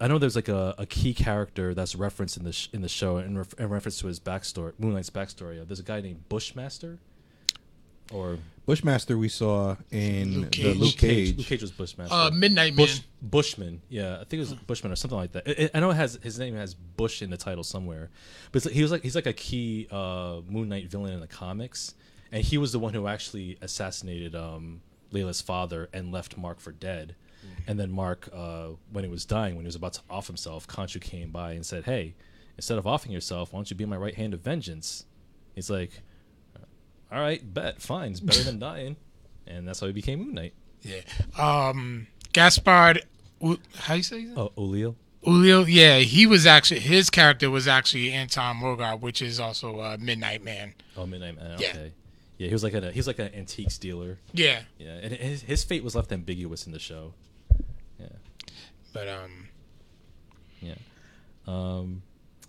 [0.01, 2.89] I know there's like a, a key character that's referenced in the sh- in the
[2.89, 5.61] show in, ref- in reference to his backstory, Moon Knight's backstory.
[5.61, 6.99] Uh, there's a guy named Bushmaster,
[8.13, 10.77] or Bushmaster we saw in Luke the Cage.
[10.77, 11.37] Luke Cage.
[11.39, 12.15] Luke Cage was Bushmaster.
[12.15, 13.05] uh, Midnight Bush Man.
[13.31, 15.47] Bushman, yeah, I think it was Bushman or something like that.
[15.49, 18.11] It, it- I know it has his name has Bush in the title somewhere,
[18.53, 21.27] but like, he was like he's like a key uh, Moon Knight villain in the
[21.27, 21.95] comics,
[22.31, 24.81] and he was the one who actually assassinated um,
[25.13, 27.17] Layla's father and left Mark for dead.
[27.67, 30.67] And then Mark, uh, when he was dying, when he was about to off himself,
[30.67, 32.15] Khonshu came by and said, "Hey,
[32.57, 35.05] instead of offing yourself, why don't you be my right hand of vengeance?"
[35.55, 36.03] He's like,
[37.13, 38.97] "All right, bet, fine, it's better than dying,"
[39.47, 40.55] and that's how he became Moon Knight.
[40.83, 41.01] Yeah.
[41.37, 43.05] Um, Gaspard,
[43.77, 44.29] how you say?
[44.37, 44.97] Oh, O'Leal.
[45.27, 49.97] Ulio, yeah, he was actually his character was actually Anton Mogart, which is also uh,
[49.99, 50.75] Midnight Man.
[50.97, 51.59] Oh, Midnight Man.
[51.59, 51.69] Yeah.
[51.71, 51.93] Okay.
[52.39, 54.19] Yeah, he was like a he was like an antiques dealer.
[54.33, 57.15] Yeah, Yeah, and his, his fate was left ambiguous in the show.
[58.93, 59.49] But um,
[60.61, 60.75] yeah.
[61.47, 62.03] Um,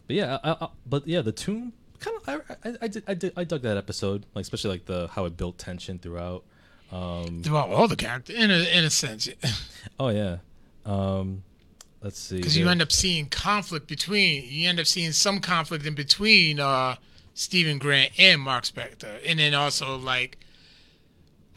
[0.07, 3.13] but yeah, I, I, but yeah, the tomb kind of I, I, I did I
[3.13, 6.43] did I dug that episode, like especially like the how it built tension throughout.
[6.91, 9.29] Um, throughout all the characters, in a in a sense,
[9.99, 10.37] oh yeah.
[10.85, 11.43] Um,
[12.01, 12.37] let's see.
[12.37, 16.59] because you end up seeing conflict between you end up seeing some conflict in between
[16.59, 16.95] uh
[17.35, 20.37] Stephen Grant and Mark Spector, and then also like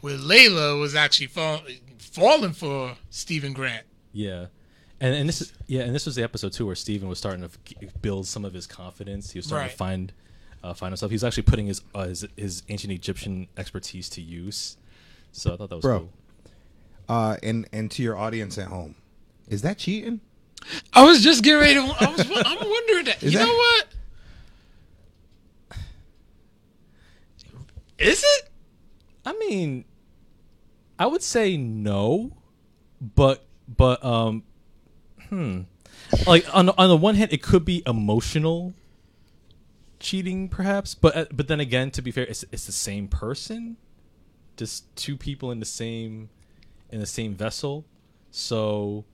[0.01, 1.61] where Layla was actually fall,
[1.97, 3.85] falling for Stephen Grant.
[4.11, 4.47] Yeah,
[5.03, 7.41] and and this is yeah, and this was the episode too where Steven was starting
[7.41, 7.49] to
[7.81, 9.31] f- build some of his confidence.
[9.31, 9.71] He was starting Right.
[9.71, 10.13] to find
[10.63, 11.11] uh, find himself.
[11.11, 14.77] He was actually putting his, uh, his his ancient Egyptian expertise to use.
[15.33, 15.99] So I thought that was Bro.
[15.99, 16.09] cool.
[17.09, 18.95] Uh, and and to your audience at home,
[19.49, 20.21] is that cheating?
[20.93, 21.81] I was just getting ready to.
[21.81, 22.21] I was.
[22.21, 23.17] I'm wondering that.
[23.23, 23.85] Is you that- know what?
[27.99, 28.49] Is it?
[29.25, 29.85] I mean,
[30.99, 32.31] I would say no,
[33.01, 34.43] but but um,
[35.33, 35.61] hmm,
[36.27, 38.73] like on on the one hand, it could be emotional
[39.99, 43.77] cheating, perhaps, but uh, but then again, to be fair, it's it's the same person,
[44.57, 46.29] just two people in the same
[46.91, 47.85] in the same vessel,
[48.31, 49.05] so.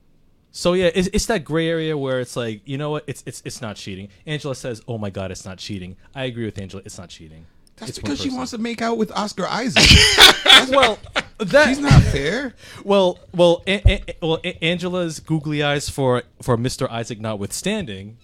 [0.52, 3.44] So yeah, it's, it's that gray area where it's like, you know what, it's it's
[3.46, 4.10] it's not cheating.
[4.26, 7.46] Angela says, "Oh my god, it's not cheating." I agree with Angela, it's not cheating.
[7.80, 9.84] That's It's because she wants to make out with Oscar Isaac.
[10.70, 11.00] well,
[11.40, 12.54] that She's not fair.
[12.84, 14.40] Well, well, a- a- well.
[14.44, 16.90] A- Angela's googly eyes for for Mr.
[16.90, 18.18] Isaac notwithstanding,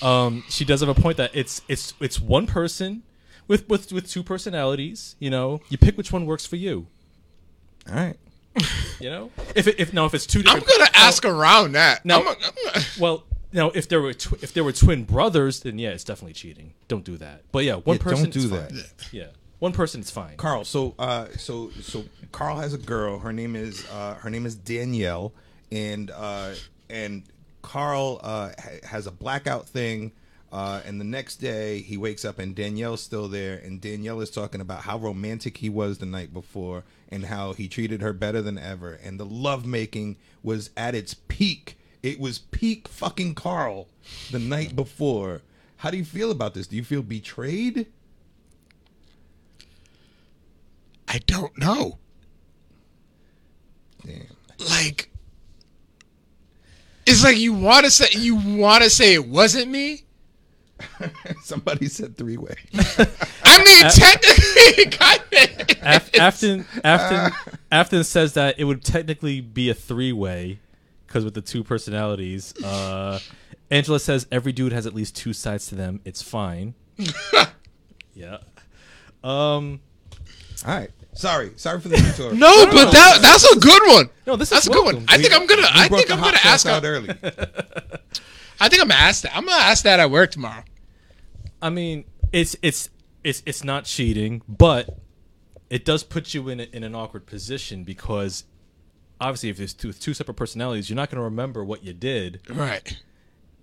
[0.00, 3.02] um, she does have a point that it's it's it's one person
[3.48, 5.16] with with with two personalities.
[5.18, 6.86] You know, you pick which one works for you.
[7.88, 8.16] All right.
[9.00, 10.66] You know, if it, if no, if it's two I'm different.
[10.68, 12.04] gonna ask around that.
[12.04, 12.20] No.
[12.20, 15.60] I'm, a- I'm a- Well, no, if there were tw- if there were twin brothers,
[15.60, 16.74] then yeah, it's definitely cheating.
[16.88, 17.42] Don't do that.
[17.52, 18.24] But yeah, one Yeah, person.
[18.24, 18.70] don't do is that.
[18.72, 18.80] fine.
[19.12, 19.26] Yeah,
[19.58, 20.36] one person is fine.
[20.36, 20.64] Carl.
[20.64, 23.18] So, uh, so, so Carl has a girl.
[23.20, 25.32] Her name is uh, her name is Danielle,
[25.70, 26.52] and uh,
[26.90, 27.22] and
[27.62, 30.12] Carl uh, ha- has a blackout thing.
[30.50, 33.56] Uh, and the next day, he wakes up and Danielle's still there.
[33.56, 37.68] And Danielle is talking about how romantic he was the night before and how he
[37.68, 38.92] treated her better than ever.
[39.02, 41.78] And the lovemaking was at its peak.
[42.02, 43.88] It was peak fucking Carl
[44.30, 45.42] the night before.
[45.78, 46.66] How do you feel about this?
[46.66, 47.86] Do you feel betrayed?
[51.08, 51.98] I don't know.
[54.04, 54.26] Damn.
[54.70, 55.10] Like,
[57.06, 60.04] it's like you want to say you want to say it wasn't me.
[61.42, 62.56] Somebody said three way.
[63.44, 65.76] I mean, technically, kind of.
[65.82, 67.32] Af- Afton Afton
[67.72, 70.60] Afton says that it would technically be a three way
[71.12, 72.54] because with the two personalities.
[72.64, 73.18] Uh,
[73.70, 76.00] Angela says every dude has at least two sides to them.
[76.06, 76.74] It's fine.
[78.14, 78.38] yeah.
[79.22, 79.80] Um.
[80.66, 80.90] All right.
[81.12, 81.52] Sorry.
[81.56, 82.32] Sorry for the detour.
[82.34, 84.08] No, but that that's a good one.
[84.26, 85.04] No, this that's is a good one.
[85.08, 85.66] I think I'm gonna.
[85.70, 86.66] I think I'm gonna ask.
[86.66, 87.10] out early.
[88.60, 89.36] I think I'm gonna ask that.
[89.36, 90.64] I'm gonna ask that at work tomorrow.
[91.60, 92.88] I mean, it's it's
[93.22, 94.98] it's it's not cheating, but
[95.68, 98.44] it does put you in a, in an awkward position because
[99.22, 102.40] obviously, if there's two, two separate personalities, you're not going to remember what you did.
[102.48, 102.96] Right.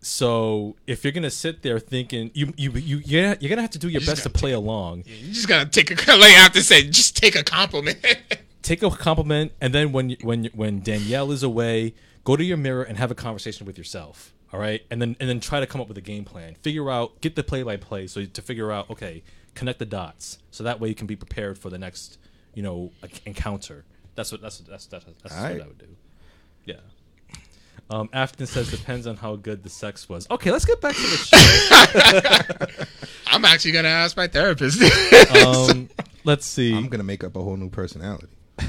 [0.01, 3.79] So if you're gonna sit there thinking you you you you're, you're gonna have to
[3.79, 5.95] do your best to play along, You just gotta take a.
[6.11, 7.97] Like I have to say, just take a compliment.
[8.61, 12.83] take a compliment, and then when when when Danielle is away, go to your mirror
[12.83, 14.33] and have a conversation with yourself.
[14.53, 16.55] All right, and then and then try to come up with a game plan.
[16.61, 19.21] Figure out get the play by play so to figure out okay
[19.53, 22.17] connect the dots so that way you can be prepared for the next
[22.53, 22.91] you know
[23.25, 23.83] encounter.
[24.15, 25.61] That's what that's that's that's, that's All what right.
[25.61, 25.87] I would do.
[26.65, 26.75] Yeah.
[27.91, 30.29] Um, Afton says depends on how good the sex was.
[30.29, 32.85] Okay, let's get back to the show.
[33.27, 34.79] I'm actually gonna ask my therapist.
[35.35, 35.89] Um,
[36.23, 36.75] let's see.
[36.75, 38.27] I'm gonna make up a whole new personality.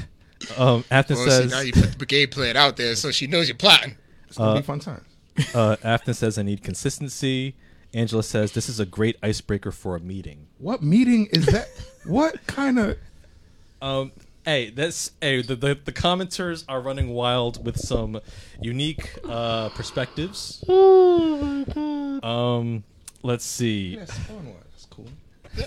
[0.57, 3.27] Um, Afton well, see, says now you put the game plan out there, so she
[3.27, 3.95] knows you're plotting.
[4.27, 5.05] It's gonna be fun times.
[5.53, 7.55] uh, Afton says I need consistency.
[7.93, 10.47] Angela says this is a great icebreaker for a meeting.
[10.57, 11.69] What meeting is that?
[12.05, 12.97] what kind of?
[13.83, 14.11] Um,
[14.45, 15.41] hey, that's hey.
[15.41, 18.19] The, the the commenters are running wild with some
[18.61, 20.63] unique uh, perspectives.
[22.23, 22.83] Um,
[23.23, 23.95] let's see.
[23.95, 24.63] Yeah, Spawn was.
[24.71, 25.09] That's cool.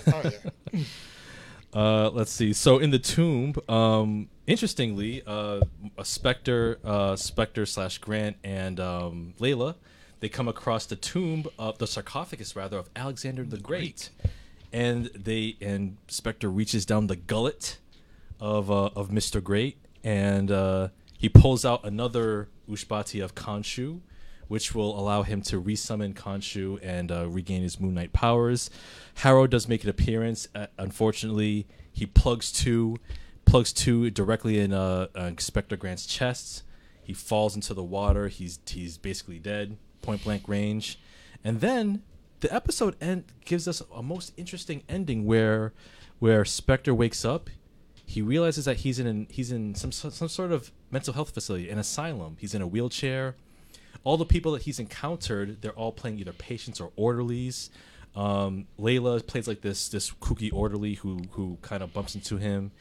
[0.07, 0.31] Oh,
[0.73, 0.83] yeah.
[1.75, 2.53] Uh, let's see.
[2.53, 5.59] So in the tomb, um, interestingly, uh,
[5.97, 9.75] a Spector, uh, Spector slash Grant and um, Layla,
[10.21, 14.09] they come across the tomb of the sarcophagus rather of Alexander the Great,
[14.71, 17.77] and they and Spector reaches down the gullet
[18.39, 24.01] of uh, of Mister Great, and uh, he pulls out another ushabti of Khonshu,
[24.47, 28.69] which will allow him to resummon Khonshu and uh, regain his Moon Knight powers.
[29.15, 30.47] Harrow does make an appearance.
[30.53, 32.97] Uh, unfortunately, he plugs two,
[33.45, 36.63] plugs two directly in uh, uh, Spector Grant's chest.
[37.01, 38.27] He falls into the water.
[38.27, 40.99] He's he's basically dead, point blank range.
[41.43, 42.01] And then
[42.39, 45.73] the episode end gives us a most interesting ending where
[46.19, 47.49] where Spector wakes up.
[48.05, 51.69] He realizes that he's in an, he's in some some sort of mental health facility,
[51.69, 52.37] an asylum.
[52.39, 53.35] He's in a wheelchair
[54.05, 57.69] all the people that he's encountered, they're all playing either patients or orderlies.
[58.15, 62.71] Um, Layla plays like this this kooky orderly who who kind of bumps into him.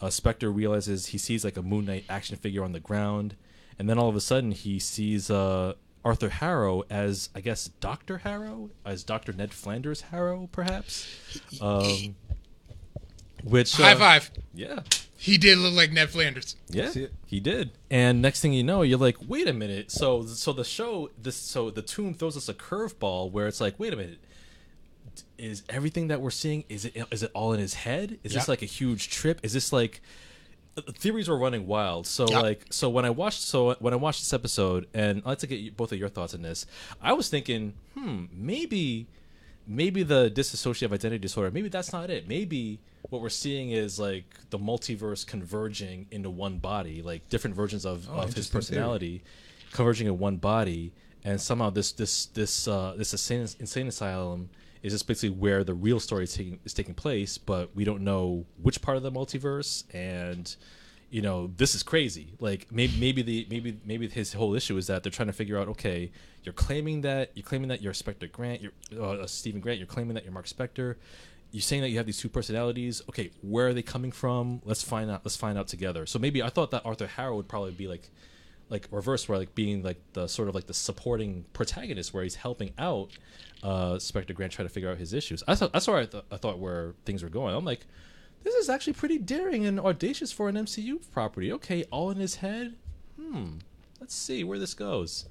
[0.00, 3.34] Uh, Spector realizes he sees like a Moon Knight action figure on the ground,
[3.78, 5.74] and then all of a sudden he sees uh,
[6.04, 11.06] Arthur Harrow as I guess Doctor Harrow, as Doctor Ned Flanders Harrow, perhaps.
[11.60, 12.14] Um,
[13.44, 14.30] which High uh, five.
[14.54, 14.80] Yeah,
[15.16, 16.56] He did look like Ned Flanders.
[16.68, 16.92] yeah,
[17.26, 17.70] he did.
[17.90, 19.90] And next thing you know, you're like, wait a minute.
[19.90, 23.78] So, so the show, this, so the tomb throws us a curveball where it's like,
[23.78, 24.18] wait a minute.
[25.36, 28.18] Is everything that we're seeing is it is it all in his head?
[28.22, 28.38] Is Yeah.
[28.40, 29.40] this like a huge trip?
[29.44, 30.00] Is this like
[30.76, 32.06] uh, theories were running wild?
[32.06, 32.40] So Yeah.
[32.40, 35.46] like so when I watched so when I watched this episode and I'd like to
[35.46, 36.66] get you- both of your thoughts on this.
[37.00, 39.06] I was thinking, hmm, maybe
[39.68, 42.26] maybe the dissociative identity disorder maybe that's not it.
[42.26, 42.80] Maybe
[43.10, 48.08] what we're seeing is like the multiverse converging into one body like different versions of,
[48.08, 48.60] of his interesting theory.
[48.60, 49.22] personality
[49.72, 50.92] converging in one body.
[51.24, 54.48] And somehow this this this uh this insane, insane asylum
[54.82, 58.02] is just basically where the real story is taking, is taking place but we don't
[58.02, 59.84] know which part of the multiverse.
[59.92, 60.54] And
[61.10, 62.34] you know this is crazy.
[62.40, 65.58] Like maybe maybe the maybe maybe his whole issue is that they're trying to figure
[65.58, 66.10] out okay
[66.48, 70.14] you're claiming that you're claiming that you're Spector Grant you're uh, Stephen Grant you're claiming
[70.14, 70.94] that you're Mark Spector.
[71.52, 74.82] you're saying that you have these two personalities okay where are they coming from let's
[74.82, 77.72] find out let's find out together so maybe I thought that Arthur Harrow would probably
[77.72, 78.08] be like
[78.70, 82.36] like reverse where like being like the sort of like the supporting protagonist where he's
[82.36, 83.10] helping out
[83.62, 86.24] uh Spector Grant try to figure out his issues I thought that's where I, th-
[86.32, 87.86] I thought where things were going I'm like
[88.42, 91.52] this is actually pretty daring and audacious for an MCU property.
[91.52, 92.76] Okay, all in his head.
[93.20, 93.58] Hmm.
[94.00, 95.26] Let's see where this goes.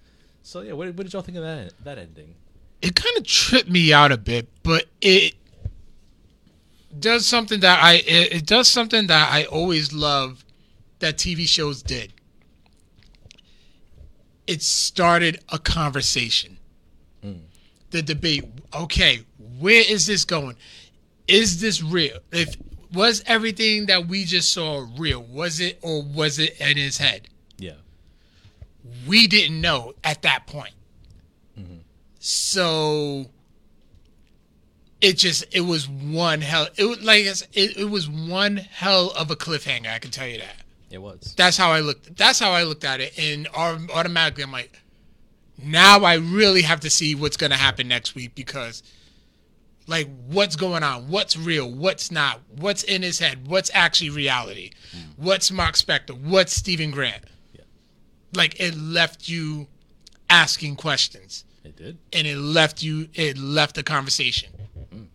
[0.48, 2.36] So yeah, what, what did y'all think of that that ending?
[2.82, 5.36] it kind of tripped me out a bit, but it
[6.98, 10.46] does something that I it, it does something that I always love
[11.00, 12.14] that TV shows did.
[14.46, 16.58] It started a conversation.
[17.22, 17.42] Mm.
[17.90, 19.26] The debate, okay,
[19.60, 20.56] where is this going?
[21.28, 22.20] Is this real?
[22.32, 22.56] If
[22.94, 25.24] was everything that we just saw real?
[25.24, 27.28] Was it or was it in his head?
[29.08, 30.74] We didn't know at that point.
[32.20, 33.28] So
[35.00, 36.68] it just it was one hell.
[36.76, 39.88] It was like it, it was one hell of a cliffhanger.
[39.88, 40.58] I can tell you that.
[40.90, 41.34] It was.
[41.38, 42.18] That's how I looked.
[42.18, 44.82] That's how I looked at it, and automatically I'm like,
[45.64, 48.84] now I really have to see what's gonna happen next week because,
[49.88, 51.10] like, what's going on?
[51.10, 51.72] What's real?
[51.72, 52.42] What's not?
[52.58, 53.48] What's in his head?
[53.48, 54.72] What's actually reality?
[54.94, 55.04] Mm.
[55.18, 56.20] What's Mark Spector?
[56.20, 57.24] What's Stephen Grant?
[58.32, 58.38] Yeah.
[58.38, 59.68] Like it left you
[60.30, 61.98] asking questions, It did.
[62.14, 63.08] and it left you.
[63.14, 64.52] It left the conversation.
[64.94, 65.08] Mm.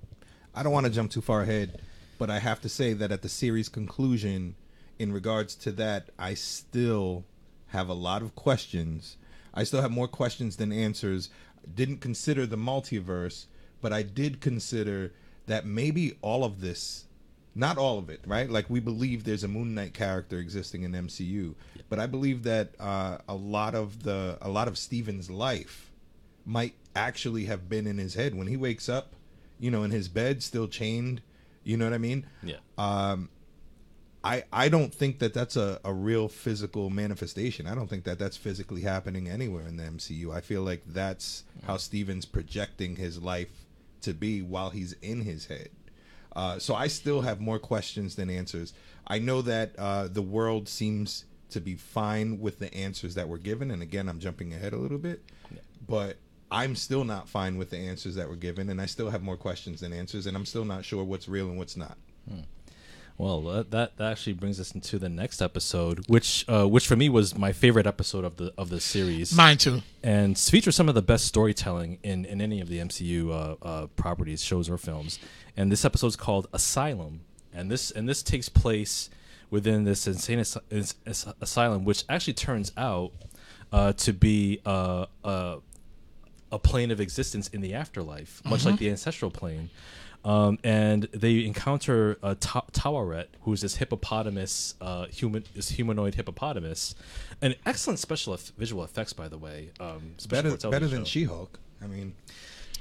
[0.55, 1.81] I don't want to jump too far ahead,
[2.19, 4.55] but I have to say that at the series conclusion,
[4.99, 7.25] in regards to that, I still
[7.69, 9.17] have a lot of questions.
[9.55, 11.29] I still have more questions than answers.
[11.75, 13.47] Didn't consider the multiverse,
[13.81, 15.13] but I did consider
[15.47, 17.05] that maybe all of this,
[17.55, 18.49] not all of it, right?
[18.49, 21.55] Like we believe there's a Moon Knight character existing in MCU,
[21.89, 25.91] but I believe that uh, a lot of the a lot of Steven's life
[26.45, 29.15] might actually have been in his head when he wakes up,
[29.59, 31.23] you know, in his bed, still chained.
[31.65, 32.27] You know what I mean?
[32.43, 32.57] Yeah.
[32.79, 33.29] Um,
[34.25, 37.67] I I don't think that that's a, a real physical manifestation.
[37.67, 40.35] I don't think that that's physically happening anywhere in the MCU.
[40.35, 43.67] I feel like that's how Steven's projecting his life
[44.03, 45.71] to be while he's in his head.
[46.35, 48.73] Uh, so I still have more questions than answers.
[49.07, 53.39] I know that uh, the world seems to be fine with the answers that were
[53.39, 55.23] given, and again, I'm jumping ahead a little bit,
[55.87, 56.17] but
[56.51, 59.37] I'm still not fine with the answers that were given, and I still have more
[59.37, 61.99] questions than answers, and I'm still not sure what's real and what's not.
[63.19, 66.97] Well, that, that that actually brings us into the next episode, which uh, which for
[66.97, 69.83] me was my favorite episode of the of the series, Mine too.
[70.03, 73.87] and features some of the best storytelling in, in any of the MCU uh, uh,
[73.89, 75.19] properties, shows or films.
[75.57, 77.21] And this episode is called Asylum,
[77.53, 79.11] and this and this takes place
[79.51, 83.13] within this insane as- as- as- asylum, which actually turns out
[83.71, 85.57] uh, to be uh, uh,
[86.51, 89.71] a plane of existence in the afterlife, much like the ancestral plane.
[90.25, 96.95] Um, and they encounter uh, Ta- Taweret, who's this hippopotamus, uh, human, this humanoid hippopotamus,
[97.41, 99.71] and excellent special eff- visual effects, by the way.
[99.81, 101.05] Um, Better better than.
[101.07, 101.59] She-Hulk.
[101.83, 102.15] I mean,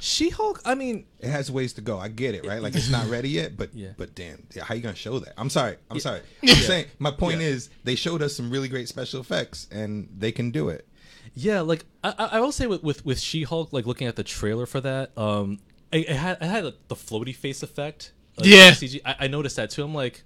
[0.03, 0.61] She-Hulk.
[0.65, 1.99] I mean, it has ways to go.
[1.99, 2.59] I get it, right?
[2.61, 3.89] Like it's not ready yet, but Yeah.
[3.97, 5.33] but damn, yeah, how you gonna show that?
[5.37, 5.77] I'm sorry.
[5.91, 6.21] I'm sorry.
[6.41, 10.31] I'm saying my point is they showed us some really great special effects and they
[10.31, 10.87] can do it.
[11.35, 14.15] Yeah, like I, I I will say with with, with She Hulk, like looking at
[14.15, 15.59] the trailer for that, um,
[15.91, 18.11] it, it had it had like, the floaty face effect.
[18.37, 18.71] Like, Yeah.
[18.71, 19.01] CG.
[19.05, 19.83] I, I noticed that too.
[19.83, 20.23] I'm like,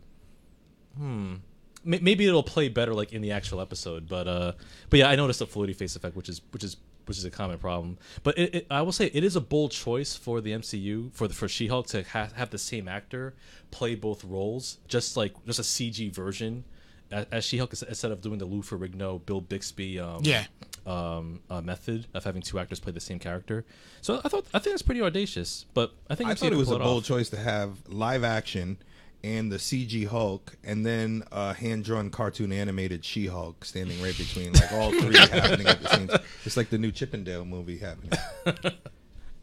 [0.97, 1.35] hmm,
[1.83, 4.53] maybe it'll play better like in the actual episode, but uh,
[4.89, 6.77] but yeah, I noticed the floaty face effect, which is which is
[7.07, 7.97] which is a common problem.
[8.23, 11.27] But it, it, I will say it is a bold choice for the MCU for
[11.27, 13.33] the for She Hulk to ha- have the same actor
[13.71, 16.63] play both roles, just like just a CG version.
[17.11, 20.45] As, as She Hulk, instead of doing the Lou Ferrigno, Bill Bixby, um, Yeah.
[20.87, 23.63] um, uh, method of having two actors play the same character.
[24.01, 26.57] So I thought I think that's pretty audacious, but I think I MCU thought it
[26.57, 27.07] was a bold off.
[27.07, 28.77] choice to have live action
[29.25, 34.15] and the CG Hulk, and then a hand drawn cartoon animated She Hulk standing right
[34.15, 36.19] between, like all three happening at the same time.
[36.45, 38.11] It's like the new Chippendale movie happening.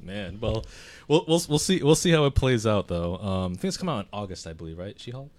[0.01, 0.65] Man, well,
[1.09, 3.17] we'll we'll we'll see we'll see how it plays out though.
[3.19, 4.99] Um, things come out in August, I believe, right?
[4.99, 5.31] She Hulk.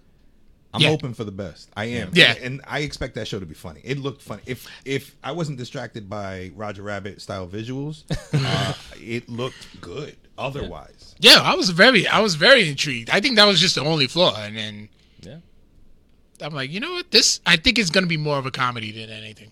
[0.73, 0.89] I'm Yeah.
[0.89, 1.69] hoping for the best.
[1.77, 2.11] I am.
[2.13, 2.33] Yeah.
[2.41, 3.81] And I expect that show to be funny.
[3.83, 4.41] It looked funny.
[4.45, 8.03] If if I wasn't distracted by Roger Rabbit style visuals,
[8.33, 10.15] uh, it looked good.
[10.37, 13.09] Otherwise, Yeah, I was very, I was very intrigued.
[13.09, 14.89] I think that was just the only flaw, and then
[15.21, 15.37] Yeah.
[16.41, 17.11] I'm like, you know what?
[17.11, 19.51] This, I think it's gonna be more of a comedy than anything.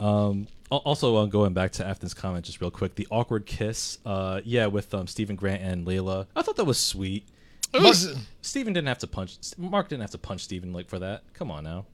[0.00, 4.40] Um, also, uh, going back to Afton's comment just real quick, the awkward kiss, uh,
[4.44, 6.26] yeah, with um, Stephen Grant and Layla.
[6.34, 7.26] I thought that was sweet.
[7.74, 9.36] It was, Steven didn't have to punch.
[9.56, 11.22] Mark didn't have to punch Stephen like for that.
[11.32, 11.86] Come on now.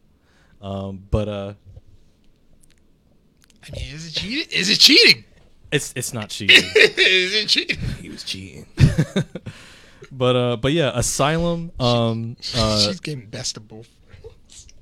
[0.61, 1.55] Um, but uh,
[3.65, 4.47] I mean, is it cheating?
[4.51, 5.25] Is it cheating?
[5.71, 6.57] It's it's not cheating.
[6.57, 7.79] is it cheating?
[8.01, 8.67] he was cheating.
[10.13, 11.73] but uh, but yeah, Asylum.
[11.79, 13.89] Um, uh, She's getting best of both.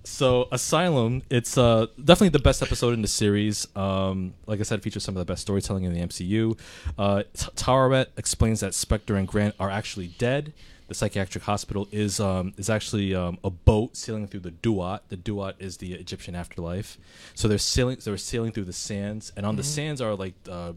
[0.04, 3.66] so Asylum, it's uh definitely the best episode in the series.
[3.76, 6.58] Um, like I said, features some of the best storytelling in the MCU.
[6.96, 10.52] Uh, T- Taweret explains that Spector and Grant are actually dead.
[10.88, 15.08] The psychiatric hospital is um, is actually um, a boat sailing through the Duat.
[15.08, 16.98] The Duat is the Egyptian afterlife.
[17.34, 17.98] So they're sailing.
[18.02, 20.72] They're sailing through the sands, and on the sands are like uh,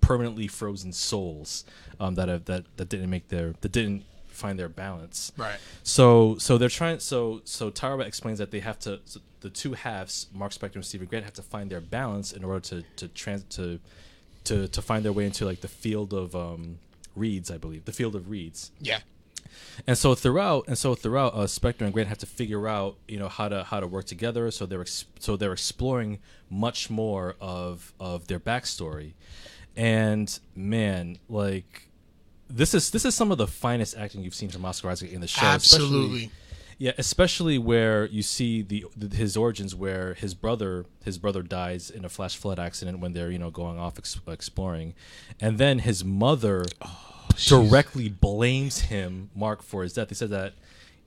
[0.00, 1.64] permanently frozen souls
[2.00, 5.32] um, that have that that didn't make their that didn't find their balance.
[5.36, 5.58] Right.
[5.82, 6.98] So so they're trying.
[6.98, 9.00] So so Tara explains that they have to.
[9.04, 12.44] So the two halves, Mark Spector and Stephen Grant, have to find their balance in
[12.44, 13.78] order to to trans to
[14.44, 16.78] to to find their way into like the field of um,
[17.14, 18.72] reeds, I believe, the field of reeds.
[18.80, 19.00] Yeah.
[19.86, 23.18] And so throughout, and so throughout, uh, Spector and Grant have to figure out, you
[23.18, 24.50] know, how to how to work together.
[24.50, 26.18] So they're ex- so they're exploring
[26.50, 29.14] much more of of their backstory,
[29.76, 31.88] and man, like
[32.48, 35.20] this is this is some of the finest acting you've seen from Oscar Isaac in
[35.20, 35.46] the show.
[35.46, 36.30] Absolutely.
[36.78, 41.90] yeah, especially where you see the, the his origins, where his brother his brother dies
[41.90, 44.94] in a flash flood accident when they're you know going off ex- exploring,
[45.40, 46.66] and then his mother
[47.36, 50.08] directly blames him Mark for his death.
[50.08, 50.54] He said that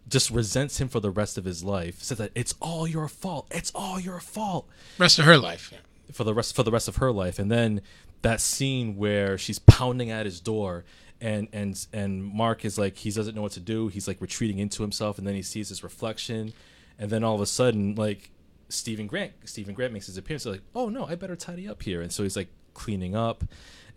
[0.07, 2.01] just resents him for the rest of his life.
[2.03, 3.47] Said that it's all your fault.
[3.51, 4.67] It's all your fault
[4.99, 5.69] Rest of her life.
[5.71, 5.79] Yeah.
[6.13, 7.39] for the rest for the rest of her life.
[7.39, 7.81] And then
[8.21, 10.83] that scene where she's pounding at his door
[11.21, 13.87] and and and Mark is like he doesn't know what to do.
[13.87, 16.53] He's like retreating into himself and then he sees his reflection
[16.99, 18.29] and then all of a sudden like
[18.69, 22.01] Stephen Grant Stephen Grant makes his appearance like, "Oh no, I better tidy up here."
[22.01, 23.43] And so he's like cleaning up.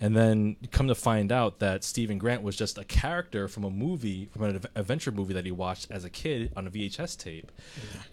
[0.00, 3.70] And then come to find out that Stephen Grant was just a character from a
[3.70, 7.50] movie, from an adventure movie that he watched as a kid on a VHS tape.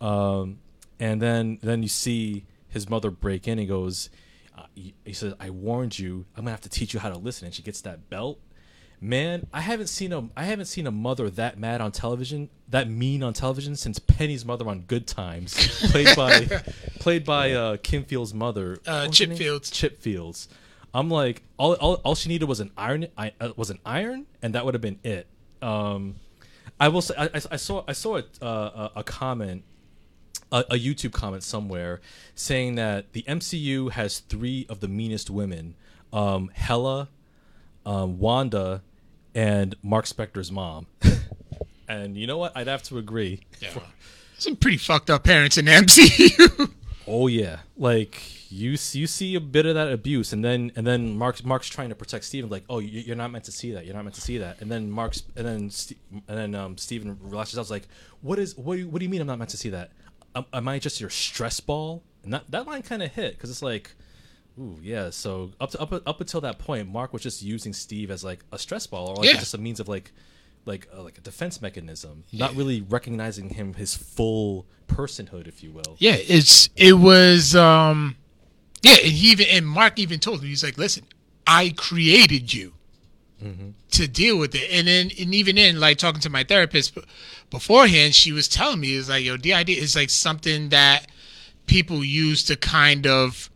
[0.01, 0.57] Um,
[0.99, 3.57] and then then you see his mother break in.
[3.59, 4.09] He goes,
[4.57, 6.25] uh, he, he says, "I warned you.
[6.35, 8.39] I'm gonna have to teach you how to listen." And she gets that belt.
[9.01, 12.89] Man, I haven't seen a I haven't seen a mother that mad on television, that
[12.89, 15.53] mean on television since Penny's mother on Good Times,
[15.91, 16.45] played by
[16.99, 19.33] played by uh, Kim Field's mother, Uh, Chip?
[19.33, 19.69] Fields.
[19.69, 20.47] Chip Fields.
[20.95, 24.27] I'm like, all, all, all she needed was an iron, I, uh, was an iron,
[24.41, 25.27] and that would have been it.
[25.61, 26.15] Um,
[26.79, 29.63] I will say, I, I- saw, I saw a, uh, a comment
[30.51, 32.01] a, a YouTube comment somewhere
[32.33, 35.75] saying that the MCU has three of the meanest women:
[36.13, 37.09] um, Hela,
[37.85, 38.81] um, Wanda,
[39.33, 40.87] and Mark Spector's mom.
[41.87, 42.55] and you know what?
[42.55, 43.41] I'd have to agree.
[43.59, 43.69] Yeah.
[44.37, 46.71] Some pretty fucked up parents in MCU.
[47.07, 50.87] Oh yeah, like you see, you see a bit of that abuse, and then and
[50.87, 53.71] then Mark's Mark's trying to protect Steven, like, oh, you- you're not meant to see
[53.73, 55.93] that, you're not meant to see that, and then Mark's and then Ste-
[56.27, 57.87] and then um, Steven lashes out, like,
[58.21, 59.91] what is what do you, what do you mean I'm not meant to see that?
[60.35, 62.01] Am, am I just your stress ball?
[62.23, 63.91] And that that line kind of hit because it's like,
[64.59, 65.11] ooh yeah.
[65.11, 68.43] So up to up up until that point, Mark was just using Steve as like
[68.51, 69.33] a stress ball or like Yeah.
[69.39, 70.11] just a means of like.
[70.65, 75.71] Like uh, like a defense mechanism, not really recognizing him his full personhood, if you
[75.71, 75.95] will.
[75.99, 78.15] yeah, it's it was um
[78.81, 81.05] yeah, and he even and Mark even told him he's like, listen,
[81.45, 82.73] I created you
[83.91, 86.97] to deal with it, and then and even in like talking to my therapist
[87.51, 91.07] beforehand, she was telling me is like, yo, DID is like something that
[91.67, 93.51] people use to kind of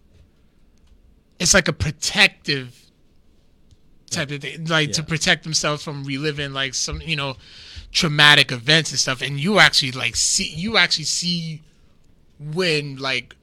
[1.40, 2.89] it's like a protective
[4.10, 7.36] type of thing, like to protect themselves from reliving like some you know
[7.91, 9.22] traumatic events and stuff.
[9.22, 11.61] And you actually like see you actually see
[12.40, 13.36] when like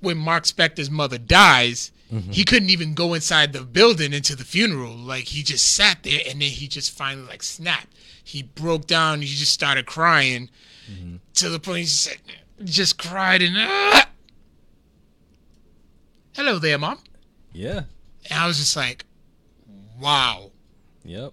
[0.00, 1.92] when Mark Spector's mother dies,
[2.30, 4.94] he couldn't even go inside the building into the funeral.
[4.94, 7.94] Like he just sat there and then he just finally like snapped.
[8.22, 9.20] He broke down.
[9.20, 10.50] He just started crying
[11.34, 12.18] to the point he just said,
[12.64, 14.08] just cried and ah!
[16.34, 16.98] hello there, mom.
[17.52, 17.82] Yeah.
[18.28, 19.04] And I was just like,
[20.00, 20.50] wow.
[21.04, 21.32] Yep.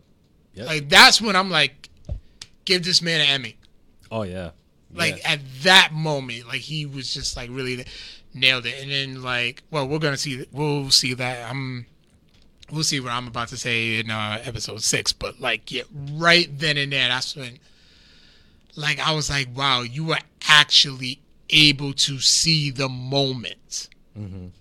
[0.54, 0.66] Yep.
[0.68, 1.90] Like that's when I'm like,
[2.66, 3.58] give this man an Emmy.
[4.12, 4.52] oh yeah.
[4.94, 5.34] Like Yeah.
[5.34, 7.86] at that moment, like he was just like really
[8.34, 8.82] nailed it.
[8.82, 11.50] And then like, well, we're gonna see, we'll see that.
[11.50, 11.86] I'm,
[12.72, 15.12] we'll see what I'm about to say in uh, episode six.
[15.14, 15.84] But like, yeah,
[16.14, 17.60] right then and there, that's when,
[18.76, 21.20] like, I was like, wow, you were actually
[21.50, 23.90] able to see the moment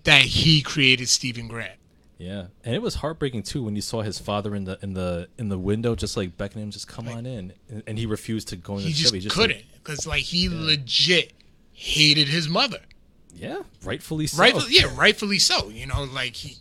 [0.05, 1.79] that he created Stephen Grant.
[2.19, 5.29] Yeah, and it was heartbreaking too when you saw his father in the in the
[5.37, 8.49] in the window, just like beckoning him, just come on in, and, and he refused
[8.49, 9.21] to go in He the just, show.
[9.21, 11.33] He couldn't because like he legit
[11.73, 12.81] hated his mother.
[13.35, 14.41] yeah, rightfully so.
[14.41, 15.69] Rightfully, yeah, rightfully so.
[15.69, 16.57] You know, like he,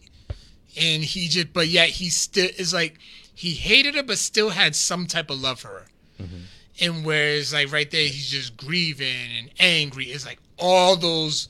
[0.78, 2.98] and he just, but yet he still is like
[3.34, 5.86] he hated her, but still had some type of love for her.
[6.22, 6.38] Mm-hmm.
[6.82, 10.08] And whereas like right there, he's just grieving and angry.
[10.08, 11.48] It's like all those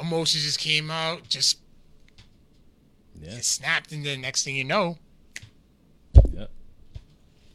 [0.00, 1.58] emotions just came out, just
[3.20, 4.98] Yeah, snapped, and then next thing you know,
[6.32, 6.46] yeah,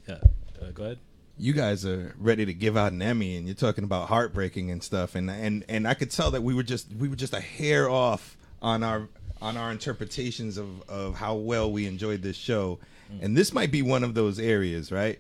[0.07, 0.15] yeah.
[0.61, 0.99] Uh, go ahead.
[1.38, 4.84] you guys are ready to give out an Emmy and you're talking about heartbreaking and
[4.84, 7.40] stuff and and and I could tell that we were just we were just a
[7.40, 9.07] hair off on our
[9.41, 12.80] on our interpretations of of how well we enjoyed this show.
[13.22, 15.19] And this might be one of those areas right?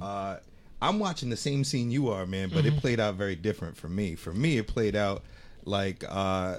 [0.00, 0.36] Uh
[0.82, 3.88] I'm watching the same scene you are, man, but it played out very different for
[3.88, 4.16] me.
[4.16, 5.22] For me, it played out
[5.64, 6.56] like uh,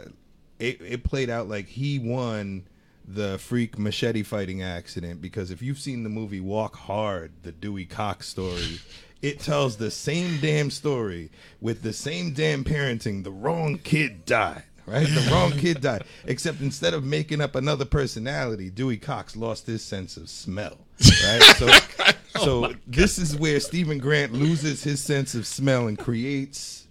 [0.58, 2.64] it it played out like he won
[3.08, 7.86] the freak machete fighting accident because if you've seen the movie Walk Hard, the Dewey
[7.86, 8.80] Cox story,
[9.22, 13.24] it tells the same damn story with the same damn parenting.
[13.24, 14.64] The wrong kid died.
[14.88, 16.04] Right, the wrong kid died.
[16.26, 20.78] Except instead of making up another personality, Dewey Cox lost his sense of smell.
[21.24, 21.68] Right, so
[22.40, 26.86] so this is where Stephen Grant loses his sense of smell and creates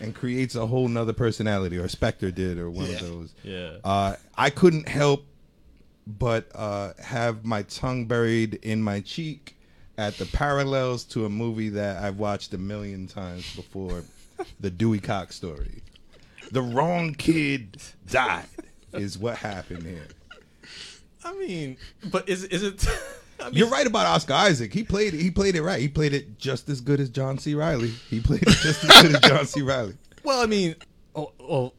[0.00, 3.32] and creates a whole nother personality, or Spector did, or one of those.
[3.42, 3.76] Yeah.
[3.84, 5.24] Uh, I couldn't help
[6.06, 9.56] but uh, have my tongue buried in my cheek
[9.98, 14.04] at the parallels to a movie that I've watched a million times before,
[14.60, 15.82] the Dewey Cox story.
[16.52, 18.46] The wrong kid died,
[18.92, 20.06] is what happened here.
[21.24, 21.76] I mean,
[22.10, 22.86] but is is it?
[23.40, 24.72] I mean, You're right about Oscar Isaac.
[24.72, 25.20] He played it.
[25.20, 25.80] He played it right.
[25.80, 27.54] He played it just as good as John C.
[27.54, 27.90] Reilly.
[28.08, 29.62] He played it just as good as John C.
[29.62, 29.94] Reilly.
[30.24, 30.74] Well, I mean,
[31.14, 31.72] oh, oh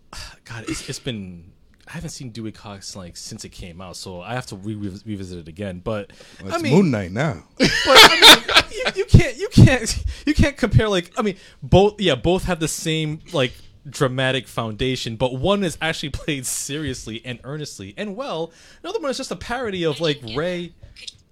[0.45, 1.52] God, it's, it's been.
[1.88, 4.76] I haven't seen Dewey Cox like since it came out, so I have to re-
[4.76, 5.80] revisit it again.
[5.84, 6.12] But
[6.44, 7.44] Well, I it's mean, Moon Knight now.
[7.58, 10.90] but I mean, you, you can't, you can't, you can't compare.
[10.90, 13.54] Like, I mean, both, yeah, both have the same like
[13.90, 18.52] dramatic foundation, but one is actually played seriously and earnestly and well.
[18.84, 20.74] Another one is just a parody of like Ray.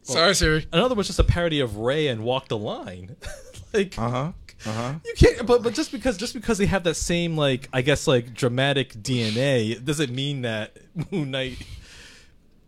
[0.03, 0.67] Sorry, Siri.
[0.71, 3.15] Another one's just a parody of Ray and Walk the Line.
[3.73, 4.31] like, Uh huh.
[4.67, 4.93] Uh huh.
[5.05, 8.07] you can't, but but just because just because they have that same like I guess
[8.07, 10.75] like dramatic DNA doesn't mean that
[11.11, 11.57] Moon Knight.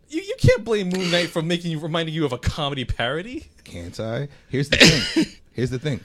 [0.09, 3.47] You, you can't blame Moon Knight for making you reminding you of a comedy parody.
[3.63, 4.29] Can't I?
[4.49, 5.25] Here's the thing.
[5.51, 5.99] Here's the thing.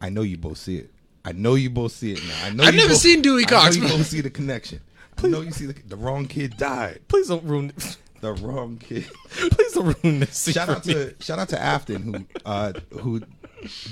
[0.00, 0.90] I know you both see it.
[1.24, 2.44] I know you both see it now.
[2.44, 4.30] I know I've you never both- seen Dewey Cox, I know you both see the
[4.30, 4.80] connection.
[5.22, 7.00] I know you see the, the wrong kid died.
[7.08, 7.72] Please don't ruin.
[8.20, 9.04] The wrong kid.
[9.30, 10.36] Please don't ruin this.
[10.36, 10.94] scene shout for out me.
[10.94, 13.22] to shout out to Afton who uh, who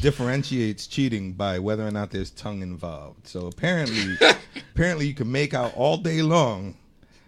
[0.00, 3.26] differentiates cheating by whether or not there's tongue involved.
[3.26, 4.16] So apparently,
[4.74, 6.76] apparently you can make out all day long,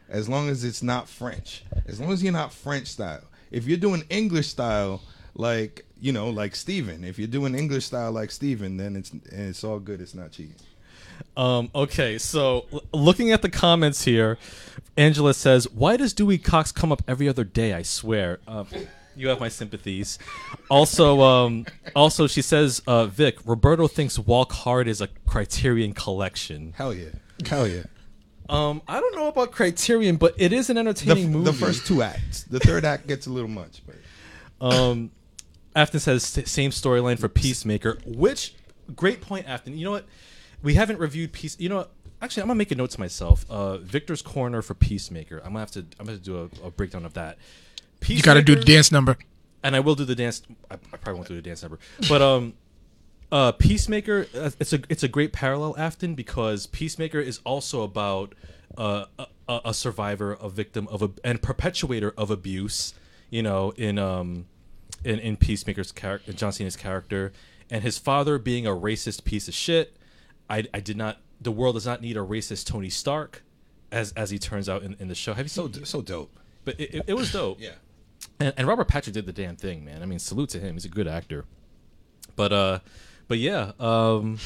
[0.08, 1.64] as long as it's not French.
[1.86, 3.24] As long as you're not French style.
[3.50, 5.02] If you're doing English style,
[5.34, 9.64] like you know, like Steven, if you're doing English style like Steven, then it's it's
[9.64, 10.00] all good.
[10.00, 10.54] It's not cheating.
[11.36, 14.38] Um, okay, so l- looking at the comments here,
[14.96, 17.72] Angela says, "Why does Dewey Cox come up every other day?
[17.72, 18.64] I swear." Uh,
[19.16, 20.18] you have my sympathies.
[20.70, 26.74] Also, um, also she says, uh, "Vic, Roberto thinks Walk Hard is a Criterion collection."
[26.76, 27.08] Hell yeah,
[27.46, 27.84] hell yeah.
[28.48, 31.46] Um, I don't know about Criterion, but it is an The, entertaining movie.
[31.46, 32.44] the first two acts.
[32.44, 33.96] The third act gets a little much, but
[34.64, 35.10] Um,
[35.74, 38.54] Afton says same storyline for Peacemaker, which
[38.94, 39.76] great point, Afton.
[39.76, 40.06] You know what?
[40.62, 41.56] We haven't reviewed Peace.
[41.58, 41.90] You know what?
[42.22, 43.44] Actually, I'm gonna make a note to myself.
[43.50, 45.38] Uh, Victor's corner for Peacemaker.
[45.38, 45.84] I'm gonna have to.
[46.00, 47.36] I'm gonna do a, a breakdown of that.
[48.06, 49.16] You got to do the dance number.
[49.62, 50.42] and I will do the dance.
[50.70, 51.78] I, I probably won't do the dance number,
[52.08, 52.54] but um,
[53.32, 54.26] uh, Peacemaker.
[54.34, 58.34] Uh, it's a it's a great parallel, Afton, because Peacemaker is also about
[58.78, 62.94] uh, a, a a survivor, a victim of a and perpetuator of abuse.
[63.30, 64.46] You know, in um,
[65.04, 67.32] in in Peacemaker's character, John Cena's character,
[67.70, 69.96] and his father being a racist piece of shit.
[70.48, 71.18] I I did not.
[71.40, 73.42] The world does not need a racist Tony Stark,
[73.90, 75.34] as as he turns out in, in the show.
[75.34, 75.84] Have you so seen?
[75.84, 76.30] so dope.
[76.64, 77.60] But it, it, it was dope.
[77.60, 77.70] Yeah.
[78.38, 80.02] And, and Robert Patrick did the damn thing, man.
[80.02, 80.74] I mean, salute to him.
[80.74, 81.44] He's a good actor.
[82.34, 82.78] But uh,
[83.28, 84.38] but yeah, um,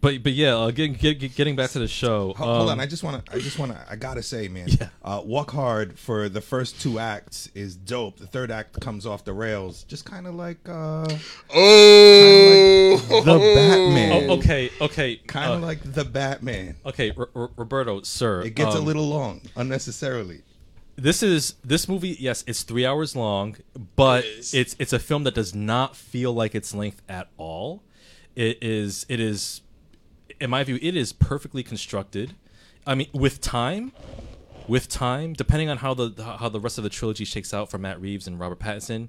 [0.00, 2.32] but but yeah, uh, getting get, getting back to the show.
[2.34, 3.32] Hold, hold um, on, I just want to.
[3.32, 3.86] I just want to.
[3.88, 4.68] I gotta say, man.
[4.68, 4.88] Yeah.
[5.04, 8.18] Uh, Walk hard for the first two acts is dope.
[8.18, 11.06] The third act comes off the rails, just kind of like uh,
[11.54, 14.30] Oh, the Batman.
[14.30, 16.74] Oh, okay, okay, Kind uh, of like the Batman.
[16.84, 18.42] okay, R- R- Roberto, sir.
[18.42, 20.42] It gets a um, little long unnecessarily.
[21.02, 22.16] This is this movie.
[22.20, 23.56] Yes, it's three hours long,
[23.96, 27.82] but It it's it's a film that does not feel like its length at all.
[28.36, 29.62] It is it is,
[30.40, 32.36] in my view, it is perfectly constructed.
[32.86, 33.90] I mean, with time,
[34.68, 37.78] with time, depending on how the how the rest of the trilogy shakes out for
[37.78, 39.08] Matt Reeves and Robert Pattinson,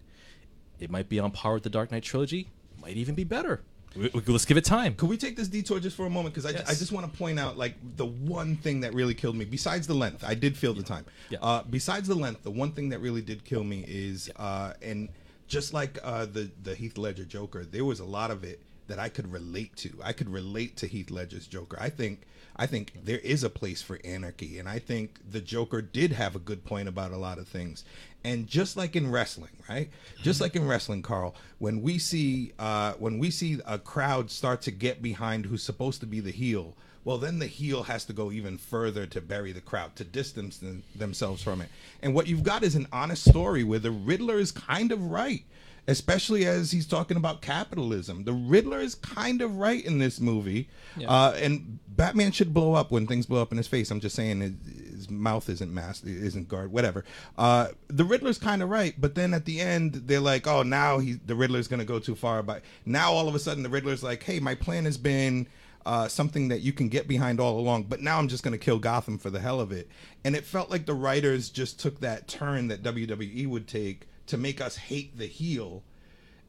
[0.80, 2.50] it might be on par with the Dark Knight trilogy.
[2.82, 3.62] Might even be better.
[3.96, 4.96] We- we- Let's give it time.
[4.96, 6.34] Could we take this detour just for a moment?
[6.36, 6.68] Because I, Yes.
[6.70, 9.88] I just want to point out like the one thing that really killed me, besides
[9.88, 11.06] the length, I did feel the time.
[11.30, 11.40] Yeah.
[11.42, 15.10] Uh, besides the length, the one thing that really did kill me is, uh, and
[15.48, 19.00] just like uh, the the Heath Ledger Joker, there was a lot of it that
[19.00, 19.92] I could relate to.
[20.04, 21.78] I could relate to Heath Ledger's Joker.
[21.80, 22.22] I think
[22.56, 26.36] I think there is a place for anarchy, and I think the Joker did have
[26.36, 27.84] a good point about a lot of things.
[28.24, 29.90] And just like in wrestling, right?
[30.22, 34.62] Just like in wrestling, Carl, when we see uh, when we see a crowd start
[34.64, 36.74] to get behind who's supposed to be the heel,
[37.06, 40.58] well, then the heel has to go even further to bury the crowd, to distance
[40.58, 41.70] them, themselves from it.
[42.02, 45.44] And what you've got is an honest story where the Riddler is kind of right.
[45.88, 48.24] Especially as he's talking about capitalism.
[48.24, 50.70] The Riddler is kind of right in this movie,
[51.10, 53.92] uh, and Batman should blow up when things blow up in his face.
[53.92, 54.54] I'm just saying his,
[54.96, 57.04] his mouth isn't masked, isn't guard, whatever.
[57.38, 61.00] Uh, the Riddler's kind of right, but then at the end they're like, oh, now
[61.00, 62.42] he the Riddler's gonna go too far.
[62.44, 65.48] But now all of a sudden the Riddler's like, hey, my plan has been
[65.86, 67.84] uh, something that you can get behind all along.
[67.84, 69.90] But now I'm just going to kill Gotham for the hell of it.
[70.24, 74.38] And it felt like the writers just took that turn that WWE would take to
[74.38, 75.84] make us hate the heel.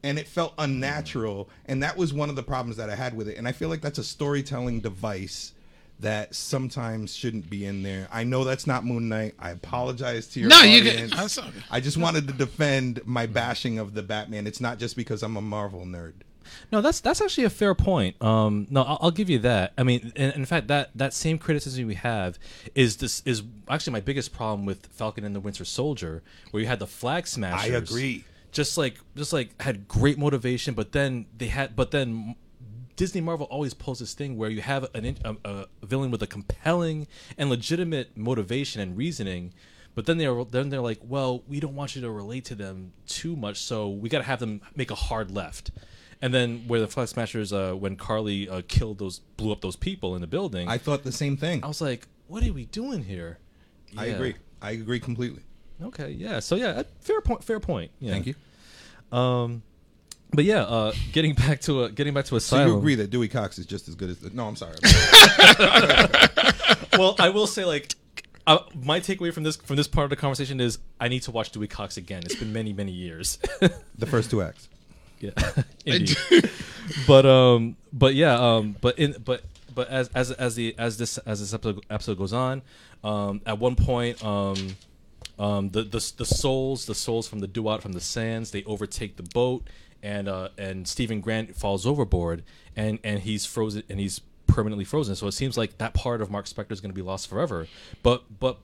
[0.03, 1.49] And it felt unnatural.
[1.65, 3.37] And that was one of the problems that I had with it.
[3.37, 5.53] And I feel like that's a storytelling device
[5.99, 8.07] that sometimes shouldn't be in there.
[8.11, 9.33] I know that's not Moon Knight.
[9.39, 11.15] I apologize to your No, you get- audience.
[11.15, 11.49] that's all.
[11.71, 14.45] I just wanted to defend my bashing of the Batman.
[14.45, 16.13] It's not just because I'm a Marvel nerd.
[16.71, 18.21] No, that's that's actually a fair point.
[18.21, 19.73] Um, no, I'll, I'll give you that.
[19.77, 22.37] I mean, in, in fact, that that same criticism we have
[22.73, 26.67] is this is actually my biggest problem with Falcon and the Winter Soldier, where you
[26.67, 27.71] had the flag smashers.
[27.71, 28.25] I agree.
[28.51, 32.35] Just like just like had great motivation, but then they had, but then
[32.95, 36.27] Disney Marvel always pulls this thing where you have an a, a villain with a
[36.27, 37.07] compelling
[37.37, 39.53] and legitimate motivation and reasoning,
[39.93, 42.93] but then they're then they're like, well, we don't want you to relate to them
[43.07, 45.71] too much, so we got to have them make a hard left.
[46.25, 49.75] And then where the Flag Smashers, uh, when Carly uh, killed those, blew up those
[49.75, 51.63] people in the building, I thought the same thing.
[51.63, 53.37] I was like, what are we doing here?
[53.95, 54.13] I Yeah.
[54.13, 54.33] agree.
[54.59, 55.43] I agree completely.
[55.83, 56.39] Okay, yeah.
[56.39, 57.43] So yeah, uh, fair point.
[57.43, 57.91] Fair point.
[57.99, 58.13] Yeah.
[58.13, 58.33] Thank you.
[59.15, 59.61] Um,
[60.33, 62.69] but yeah, uh, getting back to a getting back to So Asylum.
[62.69, 64.77] you agree that Dewey Cox is just as good as the, No, I'm sorry.
[66.97, 67.93] well, I will say like
[68.47, 71.29] uh, my takeaway from this from this part of the conversation is I need to
[71.31, 72.23] watch Dewey Cox again.
[72.25, 73.37] It's been many many years.
[73.99, 74.69] the first two acts.
[75.25, 76.49] Yeah, indeed.
[77.07, 79.43] but um, but yeah, um, but in but
[79.73, 82.61] but as as as the as this as this episode episode goes on,
[83.03, 84.75] um, at one point, um,
[85.37, 89.17] um, the the the souls the souls from the Duat from the sands they overtake
[89.17, 89.67] the boat
[90.01, 92.43] and uh and Stephen Grant falls overboard
[92.75, 95.15] and and he's frozen and he's permanently frozen.
[95.15, 97.67] So it seems like that part of Mark Spector is going to be lost forever.
[98.03, 98.57] But but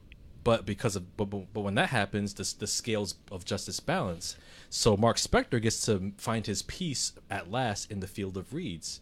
[0.43, 4.35] but because of but, but, but when that happens, the the scales of justice balance.
[4.69, 9.01] So Mark Spector gets to find his peace at last in the field of reeds.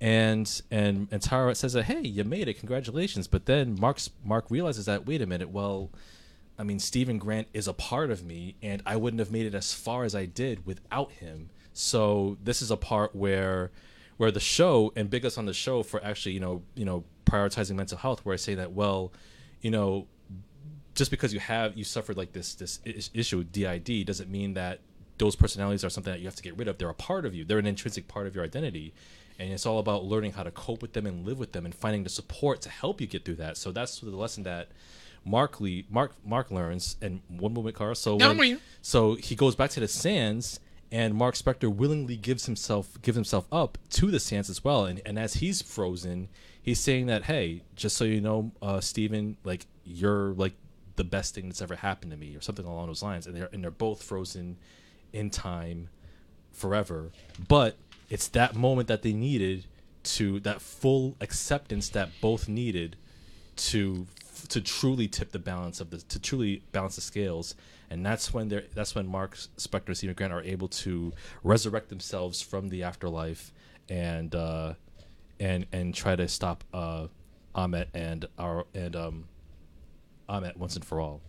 [0.00, 3.26] And and and Tara says that hey, you made it, congratulations.
[3.26, 5.90] But then Mark's Mark realizes that wait a minute, well,
[6.58, 9.54] I mean, Stephen Grant is a part of me, and I wouldn't have made it
[9.54, 11.50] as far as I did without him.
[11.72, 13.70] So this is a part where,
[14.16, 17.04] where the show and big us on the show for actually, you know, you know,
[17.26, 18.24] prioritizing mental health.
[18.24, 19.12] Where I say that, well,
[19.60, 20.06] you know,
[20.96, 22.80] just because you have you suffered like this this
[23.14, 24.80] issue with DID doesn't mean that
[25.18, 26.76] those personalities are something that you have to get rid of.
[26.78, 27.44] They're a part of you.
[27.44, 28.92] They're an intrinsic part of your identity,
[29.38, 31.74] and it's all about learning how to cope with them and live with them and
[31.74, 33.56] finding the support to help you get through that.
[33.56, 34.68] So that's the lesson that
[35.24, 37.94] Mark Lee Mark Mark learns and one moment, Carl.
[37.94, 38.60] So No, when- I'm with you.
[38.82, 40.60] so he goes back to the sands
[40.92, 44.84] and Mark Spector willingly gives himself gives himself up to the sands as well.
[44.84, 46.28] And and as he's frozen,
[46.62, 50.52] he's saying that, hey, just so you know, uh, Steven, like you're like
[50.96, 53.26] the best thing that's ever happened to me, or something along those lines.
[53.26, 54.58] And they're and they're both frozen
[55.12, 55.88] in time
[56.52, 57.12] forever.
[57.48, 57.76] But
[58.08, 59.66] it's that moment that they needed
[60.02, 62.96] to that full acceptance that both needed
[63.56, 64.06] to
[64.48, 67.54] to truly tip the balance of the to truly balance the scales
[67.90, 71.12] and that's when they're that's when mark spector and stephen grant are able to
[71.42, 73.52] resurrect themselves from the afterlife
[73.88, 74.74] and uh
[75.40, 77.06] and and try to stop uh
[77.54, 79.24] Ammit and our and um
[80.28, 81.20] Ammit once and for all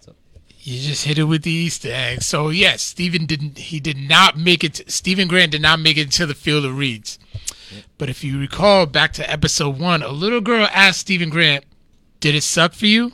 [0.00, 0.14] so
[0.58, 2.22] You just hit it with the Easter egg.
[2.22, 3.58] So yes, Stephen didn't.
[3.58, 4.90] He did not make it.
[4.90, 7.18] Stephen Grant did not make it to the field of reeds.
[7.98, 11.64] But if you recall back to episode one, a little girl asked Stephen Grant,
[12.20, 13.12] "Did it suck for you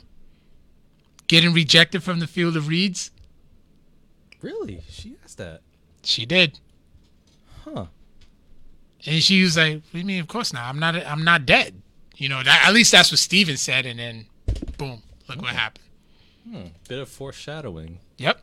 [1.27, 3.11] getting rejected from the field of reeds?"
[4.41, 5.61] really she asked that
[6.03, 6.59] She did,
[7.65, 7.87] huh
[9.07, 10.19] and she was like, "What do you mean?
[10.19, 10.65] Of course not.
[10.65, 10.95] I'm not.
[10.95, 11.81] I'm not dead.
[12.15, 12.43] You know.
[12.43, 13.85] That, at least that's what Stephen said.
[13.85, 14.25] And then,
[14.77, 15.83] boom, look what happened.
[16.49, 16.67] Hmm.
[16.87, 18.39] bit of foreshadowing Yep.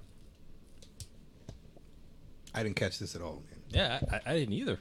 [2.54, 3.60] I didn't catch this at all, man.
[3.70, 4.78] yeah i, I, I didn't either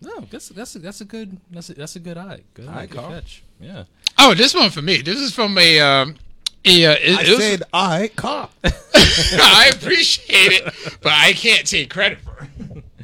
[0.00, 2.86] no that's that's a, that's a good that's a, that's a good eye good, Eye,
[2.86, 3.10] good Carl.
[3.10, 3.84] catch yeah
[4.20, 5.00] Oh, this one for me.
[5.00, 5.78] This is from a.
[5.78, 6.16] Um,
[6.64, 8.52] a uh, it, I it was- said I cop.
[8.64, 10.64] I appreciate it,
[11.00, 12.84] but I can't take credit for it.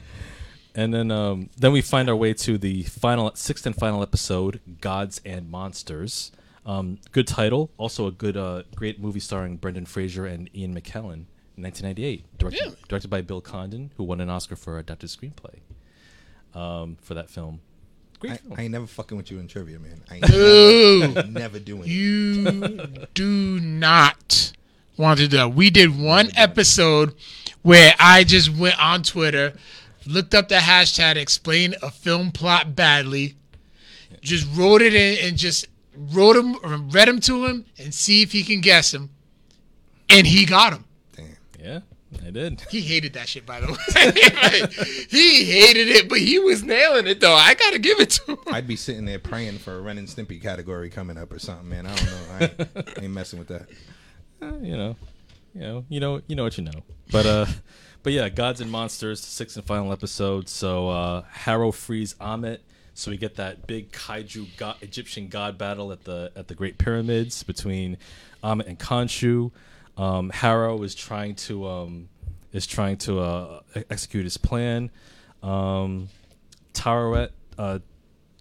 [0.75, 4.61] And then um, then we find our way to the final sixth and final episode,
[4.81, 6.33] Gods and Monsters.
[6.67, 11.27] Um, good title, also a good uh, great movie starring Brendan Fraser and Ian McKellen
[11.57, 12.77] in 1998, directed Really?
[12.89, 15.59] directed by Bill Condon, who won an Oscar for adapted screenplay
[16.59, 17.61] um, for that film.
[18.19, 18.55] Great I, film.
[18.57, 20.03] I ain't never fucking with you in trivia, man.
[20.11, 21.89] I ain't Ooh, never, never doing it.
[21.89, 24.53] you do not
[24.97, 25.55] want to do that.
[25.55, 27.15] We did one episode
[27.63, 29.53] where I just went on Twitter,
[30.07, 33.35] looked up the hashtag, explained a film plot badly,
[34.23, 35.67] just wrote it in and just
[35.97, 39.11] wrote him, or read him to him, and see if he can guess him,
[40.09, 40.85] and he got him.
[41.17, 41.37] Damn.
[41.61, 41.81] Yeah,
[42.27, 42.63] I did.
[42.71, 45.07] He hated that shit, by the way.
[45.11, 47.35] he hated it, but he was nailing it, though.
[47.35, 48.39] I gotta give it to him.
[48.49, 51.69] I'd be sitting there praying for a Ren and Stimpy category coming up or something,
[51.69, 51.87] man.
[51.87, 52.21] I don't know.
[52.31, 53.69] I ain't, I ain't messing with that.
[54.43, 54.97] Uh, you know,
[55.55, 56.83] you know, you know, you know what you know.
[57.11, 57.47] But uh,
[58.03, 60.51] but yeah, Gods and Monsters, sixth and final episode.
[60.51, 62.59] So uh, Harrow frees Ammit.
[62.95, 66.79] So we get that big kaiju god, Egyptian god battle at the at the Great
[66.79, 67.99] Pyramids between
[68.43, 69.51] Ammit and Khonshu.
[69.97, 72.09] Um, Harrow is trying to um,
[72.53, 73.61] is trying to uh,
[73.91, 74.91] execute his plan.
[75.43, 76.09] Um,
[76.73, 77.81] Tarawet uh,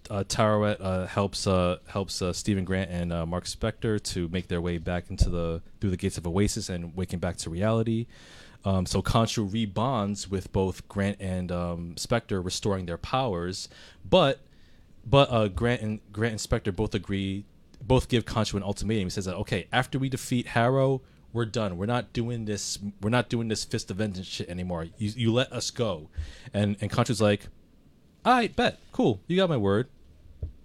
[0.09, 4.47] uh, Tarawet uh, helps uh, helps uh, Stephen Grant and uh, Mark Spector to make
[4.47, 8.07] their way back into the through the gates of Oasis and waking back to reality.
[8.65, 13.67] Um, so Khonshu rebonds with both Grant and um, Spector, restoring their powers.
[14.09, 14.39] But
[15.05, 17.45] but uh, Grant and Grant and Spector both agree,
[17.81, 19.05] both give Khonshu an ultimatum.
[19.05, 21.01] He says that okay, after we defeat Harrow,
[21.33, 21.77] we're done.
[21.77, 22.79] We're not doing this.
[23.01, 24.87] We're not doing this fist of vengeance shit anymore.
[24.97, 26.09] You you let us go.
[26.53, 27.47] And and Khonshu's like,
[28.23, 29.19] all right, bet, cool.
[29.27, 29.87] You got my word.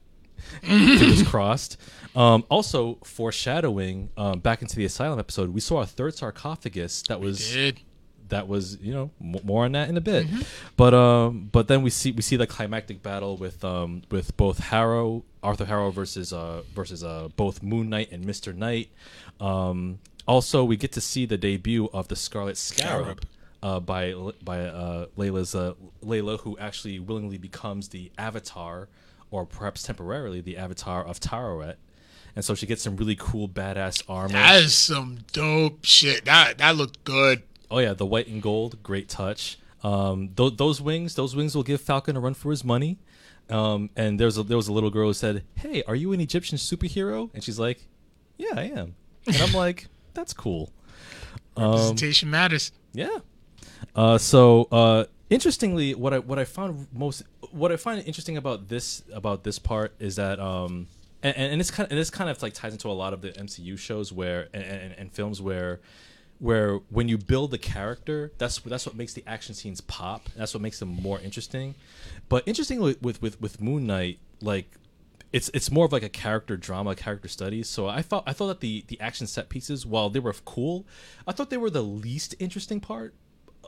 [0.63, 1.77] Fingers crossed.
[2.15, 7.21] Um, also, foreshadowing um, back into the asylum episode, we saw a third sarcophagus that
[7.21, 7.55] was.
[8.29, 10.27] That was you know m- more on that in a bit
[10.77, 14.59] but um but then we see we see the climactic battle with um with both
[14.59, 18.89] harrow arthur harrow versus uh versus uh both moon knight and mr knight
[19.41, 23.25] um also we get to see the debut of the scarlet scarab
[23.63, 25.75] uh, by by uh, Layla's uh,
[26.05, 28.89] Layla, who actually willingly becomes the avatar,
[29.33, 31.75] or perhaps temporarily the avatar of Tarawet,
[32.37, 34.35] and so she gets some really cool badass armor.
[34.35, 36.25] That is some dope shit.
[36.25, 37.43] That that looked good.
[37.71, 39.59] Oh yeah, the white and gold, great touch.
[39.83, 42.99] Um, th- those wings, those wings will give Falcon a run for his money.
[43.51, 46.21] Um, and there's a, there was a little girl who said, "Hey, are you an
[46.21, 47.87] Egyptian superhero?" And she's like,
[48.37, 48.95] "Yeah, I am."
[49.27, 50.73] And I'm like, "That's cool."
[51.57, 52.73] Um, Presentation matters.
[52.93, 53.19] yeah.
[53.95, 57.23] Uh, so uh, interestingly, what I what I found most
[57.53, 60.87] what I find interesting about this about this part is that um
[61.23, 63.23] and, and it's kind of and this kind of like ties into a lot of
[63.23, 65.81] the MCU shows where and, and, and films where
[66.39, 70.29] where when you build the character, that's that's what makes the action scenes pop.
[70.37, 71.75] That's what makes them more interesting.
[72.29, 74.71] But interestingly, with with with Moon Knight, like
[75.33, 77.63] it's it's more of like a character drama, character study.
[77.63, 80.87] So I thought I thought that the the action set pieces, while they were cool,
[81.27, 83.15] I thought they were the least interesting part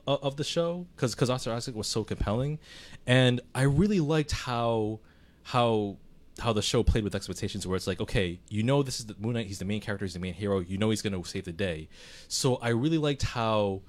[0.06, 2.58] o- of the show because because Oscar Isaac was so compelling,
[3.06, 5.00] and I really liked how
[5.42, 5.96] how
[6.40, 9.16] how the show played with expectations where it's like okay you know this is the
[9.18, 11.28] moon knight he's the main character he's the main hero you know he's going to
[11.28, 11.88] save the day
[12.28, 13.80] so i really liked how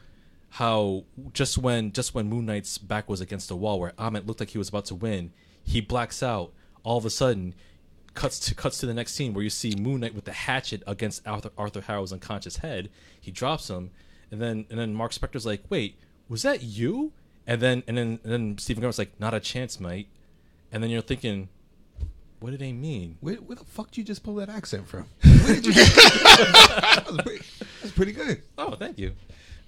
[0.49, 1.03] how
[1.33, 4.49] just when just when moon knight's back was against the wall where Ammit looked like
[4.49, 5.31] he was about to win
[5.63, 6.51] he blacks out
[6.83, 7.53] all of a sudden
[8.13, 10.83] cuts to cuts to the next scene where you see Moon Knight with the hatchet
[10.85, 12.89] against Arthur, Arthur Harrow's unconscious head.
[13.19, 13.91] He drops him,
[14.29, 15.97] and then and then Mark Spector's like, "Wait,
[16.27, 17.13] was that you?"
[17.47, 20.09] And then and then and then Stephen Grant's like, "Not a chance, mate."
[20.71, 21.49] And then you're thinking,
[22.41, 25.05] "What did they mean?" Where, where the fuck did you just pull that accent from?
[25.23, 27.03] Where did you get that?
[27.07, 28.41] was pretty, that was pretty good.
[28.57, 29.13] Oh, thank you.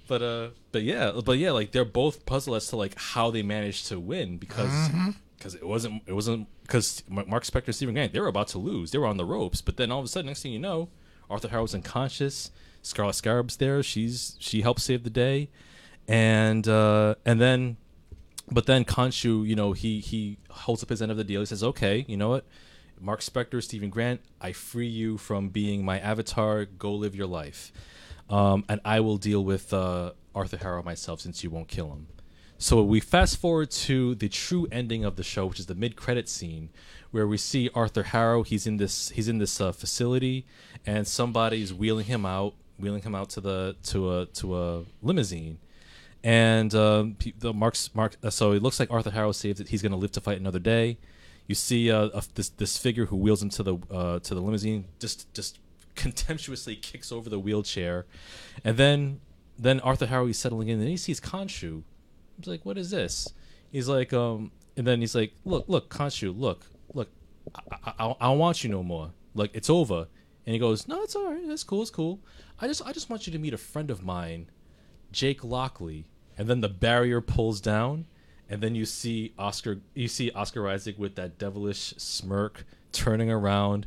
[0.06, 3.42] But uh, but yeah, but yeah, like they're both puzzled as to like how they
[3.42, 4.90] managed to win because
[5.38, 8.58] because it wasn't it wasn't because Mark Spector, and Stephen Grant, they were about to
[8.58, 8.90] lose.
[8.90, 10.88] They were on the ropes, but then all of a sudden, next thing you know,
[11.30, 12.50] Arthur Harrow's unconscious.
[12.82, 13.82] Scarlet Scarab's there.
[13.82, 15.48] She's she helps save the day,
[16.06, 17.78] and uh, and then,
[18.50, 21.40] but then Khonshu, you know, he he holds up his end of the deal.
[21.40, 22.44] He says, "Okay, you know what."
[23.00, 26.64] Mark Spector, Stephen Grant, I free you from being my avatar.
[26.64, 27.72] Go live your life
[28.28, 32.08] um, and I will deal with uh, Arthur Harrow myself since you won't kill him.
[32.56, 36.28] So we fast forward to the true ending of the show, which is the mid-credit
[36.28, 36.70] scene,
[37.10, 38.42] where we see Arthur Harrow.
[38.42, 40.46] He's in this he's in this uh, facility,
[40.86, 45.58] and somebody's wheeling him out, wheeling him out to the to a to a limousine,
[46.24, 48.16] and um, the Mark's Mark.
[48.24, 49.68] Uh, so it looks like Arthur Harrow saved it.
[49.68, 50.98] He's going to live to fight another day.
[51.46, 54.40] You see uh, a, this this figure who wheels him to the uh, to the
[54.40, 55.58] limousine, just just
[55.94, 58.06] contemptuously kicks over the wheelchair,
[58.64, 59.20] and then
[59.58, 61.82] then Arthur Harrow is settling in, and he sees Khonshu.
[62.38, 63.28] He's like, "What is this?"
[63.70, 66.64] He's like, um, and then he's like, "Look, look, Khonshu, look,
[66.94, 67.10] look,
[67.54, 69.10] I, I, I, I don't want you no more.
[69.34, 70.08] Like, it's over."
[70.46, 71.44] And he goes, "No, it's all right.
[71.44, 71.82] It's cool.
[71.82, 72.20] It's cool.
[72.58, 74.50] I just, I just want you to meet a friend of mine,
[75.12, 78.06] Jake Lockley." And then the barrier pulls down,
[78.48, 83.86] and then you see Oscar, you see Oscar Isaac with that devilish smirk, turning around,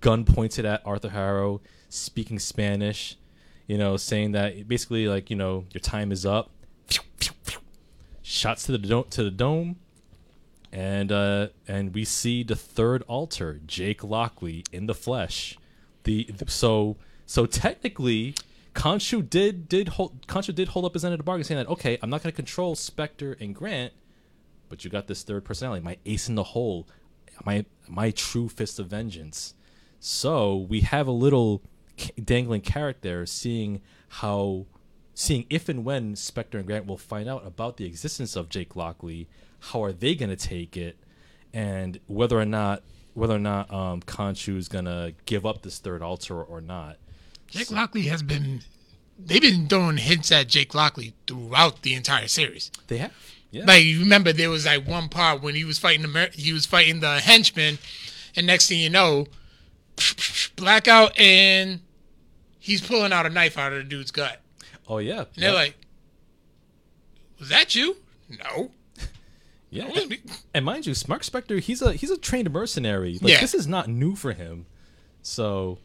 [0.00, 3.16] gun pointed at Arthur Harrow, speaking Spanish,
[3.66, 6.50] you know, saying that basically like you know your time is up.
[8.22, 9.76] shots to the dome, to the dome,
[10.72, 15.58] and uh, and we see the third altar, Jake Lockley in the flesh.
[16.04, 18.34] The, the- so so technically,
[18.76, 21.68] Khonshu did did hold Khonshu did hold up his end of the bargain, saying that
[21.68, 23.94] okay, I'm not going to control Spector and Grant,
[24.68, 26.86] but you got this third personality, my ace in the hole,
[27.44, 29.54] my my true fist of vengeance.
[29.98, 31.62] So we have a little
[32.22, 34.66] dangling carrot there, seeing how,
[35.14, 38.76] seeing if and when Spector and Grant will find out about the existence of Jake
[38.76, 39.26] Lockley,
[39.58, 40.98] how are they going to take it,
[41.52, 42.82] and whether or not
[43.14, 46.98] whether or not um, Khonshu is going to give up this third altar or not.
[47.48, 48.62] Jake Lockley has been.
[49.18, 52.70] They've been throwing hints at Jake Lockley throughout the entire series.
[52.88, 53.12] They have,
[53.50, 56.28] yeah, Like you remember, there was like one part when he was fighting the Mer-
[56.34, 57.78] he was fighting the henchman,
[58.36, 59.26] and next thing you know,
[60.56, 61.80] blackout, and
[62.58, 64.40] he's pulling out a knife out of the dude's gut,
[64.88, 65.76] oh yeah, and they're like,
[67.38, 67.96] "Was that you?"
[68.28, 68.72] No,
[69.70, 69.86] yeah.
[69.88, 70.20] it.
[70.52, 73.18] And mind you, Mark Spector, he's a he's a trained mercenary.
[73.22, 73.40] Like Yeah.
[73.40, 74.66] this is not new for him.
[75.22, 75.78] So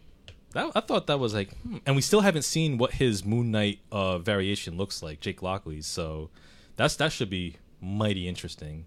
[0.54, 1.78] that, I thought that was like, hmm.
[1.86, 5.88] and we still haven't seen what his Moon Knight uh, variation looks like, Jake Lockley's.
[5.88, 6.30] So
[6.76, 8.86] that's that should be mighty interesting.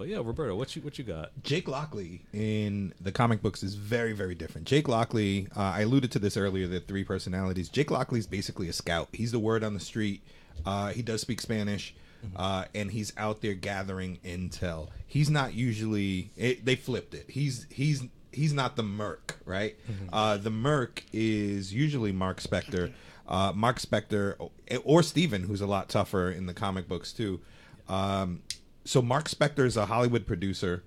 [0.00, 1.30] But yeah, Roberto, what you what you got?
[1.42, 4.66] Jake Lockley in the comic books is very, very different.
[4.66, 7.68] Jake Lockley, uh, I alluded to this earlier, the three personalities.
[7.68, 9.08] Jake Lockley is basically a scout.
[9.12, 10.22] He's the word on the street.
[10.64, 11.94] Uh, he does speak Spanish,
[12.34, 14.88] uh, and he's out there gathering intel.
[15.06, 16.30] He's not usually.
[16.34, 17.26] It, they flipped it.
[17.28, 19.76] He's he's he's not the Merc, right?
[20.12, 22.92] Uh, the Merc is usually Mark Spector.
[23.28, 24.50] Uh, Mark Spector
[24.84, 27.40] or Steven, who's a lot tougher in the comic books too.
[27.88, 28.42] Um,
[28.84, 30.82] so Mark Spector is a Hollywood producer,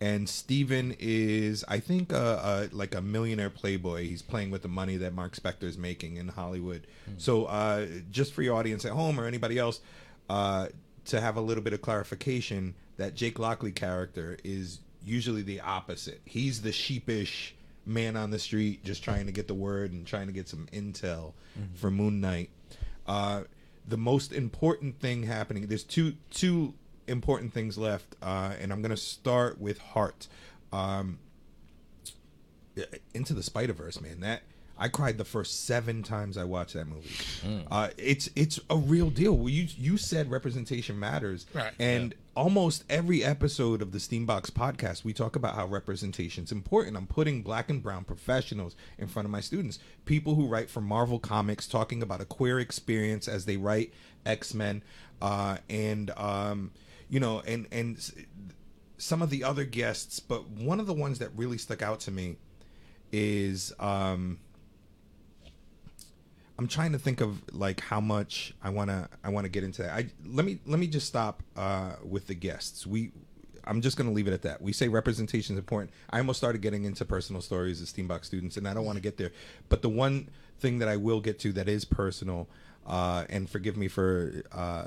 [0.00, 4.04] and Steven is, I think, a, a, like a millionaire playboy.
[4.08, 6.86] He's playing with the money that Mark Spector is making in Hollywood.
[7.16, 9.80] So, uh, just for your audience at home or anybody else,
[10.30, 10.68] uh,
[11.06, 16.20] to have a little bit of clarification, that Jake Lockley character is usually the opposite.
[16.24, 17.54] He's the sheepish
[17.86, 20.66] man on the street, just trying to get the word and trying to get some
[20.72, 21.32] intel
[21.74, 22.50] for Moon Knight.
[23.06, 23.42] Uh,
[23.86, 25.66] the most important thing happening.
[25.66, 26.74] There's two two
[27.06, 30.28] important things left, uh, and I'm gonna start with Heart.
[30.72, 31.18] Um,
[33.14, 34.20] into the Spider Verse, man.
[34.20, 34.42] That
[34.78, 37.10] I cried the first seven times I watched that movie.
[37.70, 39.36] Uh, it's it's a real deal.
[39.36, 41.72] Well, You you said representation matters, Right.
[41.80, 46.96] and almost every episode of the Steambox podcast, we talk about how representation is important.
[46.96, 50.80] I'm putting black and brown professionals in front of my students, people who write for
[50.80, 53.92] Marvel Comics, talking about a queer experience as they write
[54.24, 54.84] X Men,
[55.20, 56.70] uh, and um,
[57.10, 58.08] you know, and and
[58.98, 60.20] some of the other guests.
[60.20, 62.36] But one of the ones that really stuck out to me
[63.10, 64.38] is um,
[66.58, 69.92] I'm trying to think of like how much I wanna I wanna get into that.
[69.92, 72.86] I let me let me just stop uh, with the guests.
[72.86, 73.12] We
[73.64, 74.60] I'm just gonna leave it at that.
[74.60, 75.92] We say representation is important.
[76.10, 79.02] I almost started getting into personal stories as Steambox students, and I don't want to
[79.02, 79.30] get there.
[79.68, 82.48] But the one thing that I will get to that is personal,
[82.86, 84.86] uh, and forgive me for uh,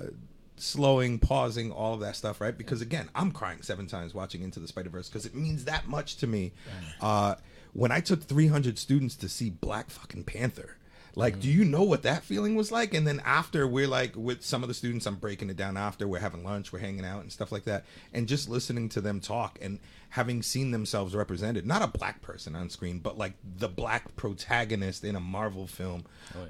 [0.58, 2.58] slowing, pausing, all of that stuff, right?
[2.58, 5.88] Because again, I'm crying seven times watching Into the Spider Verse because it means that
[5.88, 6.52] much to me.
[7.00, 7.36] Uh,
[7.74, 10.76] when I took 300 students to see Black fucking Panther.
[11.16, 12.94] Like, do you know what that feeling was like?
[12.94, 16.08] And then after, we're like, with some of the students, I'm breaking it down after,
[16.08, 17.86] we're having lunch, we're hanging out and stuff like that.
[18.14, 19.80] And just listening to them talk and
[20.10, 25.04] having seen themselves represented, not a black person on screen, but like the black protagonist
[25.04, 26.06] in a Marvel film,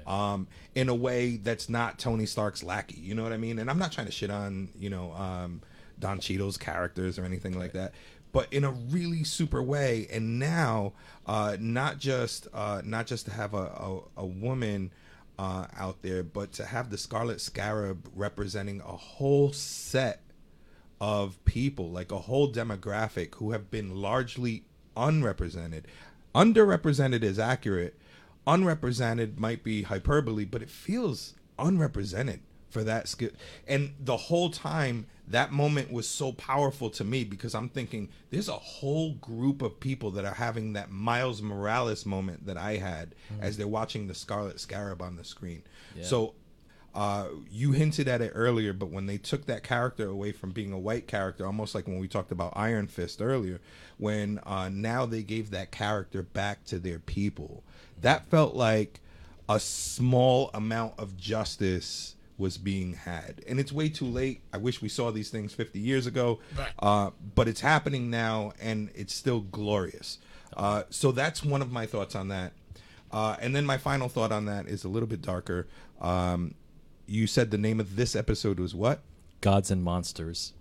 [0.06, 3.00] um, in a way that's not Tony Stark's lackey.
[3.00, 3.58] You know what I mean?
[3.58, 5.60] And I'm not trying to shit on, you know, um,
[5.98, 7.92] Don Cheadle's characters or anything like that
[8.32, 10.08] but in a really super way.
[10.10, 10.94] And now,
[11.26, 14.90] uh, not just uh, not just to have a a, a woman
[15.38, 20.20] uh, out there, but to have the Scarlet Scarab representing a whole set
[21.00, 24.64] of people, like a whole demographic who have been largely
[24.96, 25.86] unrepresented.
[26.34, 27.98] Underrepresented is accurate.
[28.46, 32.40] Unrepresented might be hyperbole, but it feels unrepresented
[32.72, 33.30] for that skill.
[33.68, 38.48] And the whole time, that moment was so powerful to me because I'm thinking there's
[38.48, 43.14] a whole group of people that are having that Miles Morales moment that I had
[43.40, 45.62] as they're watching the Scarlet Scarab on the screen.
[46.02, 46.34] So
[46.94, 50.72] uh, you hinted at it earlier, but when they took that character away from being
[50.72, 53.60] a white character, almost like when we talked about Iron Fist earlier,
[53.98, 57.62] when uh, now they gave that character back to their people,
[58.00, 59.00] that felt like
[59.48, 63.42] a small amount of justice was being had.
[63.48, 64.42] And it's way too late.
[64.52, 66.72] I wish we saw these things 50 years ago, Right.
[66.80, 70.18] uh, but it's happening now and it's still glorious.
[70.56, 72.52] Uh, so that's one of my thoughts on that.
[73.10, 75.66] Uh, and then my final thought on that is a little bit darker.
[76.00, 76.54] Um,
[77.06, 79.00] you said the name of this episode was what?
[79.40, 80.52] Gods and Monsters.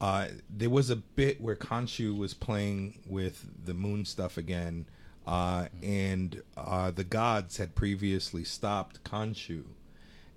[0.00, 4.86] Uh, there was a bit where Khonshu was playing with the moon stuff again,
[5.26, 9.64] uh, and uh, the gods had previously stopped Khonshu.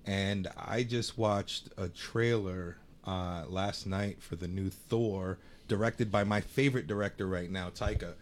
[0.06, 2.76] And I just watched a trailer
[3.06, 5.38] uh, last night for the new Thor,
[5.68, 8.14] directed by my favorite director right now, Taika.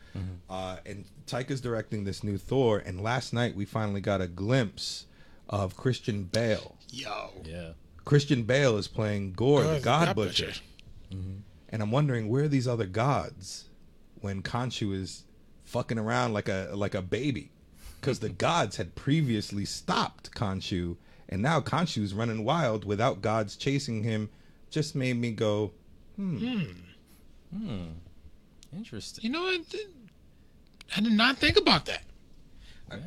[0.48, 5.06] Uh, and Taika's directing this new Thor, and last night we finally got a glimpse
[5.48, 6.76] of Christian Bale.
[6.90, 7.30] Yo.
[7.44, 7.70] Yeah.
[8.04, 10.46] Christian Bale is playing Gorr, the God, God God Butcher.
[10.46, 10.62] Butcher.
[11.68, 13.68] And I'm wondering where are these other gods
[14.20, 15.24] when Khonshu is
[15.64, 17.52] fucking around like a like a baby,
[18.00, 20.96] because the gods had previously stopped Khonshu,
[21.30, 24.28] and now Khonshu's running wild without gods chasing him.
[24.68, 25.72] Just made me go,
[26.16, 26.36] hmm.
[26.36, 26.62] Hmm.
[27.56, 27.86] hmm.
[28.76, 29.24] Interesting.
[29.24, 29.74] You know what?
[30.96, 32.02] I did not think about that.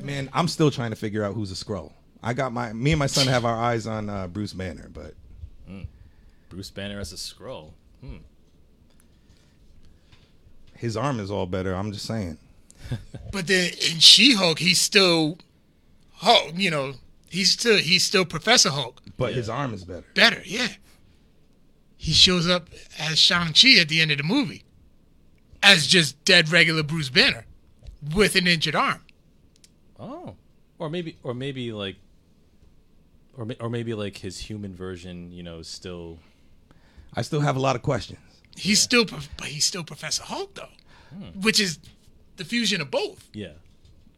[0.02, 1.92] man, I'm still trying to figure out who's a Skrull.
[2.22, 5.14] I got my me and my son have our eyes on uh, Bruce Banner, but
[6.48, 7.72] Bruce Banner as a Skrull.
[8.00, 8.18] Hmm.
[10.74, 11.74] his arm is all better.
[11.74, 12.38] I'm just saying.
[13.32, 15.38] But then in She-Hulk, he's still
[16.12, 16.52] Hulk.
[16.54, 16.94] You know,
[17.34, 19.02] he's still he's still Professor Hulk.
[19.18, 20.04] But his arm is better.
[20.14, 20.68] Better, yeah.
[21.96, 24.64] He shows up as Shang Chi at the end of the movie,
[25.62, 27.46] as just dead regular Bruce Banner,
[28.14, 29.00] with an injured arm.
[29.98, 30.36] Oh,
[30.78, 31.96] or maybe, or maybe like,
[33.36, 35.32] or or maybe like his human version.
[35.32, 36.18] You know, still.
[37.16, 38.18] I still have a lot of questions.
[38.56, 40.68] He's still, Prof- but he's still Professor Hulk though,
[41.10, 41.40] hmm.
[41.40, 41.78] which is
[42.36, 43.28] the fusion of both.
[43.32, 43.52] Yeah.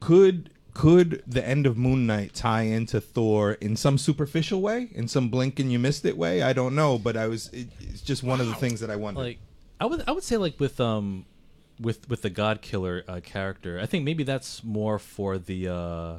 [0.00, 5.08] could could the end of Moon Knight tie into Thor in some superficial way, in
[5.08, 6.42] some blink and you missed it way?
[6.42, 7.48] I don't know, but I was.
[7.48, 9.22] It, it's just one of the things that I wondered.
[9.22, 9.38] Like,
[9.80, 11.24] I would, I would say like with um,
[11.80, 13.80] with with the God Killer uh, character.
[13.80, 16.18] I think maybe that's more for the uh,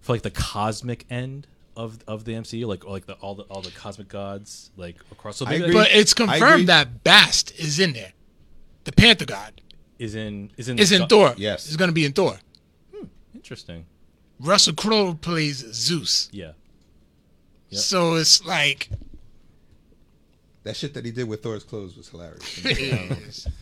[0.00, 1.46] for like the cosmic end
[1.76, 5.36] of of the MCU, like like the all the all the cosmic gods like across.
[5.36, 5.74] So I maybe agree.
[5.74, 6.38] But it's I agree.
[6.38, 8.14] confirmed that Bast is in there.
[8.82, 9.60] The Panther God
[10.00, 11.34] is in is in is in Go- Thor.
[11.36, 11.68] Yes.
[11.68, 12.40] is going to be in Thor.
[12.92, 13.86] Hmm, Interesting.
[14.42, 16.28] Russell Crowe plays Zeus.
[16.32, 16.52] Yeah.
[17.70, 17.80] Yep.
[17.80, 18.88] So it's like
[20.64, 23.46] that shit that he did with Thor's clothes was hilarious.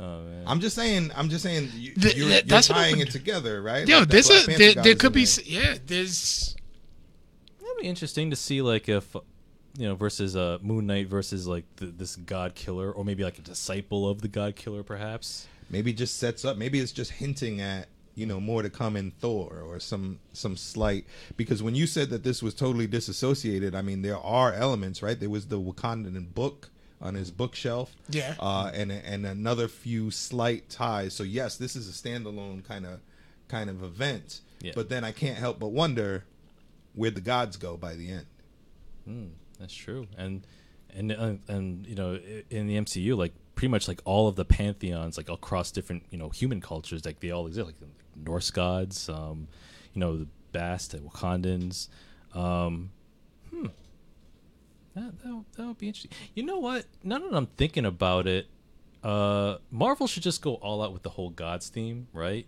[0.00, 0.44] Oh man.
[0.46, 1.10] I'm just saying.
[1.16, 1.70] I'm just saying.
[1.74, 3.84] You, The- you're, that- you're that's what tying I'm- it together, right?
[3.88, 5.44] yo, Like, there's a there, there could be there.
[5.44, 6.54] yeah there's
[7.60, 9.12] That'd be interesting to see, like if
[9.76, 13.38] you know, versus uh, Moon Knight versus like the, this God Killer, or maybe like
[13.40, 15.48] a disciple of the God Killer, perhaps.
[15.68, 16.56] maybe just sets up.
[16.56, 17.88] Maybe it's just hinting at
[18.18, 21.06] you know more to come in Thor or some some slight.
[21.36, 25.18] Because when you said that this was totally disassociated, I mean there are elements, right?
[25.18, 26.70] There was the Wakandan book
[27.00, 28.34] on his bookshelf, Yeah.
[28.40, 31.14] uh, and and another few slight ties.
[31.14, 33.00] So yes, this is a standalone kind of
[33.48, 34.40] kind of event.
[34.60, 34.72] Yeah.
[34.74, 36.24] But then I can't help but wonder
[36.94, 38.26] where the gods go by the end.
[39.58, 40.46] That's true, and
[40.94, 42.18] and uh, and you know,
[42.50, 46.18] in the MCU, like pretty much like all of the pantheons, like across different you
[46.18, 47.76] know human cultures, like they all exist, like
[48.24, 49.48] Norse gods, um,
[49.94, 51.88] you know, the Bast, the Wakandans.
[52.34, 52.90] Um,
[53.50, 53.66] hmm,
[54.94, 56.10] that that that would be interesting.
[56.34, 56.86] You know what?
[57.02, 58.46] Now that I'm thinking about it,
[59.02, 62.46] uh, Marvel should just go all out with the whole gods theme, right?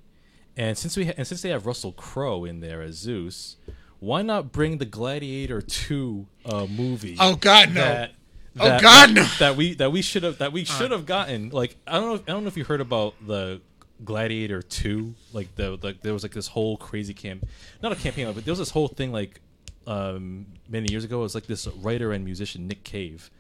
[0.57, 3.57] And since we ha- and since they have Russell Crowe in there as Zeus,
[4.01, 7.17] why not bring the Gladiator two uh, movie?
[7.21, 7.81] Oh, God, no.
[7.81, 8.13] That,
[8.59, 9.23] Oh, God, that- no.
[9.39, 11.51] That we that we should have that we should have gotten.
[11.51, 12.15] Like I don't know.
[12.17, 13.61] If, I don't know if you heard about the
[14.05, 15.15] Gladiator two.
[15.33, 17.47] Like the like there was like this whole crazy camp,
[17.83, 19.41] not a campaign, but there was this whole thing like
[19.87, 21.21] um many years ago.
[21.21, 23.31] It was like this writer and musician Nick Cave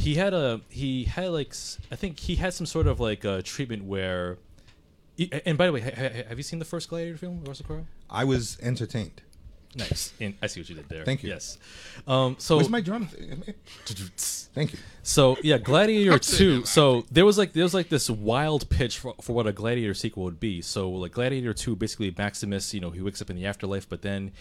[0.00, 1.54] he had a he had like
[1.92, 4.38] I think he had some sort of like a treatment where.
[5.44, 7.86] And by the way, ha- ha- have you seen the first Gladiator film, Russell Crowe?
[8.08, 9.20] I was entertained.
[9.76, 10.12] Nice.
[10.20, 11.04] And I see what you did there.
[11.04, 11.28] Thank you.
[11.30, 11.56] Yes.
[12.08, 13.06] Um, so Where's my drum?
[13.06, 13.42] thing?
[14.52, 14.78] Thank you.
[15.04, 16.64] so yeah, Gladiator two.
[16.64, 19.94] So there was like there was like this wild pitch for, for what a Gladiator
[19.94, 20.60] sequel would be.
[20.60, 24.02] So like Gladiator two, basically Maximus, you know, he wakes up in the afterlife, but
[24.02, 24.32] then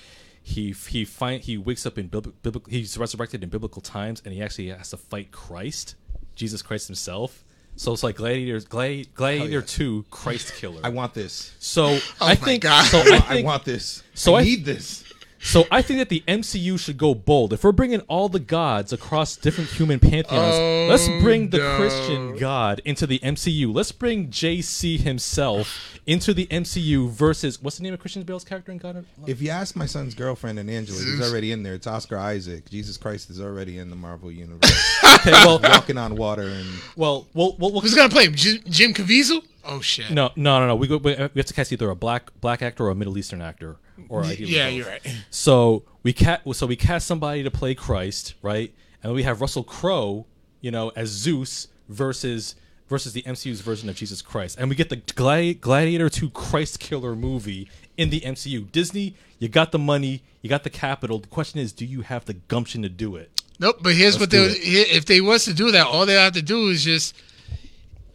[0.41, 2.63] he he find he wakes up in biblical.
[2.67, 5.93] He's resurrected in biblical times, and he actually has to fight Christ,
[6.35, 7.43] Jesus Christ himself.
[7.75, 9.61] So it's like Gladiator Gladi- Gladiator yeah.
[9.65, 10.81] two, Christ Killer.
[10.83, 11.53] I want this.
[11.59, 12.83] so I Oh my think God.
[12.85, 12.97] so.
[12.97, 14.03] I, I want- I want this.
[14.15, 15.05] so I I- need this.
[15.41, 17.53] So I think that the MCU should go bold.
[17.53, 21.77] If we're bringing all the gods across different human pantheons, Oh, let's bring the no.
[21.77, 23.73] Christian God into the MCU.
[23.73, 28.71] Let's bring JC himself into the MCU versus what's the name of Christian Bale's character
[28.71, 28.97] in God?
[28.97, 31.19] of- If you ask my son's girlfriend and Angela, Zeus.
[31.19, 31.73] he's already in there.
[31.75, 32.69] It's Oscar Isaac.
[32.69, 37.27] Jesus Christ is already in the Marvel universe, Okay, well, walking on water and well,
[37.33, 38.35] well, well, well Who's gonna play him?
[38.35, 39.41] Jim, Jim Caviezel?
[39.65, 40.09] Oh shit.
[40.11, 40.75] no, no, no, no.
[40.75, 40.97] We go.
[40.97, 43.75] We have to cast either a black black actor or a Middle Eastern actor,
[44.07, 44.75] or ideally yeah, both.
[44.75, 45.15] you're right.
[45.29, 48.73] So we cast so we cast somebody to play Christ, right?
[49.03, 50.25] and we have Russell Crowe,
[50.61, 52.55] you know, as Zeus versus
[52.87, 56.79] versus the MCU's version of Jesus Christ, and we get the Gladi- Gladiator 2 Christ
[56.79, 58.71] Killer movie in the MCU.
[58.71, 61.19] Disney, you got the money, you got the capital.
[61.19, 63.43] The question is, do you have the gumption to do it?
[63.59, 63.77] Nope.
[63.81, 66.41] But here's Let's what they if they was to do that, all they have to
[66.41, 67.15] do is just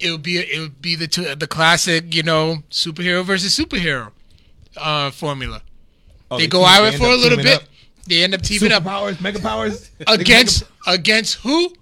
[0.01, 4.11] it would be it would be the two, the classic you know superhero versus superhero
[4.77, 5.63] uh, formula.
[6.31, 7.47] Oh, they they go team- at it for a little bit.
[7.47, 7.63] up.
[8.07, 11.73] They end up teaming up Powers, mega powers against against who?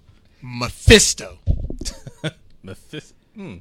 [0.41, 1.37] Mephisto.
[2.63, 3.15] Mephisto.
[3.35, 3.55] hmm.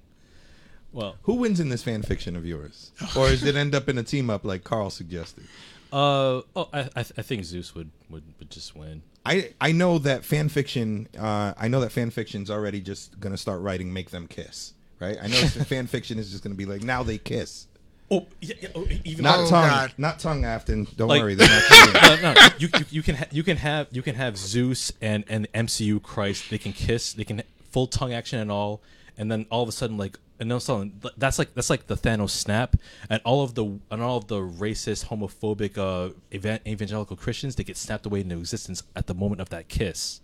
[0.93, 3.97] Well, Who wins in this fan fiction of yours, or does it end up in
[3.99, 5.45] a team up like Carl suggested?
[5.93, 9.03] uh, oh, I, I, I think Zeus would, would, would just win.
[9.25, 11.09] I I know that fan fiction.
[11.19, 15.17] Uh, I know that fan fiction's already just gonna start writing "Make Them Kiss." Right?
[15.21, 17.67] I know fan fiction is just gonna be like now they kiss.
[18.11, 19.93] Oh, yeah, yeah, oh, even Not Oh, tongue, God.
[19.97, 20.87] not tongue Afton.
[20.97, 22.23] Don't Like- worry, they're not kidding.
[22.23, 25.25] no, no, you, you, you can ha- you can have you can have Zeus and
[25.29, 26.51] and MCU Christ.
[26.51, 27.13] They can kiss.
[27.15, 28.83] They can full tongue action and all.
[29.17, 31.55] And then all of a sudden, like and then all of a sudden, that's like
[31.55, 32.77] that's like the Thanos snap,
[33.09, 37.65] and all of the and all of the racist, homophobic, uh, evan- evangelical Christians they
[37.65, 40.21] get snapped away into existence at the moment of that kiss.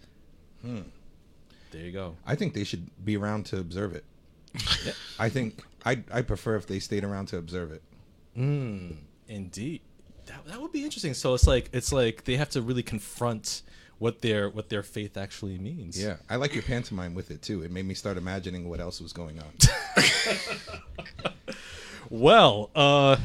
[0.63, 0.81] Hmm.
[1.71, 2.17] There you go.
[2.27, 4.05] I think they should be around to observe it.
[5.19, 7.83] I think I I prefer if they stayed around to observe it.
[9.29, 9.81] Indeed,
[10.27, 11.15] that, that would be interesting.
[11.15, 13.63] So it's like it's like they have to really confront
[13.99, 16.01] what their what their faith actually means.
[16.03, 17.63] Yeah, I like your pantomime with it too.
[17.63, 19.53] It made me start imagining what else was going on.
[22.11, 23.17] Well, uh,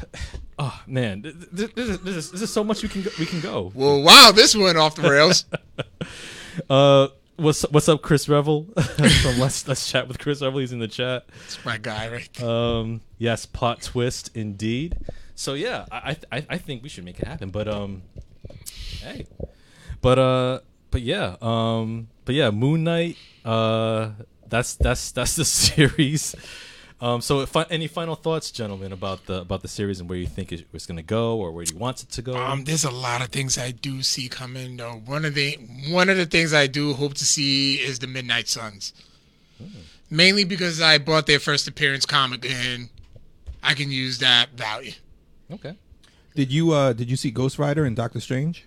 [0.58, 3.10] oh man, th- th- this is, this is, this is so much we can go,
[3.18, 3.72] we can go.
[3.74, 5.44] Well, wow, this went off the rails.
[6.70, 8.64] Uh, what's what's up, Chris Revel?
[9.22, 10.60] From let's let's chat with Chris Revel.
[10.60, 11.26] He's in the chat.
[11.44, 12.42] It's my guy, right?
[12.42, 14.98] Um, yes, plot twist indeed.
[15.34, 17.50] So yeah, I I I think we should make it happen.
[17.50, 18.02] But um,
[19.00, 19.26] hey,
[20.00, 23.16] but uh, but yeah, um, but yeah, Moon Knight.
[23.44, 24.10] Uh,
[24.46, 26.34] that's that's that's the series.
[27.04, 30.26] Um, so fi- any final thoughts, gentlemen, about the about the series and where you
[30.26, 32.34] think it was going to go or where you want it to go?
[32.34, 34.78] Um, there's a lot of things I do see coming.
[34.78, 35.58] Though one of the
[35.90, 38.94] one of the things I do hope to see is the Midnight Suns,
[40.08, 42.88] mainly because I bought their first appearance comic and
[43.62, 44.92] I can use that value.
[45.52, 45.76] okay.
[46.34, 48.64] did you uh did you see Ghost Rider and Doctor Strange?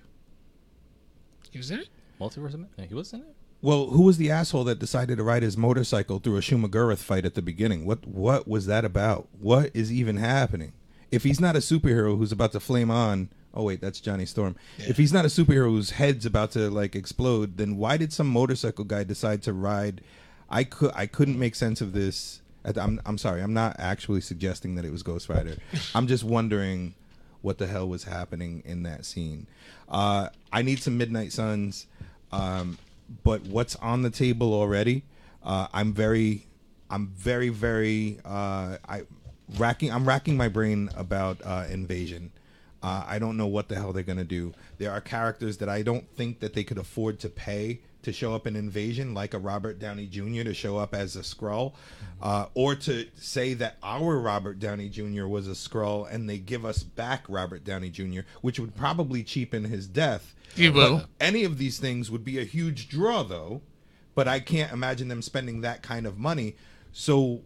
[1.49, 1.87] He was in it.
[2.21, 3.35] Multiverse of Man- He was in it.
[3.61, 7.25] Well, who was the asshole that decided to ride his motorcycle through a Shuma-Gorath fight
[7.25, 7.85] at the beginning?
[7.85, 9.27] What what was that about?
[9.39, 10.73] What is even happening?
[11.11, 14.55] If he's not a superhero who's about to flame on, oh wait, that's Johnny Storm.
[14.77, 18.27] If he's not a superhero whose head's about to like explode, then why did some
[18.27, 20.01] motorcycle guy decide to ride?
[20.49, 22.41] I could I couldn't make sense of this.
[22.63, 23.41] I'm I'm sorry.
[23.41, 25.57] I'm not actually suggesting that it was Ghost Rider.
[25.95, 26.93] I'm just wondering
[27.41, 29.47] what the hell was happening in that scene.
[29.89, 31.87] Uh, I need some Midnight Suns,
[32.31, 32.77] um,
[33.23, 35.03] but what's on the table already?
[35.43, 36.47] Uh, I'm very,
[36.89, 38.19] I'm very, very.
[38.25, 39.03] Uh, I
[39.57, 39.91] racking.
[39.91, 42.31] I'm racking my brain about uh, Invasion.
[42.83, 44.53] Uh, I don't know what the hell they're gonna do.
[44.77, 48.33] There are characters that I don't think that they could afford to pay to show
[48.33, 50.43] up in Invasion, like a Robert Downey Jr.
[50.43, 51.73] to show up as a Skrull,
[52.21, 55.25] uh, or to say that our Robert Downey Jr.
[55.25, 59.65] was a Skrull and they give us back Robert Downey Jr., which would probably cheapen
[59.65, 60.33] his death.
[60.55, 61.03] He will.
[61.19, 63.61] Any of these things would be a huge draw, though,
[64.15, 66.55] but I can't imagine them spending that kind of money.
[66.93, 67.41] So,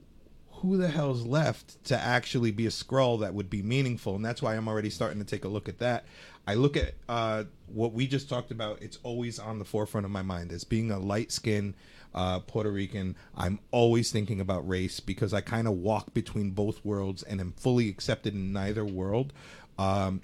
[0.51, 4.15] who the hell's left to actually be a Skrull that would be meaningful?
[4.15, 6.05] And that's why I'm already starting to take a look at that.
[6.47, 8.81] I look at uh, what we just talked about.
[8.81, 11.76] It's always on the forefront of my mind as being a light skinned
[12.13, 13.15] uh, Puerto Rican.
[13.35, 17.53] I'm always thinking about race because I kind of walk between both worlds and am
[17.53, 19.34] fully accepted in neither world.
[19.77, 20.22] Um,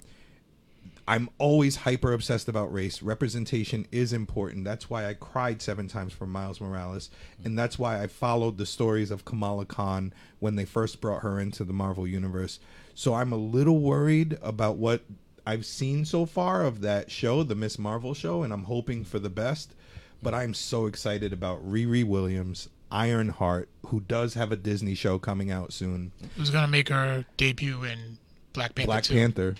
[1.06, 3.00] I'm always hyper obsessed about race.
[3.00, 4.64] Representation is important.
[4.64, 7.08] That's why I cried seven times for Miles Morales,
[7.42, 11.40] and that's why I followed the stories of Kamala Khan when they first brought her
[11.40, 12.60] into the Marvel universe.
[12.94, 15.02] So I'm a little worried about what
[15.48, 19.18] I've seen so far of that show, the Miss Marvel show, and I'm hoping for
[19.18, 19.74] the best.
[20.22, 25.50] But I'm so excited about Riri Williams, Ironheart, who does have a Disney show coming
[25.50, 26.12] out soon.
[26.36, 28.18] Who's gonna make her debut in
[28.52, 28.86] Black Panther?
[28.86, 29.14] Black 2.
[29.14, 29.54] Panther.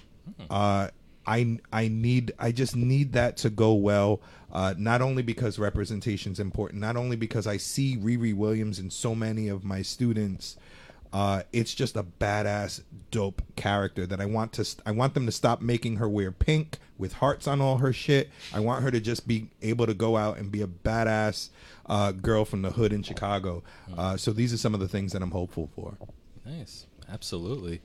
[0.50, 0.88] Uh,
[1.26, 4.20] I I need I just need that to go well.
[4.52, 8.90] Uh, not only because representation is important, not only because I see Riri Williams in
[8.90, 10.58] so many of my students.
[11.12, 14.66] Uh, it's just a badass, dope character that I want to.
[14.84, 18.30] I want them to stop making her wear pink with hearts on all her shit.
[18.52, 21.50] I want her to just be able to go out and be a badass
[21.86, 23.62] uh, girl from the hood in Chicago.
[23.96, 25.96] Uh, so these are some of the things that I'm hopeful for.
[26.44, 27.80] Nice, absolutely,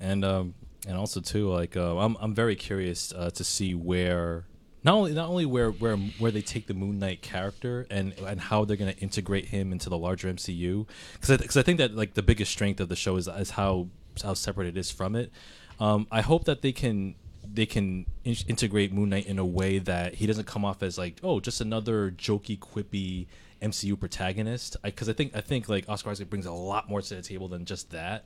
[0.00, 0.54] and um,
[0.86, 4.44] and also too, like uh, I'm I'm very curious uh, to see where
[4.86, 8.40] not only not only where where where they take the Moon Knight character and and
[8.40, 11.78] how they're going to integrate him into the larger MCU because I, cause I think
[11.78, 13.88] that like the biggest strength of the show is is how
[14.22, 15.30] how separate it is from it.
[15.78, 19.78] Um, I hope that they can they can in- integrate Moon Knight in a way
[19.78, 23.26] that he doesn't come off as like oh just another jokey quippy
[23.62, 27.14] MCU protagonist because I, think I think like Oscar Isaac brings a lot more to
[27.14, 28.24] the table than just that.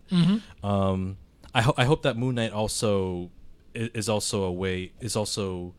[0.62, 1.16] Um,
[1.54, 3.30] I hope I hope that Moon Knight also
[3.74, 5.74] i- is also a way is also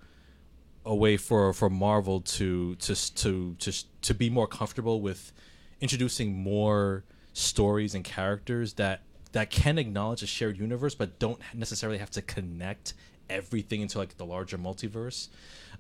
[0.86, 5.32] a way for for Marvel to to to to to be more comfortable with
[5.80, 7.04] introducing more
[7.34, 9.02] stories and characters that
[9.32, 12.94] that can acknowledge a shared universe but don't necessarily have to connect
[13.30, 15.30] everything into like the larger multiverse.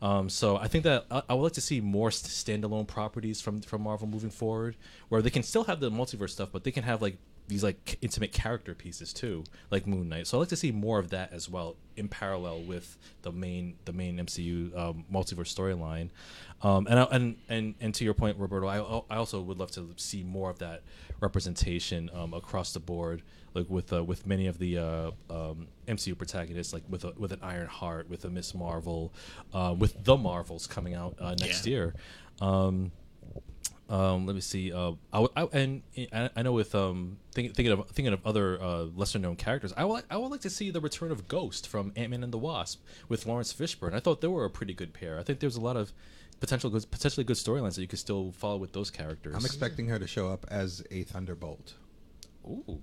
[0.01, 3.61] Um, so I think that I, I would like to see more standalone properties from
[3.61, 4.75] from Marvel moving forward,
[5.09, 7.17] where they can still have the multiverse stuff, but they can have like
[7.51, 10.25] these like intimate character pieces too, like Moon Knight.
[10.27, 13.75] So I like to see more of that as well in parallel with the main
[13.85, 16.09] the main MCU um, multiverse storyline.
[16.63, 18.77] Um, and, I, and and and to your point, Roberto, I
[19.13, 20.81] I also would love to see more of that
[21.19, 23.21] representation um, across the board,
[23.53, 27.31] like with uh, with many of the uh, um, MCU protagonists, like with a, with
[27.31, 29.11] an Iron Heart, with a Miss Marvel,
[29.53, 31.71] uh, with the Marvels coming out uh, next Yeah.
[31.71, 31.95] year.
[32.39, 32.91] Um,
[33.91, 34.71] um, let me see.
[34.71, 35.81] Uh, I, w- I- and
[36.13, 39.73] I, I know with um think, thinking of thinking of other uh, lesser known characters,
[39.77, 42.31] I would I would like to see the return of Ghost from Ant Man and
[42.33, 43.93] the Wasp with Laurence Fishburne.
[43.93, 45.19] I thought they were a pretty good pair.
[45.19, 45.91] I think there's a lot of
[46.39, 49.35] potential good, potentially good storylines that you could still follow with those characters.
[49.35, 51.75] I'm expecting her to show up as a Thunderbolt.
[52.47, 52.81] Ooh,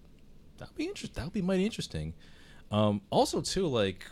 [0.58, 1.14] that'd be interesting.
[1.16, 2.14] That would be mighty interesting.
[2.70, 4.06] Um, also, too, like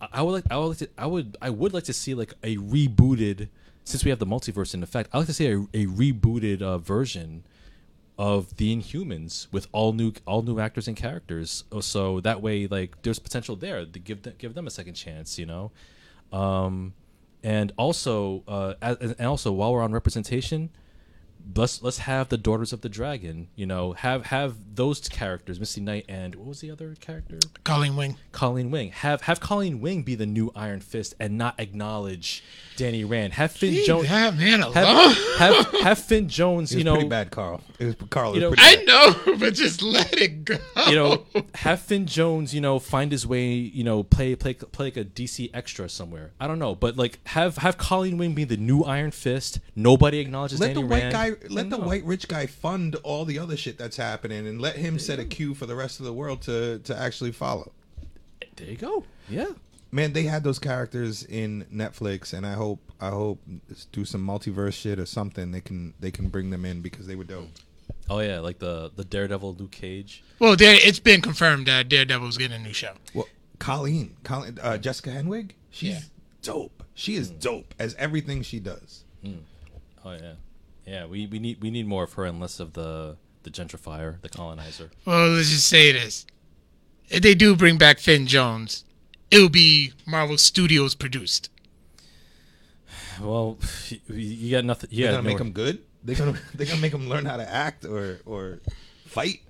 [0.00, 2.14] I I would like, I would like to, I would, I would like to see
[2.14, 3.48] like a rebooted.
[3.84, 6.78] Since we have the multiverse in effect, I like to see a, a rebooted uh,
[6.78, 7.44] version
[8.18, 11.64] of the Inhumans with all new, all new actors and characters.
[11.70, 14.94] Oh, So that way, like, there's potential there to give them, give them a second
[14.94, 15.38] chance.
[15.38, 15.72] You know,
[16.32, 16.94] um,
[17.42, 20.70] and also, uh, as, and also while we're on representation,
[21.56, 23.48] let's let's have the Daughters of the Dragon.
[23.56, 27.38] You know, have have those characters, Misty Knight and what was the other character?
[27.64, 28.16] Colleen Wing.
[28.32, 28.90] Colleen Wing.
[28.90, 32.42] Have have Colleen Wing be the new Iron Fist and not acknowledge
[32.76, 33.34] Danny Rand.
[33.34, 34.08] Have Finn Leave Jones.
[34.08, 34.74] that man alone.
[34.74, 36.74] Have, have have Finn Jones.
[36.74, 37.60] You know, pretty bad, Carl.
[37.78, 38.34] It was Carl.
[38.34, 39.26] It You was know- pretty I bad.
[39.26, 40.56] know, but just let it go.
[40.88, 44.86] you know, have Finn Jones, you know, find his way, you know, play play play
[44.86, 46.32] like a DC extra somewhere.
[46.40, 49.60] I don't know, but like have have Colleen Wing be the new Iron Fist.
[49.76, 51.12] Nobody acknowledges Let Danny the white Rand.
[51.12, 54.76] guy, let the white rich guy fund all the other shit that's happening, and let
[54.76, 57.72] him set a cue for the rest of the world to to actually follow.
[58.56, 59.04] There you go.
[59.28, 59.46] Yeah.
[59.90, 63.40] Man, they had those characters in Netflix, and I hope I hope
[63.92, 65.52] do some multiverse shit or something.
[65.52, 67.48] They can they can bring them in because they were dope.
[68.10, 70.22] Oh yeah, like the the Daredevil Luke Cage.
[70.38, 72.94] well, there, it's been confirmed that Daredevil's getting a new show.
[73.14, 73.28] Well,
[73.60, 76.00] Colleen, Colleen, uh, Jessica Henwick, she's Yeah.
[76.42, 76.82] dope.
[76.94, 79.04] She is dope as everything she does.
[80.04, 80.34] Oh yeah,
[80.86, 81.06] yeah.
[81.06, 84.28] We, we need we need more of her and less of the the gentrifier, the
[84.28, 84.90] colonizer.
[85.04, 86.26] Well, let's just say this:
[87.08, 88.84] if they do bring back Finn Jones,
[89.30, 91.50] it'll be Marvel Studios produced.
[93.20, 94.90] Well, you, you got nothing.
[94.92, 95.82] They're Yeah, gonna make them good.
[96.02, 98.60] They're gonna they're gonna make them learn how to act or or
[99.06, 99.40] fight.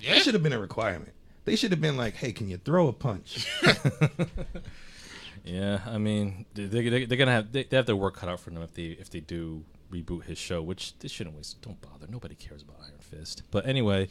[0.00, 1.12] Yeah, That should have been a requirement.
[1.44, 3.46] They should have been like, "Hey, can you throw a punch?"
[5.44, 8.40] Yeah, I mean, they, they, they're gonna have they, they have their work cut out
[8.40, 11.60] for them if they if they do reboot his show, which they shouldn't waste.
[11.62, 12.06] Don't bother.
[12.08, 13.42] Nobody cares about Iron Fist.
[13.50, 14.08] But anyway,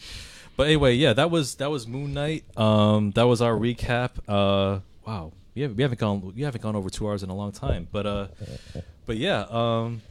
[0.55, 2.45] but anyway, yeah, that was that was Moon Knight.
[2.57, 4.11] Um, that was our recap.
[4.27, 7.35] Uh, wow, we haven't we haven't gone we haven't gone over two hours in a
[7.35, 7.87] long time.
[7.91, 8.27] But uh,
[9.05, 10.01] but yeah, um.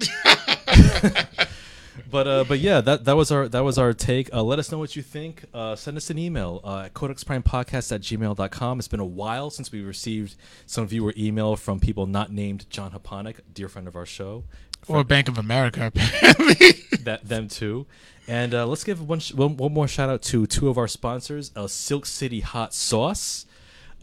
[2.10, 4.32] But uh, but yeah, that that was our that was our take.
[4.32, 5.44] Uh, let us know what you think.
[5.54, 8.78] Uh, send us an email uh, at codexprimepodcast at gmail.com.
[8.78, 12.90] It's been a while since we received some viewer email from people not named John
[12.92, 14.44] Haponic, dear friend of our show.
[14.88, 16.72] or Bank of America apparently.
[17.02, 17.86] That them too.
[18.26, 20.88] And uh, let's give one, sh- one one more shout out to two of our
[20.88, 23.46] sponsors, uh, Silk City Hot Sauce.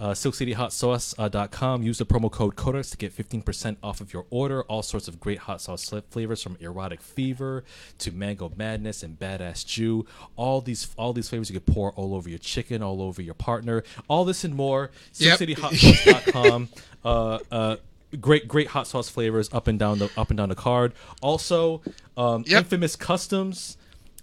[0.02, 1.84] Uh, SilkCityHotSauce.com.
[1.84, 4.64] Use the promo code Codex to get 15% off of your order.
[4.64, 7.64] All sorts of great hot sauce flavors from erotic fever
[8.00, 10.08] to mango madness and badass Jew.
[10.36, 13.36] All these all these flavors you could pour all over your chicken, all over your
[13.36, 13.84] partner.
[14.08, 14.90] All this and more.
[15.14, 16.70] SilkCityHotSauce.com.
[17.06, 17.76] uh, uh,
[18.20, 20.94] great great hot sauce flavors up and down the up and down the card.
[21.22, 21.84] Also,
[22.18, 22.64] um, Yep.
[22.64, 23.78] Infamous Customs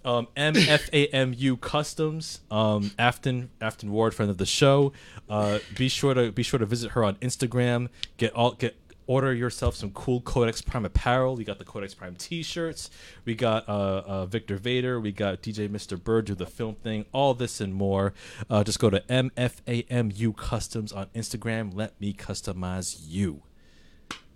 [0.05, 4.93] um, MFAMU Customs, um, Afton Afton Ward, friend of the show.
[5.29, 7.89] Uh, be sure to be sure to visit her on Instagram.
[8.17, 8.75] Get all get
[9.09, 11.35] order yourself some cool Codex Prime apparel.
[11.35, 12.91] We got the Codex Prime T-shirts.
[13.25, 14.99] We got uh, uh, Victor Vader.
[14.99, 16.01] We got DJ Mr.
[16.01, 17.05] Bird do the film thing.
[17.11, 18.13] All this and more.
[18.51, 21.71] Uh, just go to MFAMU Customs on Instagram.
[21.73, 23.41] Let me customize you.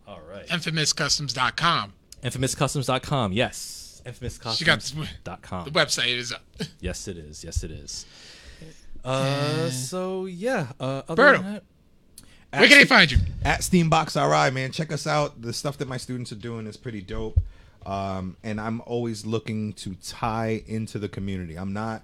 [0.07, 0.47] All right.
[0.47, 1.93] InfamousCustoms.com.
[2.23, 3.33] InfamousCustoms.com.
[3.33, 3.82] Yes.
[4.05, 5.65] She got this- InfamousCustoms.com.
[5.65, 6.41] The website is up.
[6.79, 7.43] Yes, it is.
[7.43, 8.05] Yes, it is.
[9.03, 10.67] Uh, so yeah.
[10.79, 11.41] Uh, other Berto.
[11.43, 11.63] than that-
[12.51, 13.17] Where can they find you?
[13.43, 14.71] at Steambox RI, man.
[14.71, 15.41] Check us out.
[15.41, 17.39] The stuff that my students are doing is pretty dope.
[17.85, 21.55] Um, and I'm always looking to tie into the community.
[21.57, 22.03] I'm not.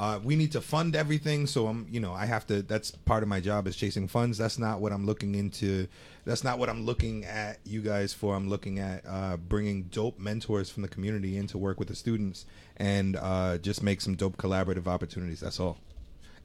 [0.00, 1.86] Uh, we need to fund everything, so I'm.
[1.90, 2.62] You know, I have to.
[2.62, 4.38] That's part of my job is chasing funds.
[4.38, 5.88] That's not what I'm looking into.
[6.24, 8.34] That's not what I'm looking at you guys for.
[8.34, 11.94] I'm looking at uh, bringing dope mentors from the community in to work with the
[11.94, 12.46] students
[12.78, 15.40] and uh, just make some dope collaborative opportunities.
[15.40, 15.76] That's all.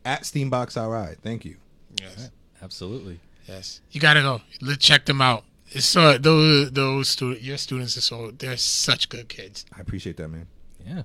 [0.04, 1.16] At Steambox RI.
[1.24, 1.56] Thank you.
[2.02, 2.32] Yes.
[2.62, 3.22] absolutely.
[3.48, 3.80] Yes.
[3.90, 4.42] You gotta go.
[4.60, 5.46] Let check them out.
[5.70, 9.66] It's so those those student your students are so they're such good kids.
[9.74, 10.48] I appreciate that, man.
[10.86, 11.04] Yeah.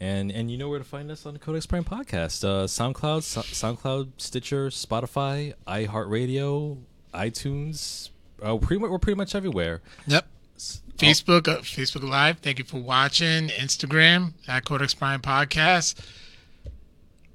[0.00, 2.42] And and you know where to find us on the Codex Prime podcast.
[2.42, 6.78] Uh, SoundCloud, so- SoundCloud, Stitcher, Spotify, iHeartRadio,
[7.12, 8.08] iTunes.
[8.42, 9.82] Uh, pretty much, we're pretty much everywhere.
[10.06, 10.26] Yep.
[10.96, 12.38] Facebook, uh, Facebook Live.
[12.38, 13.48] Thank you for watching.
[13.48, 15.98] Instagram at Codex Prime Podcast.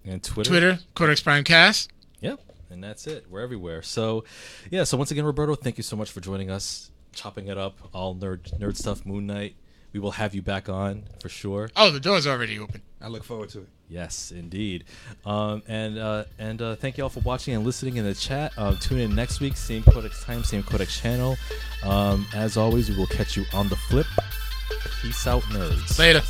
[0.04, 0.50] And Twitter.
[0.50, 1.92] Twitter, Codex Prime Cast.
[2.22, 2.40] Yep.
[2.72, 3.26] And that's it.
[3.30, 3.82] We're everywhere.
[3.84, 4.24] So,
[4.72, 4.84] yeah.
[4.84, 8.16] So once again, Roberto, thank you so much for joining us, chopping it up, all
[8.16, 9.56] nerd nerd stuff, Moon Knight.
[9.96, 11.70] We will have you back on for sure.
[11.74, 12.82] Oh, the door's already open.
[13.02, 13.70] I look forward to it.
[13.88, 14.84] Yes, indeed.
[15.26, 18.52] Um, and uh, and uh, thank you all for watching and listening in the chat.
[18.58, 21.38] Uh, tune in next week, same Codex time, same Codex channel.
[21.82, 24.08] Um, as always, we will catch you on the flip.
[25.02, 25.98] Peace out, nerds.
[25.98, 26.22] Later.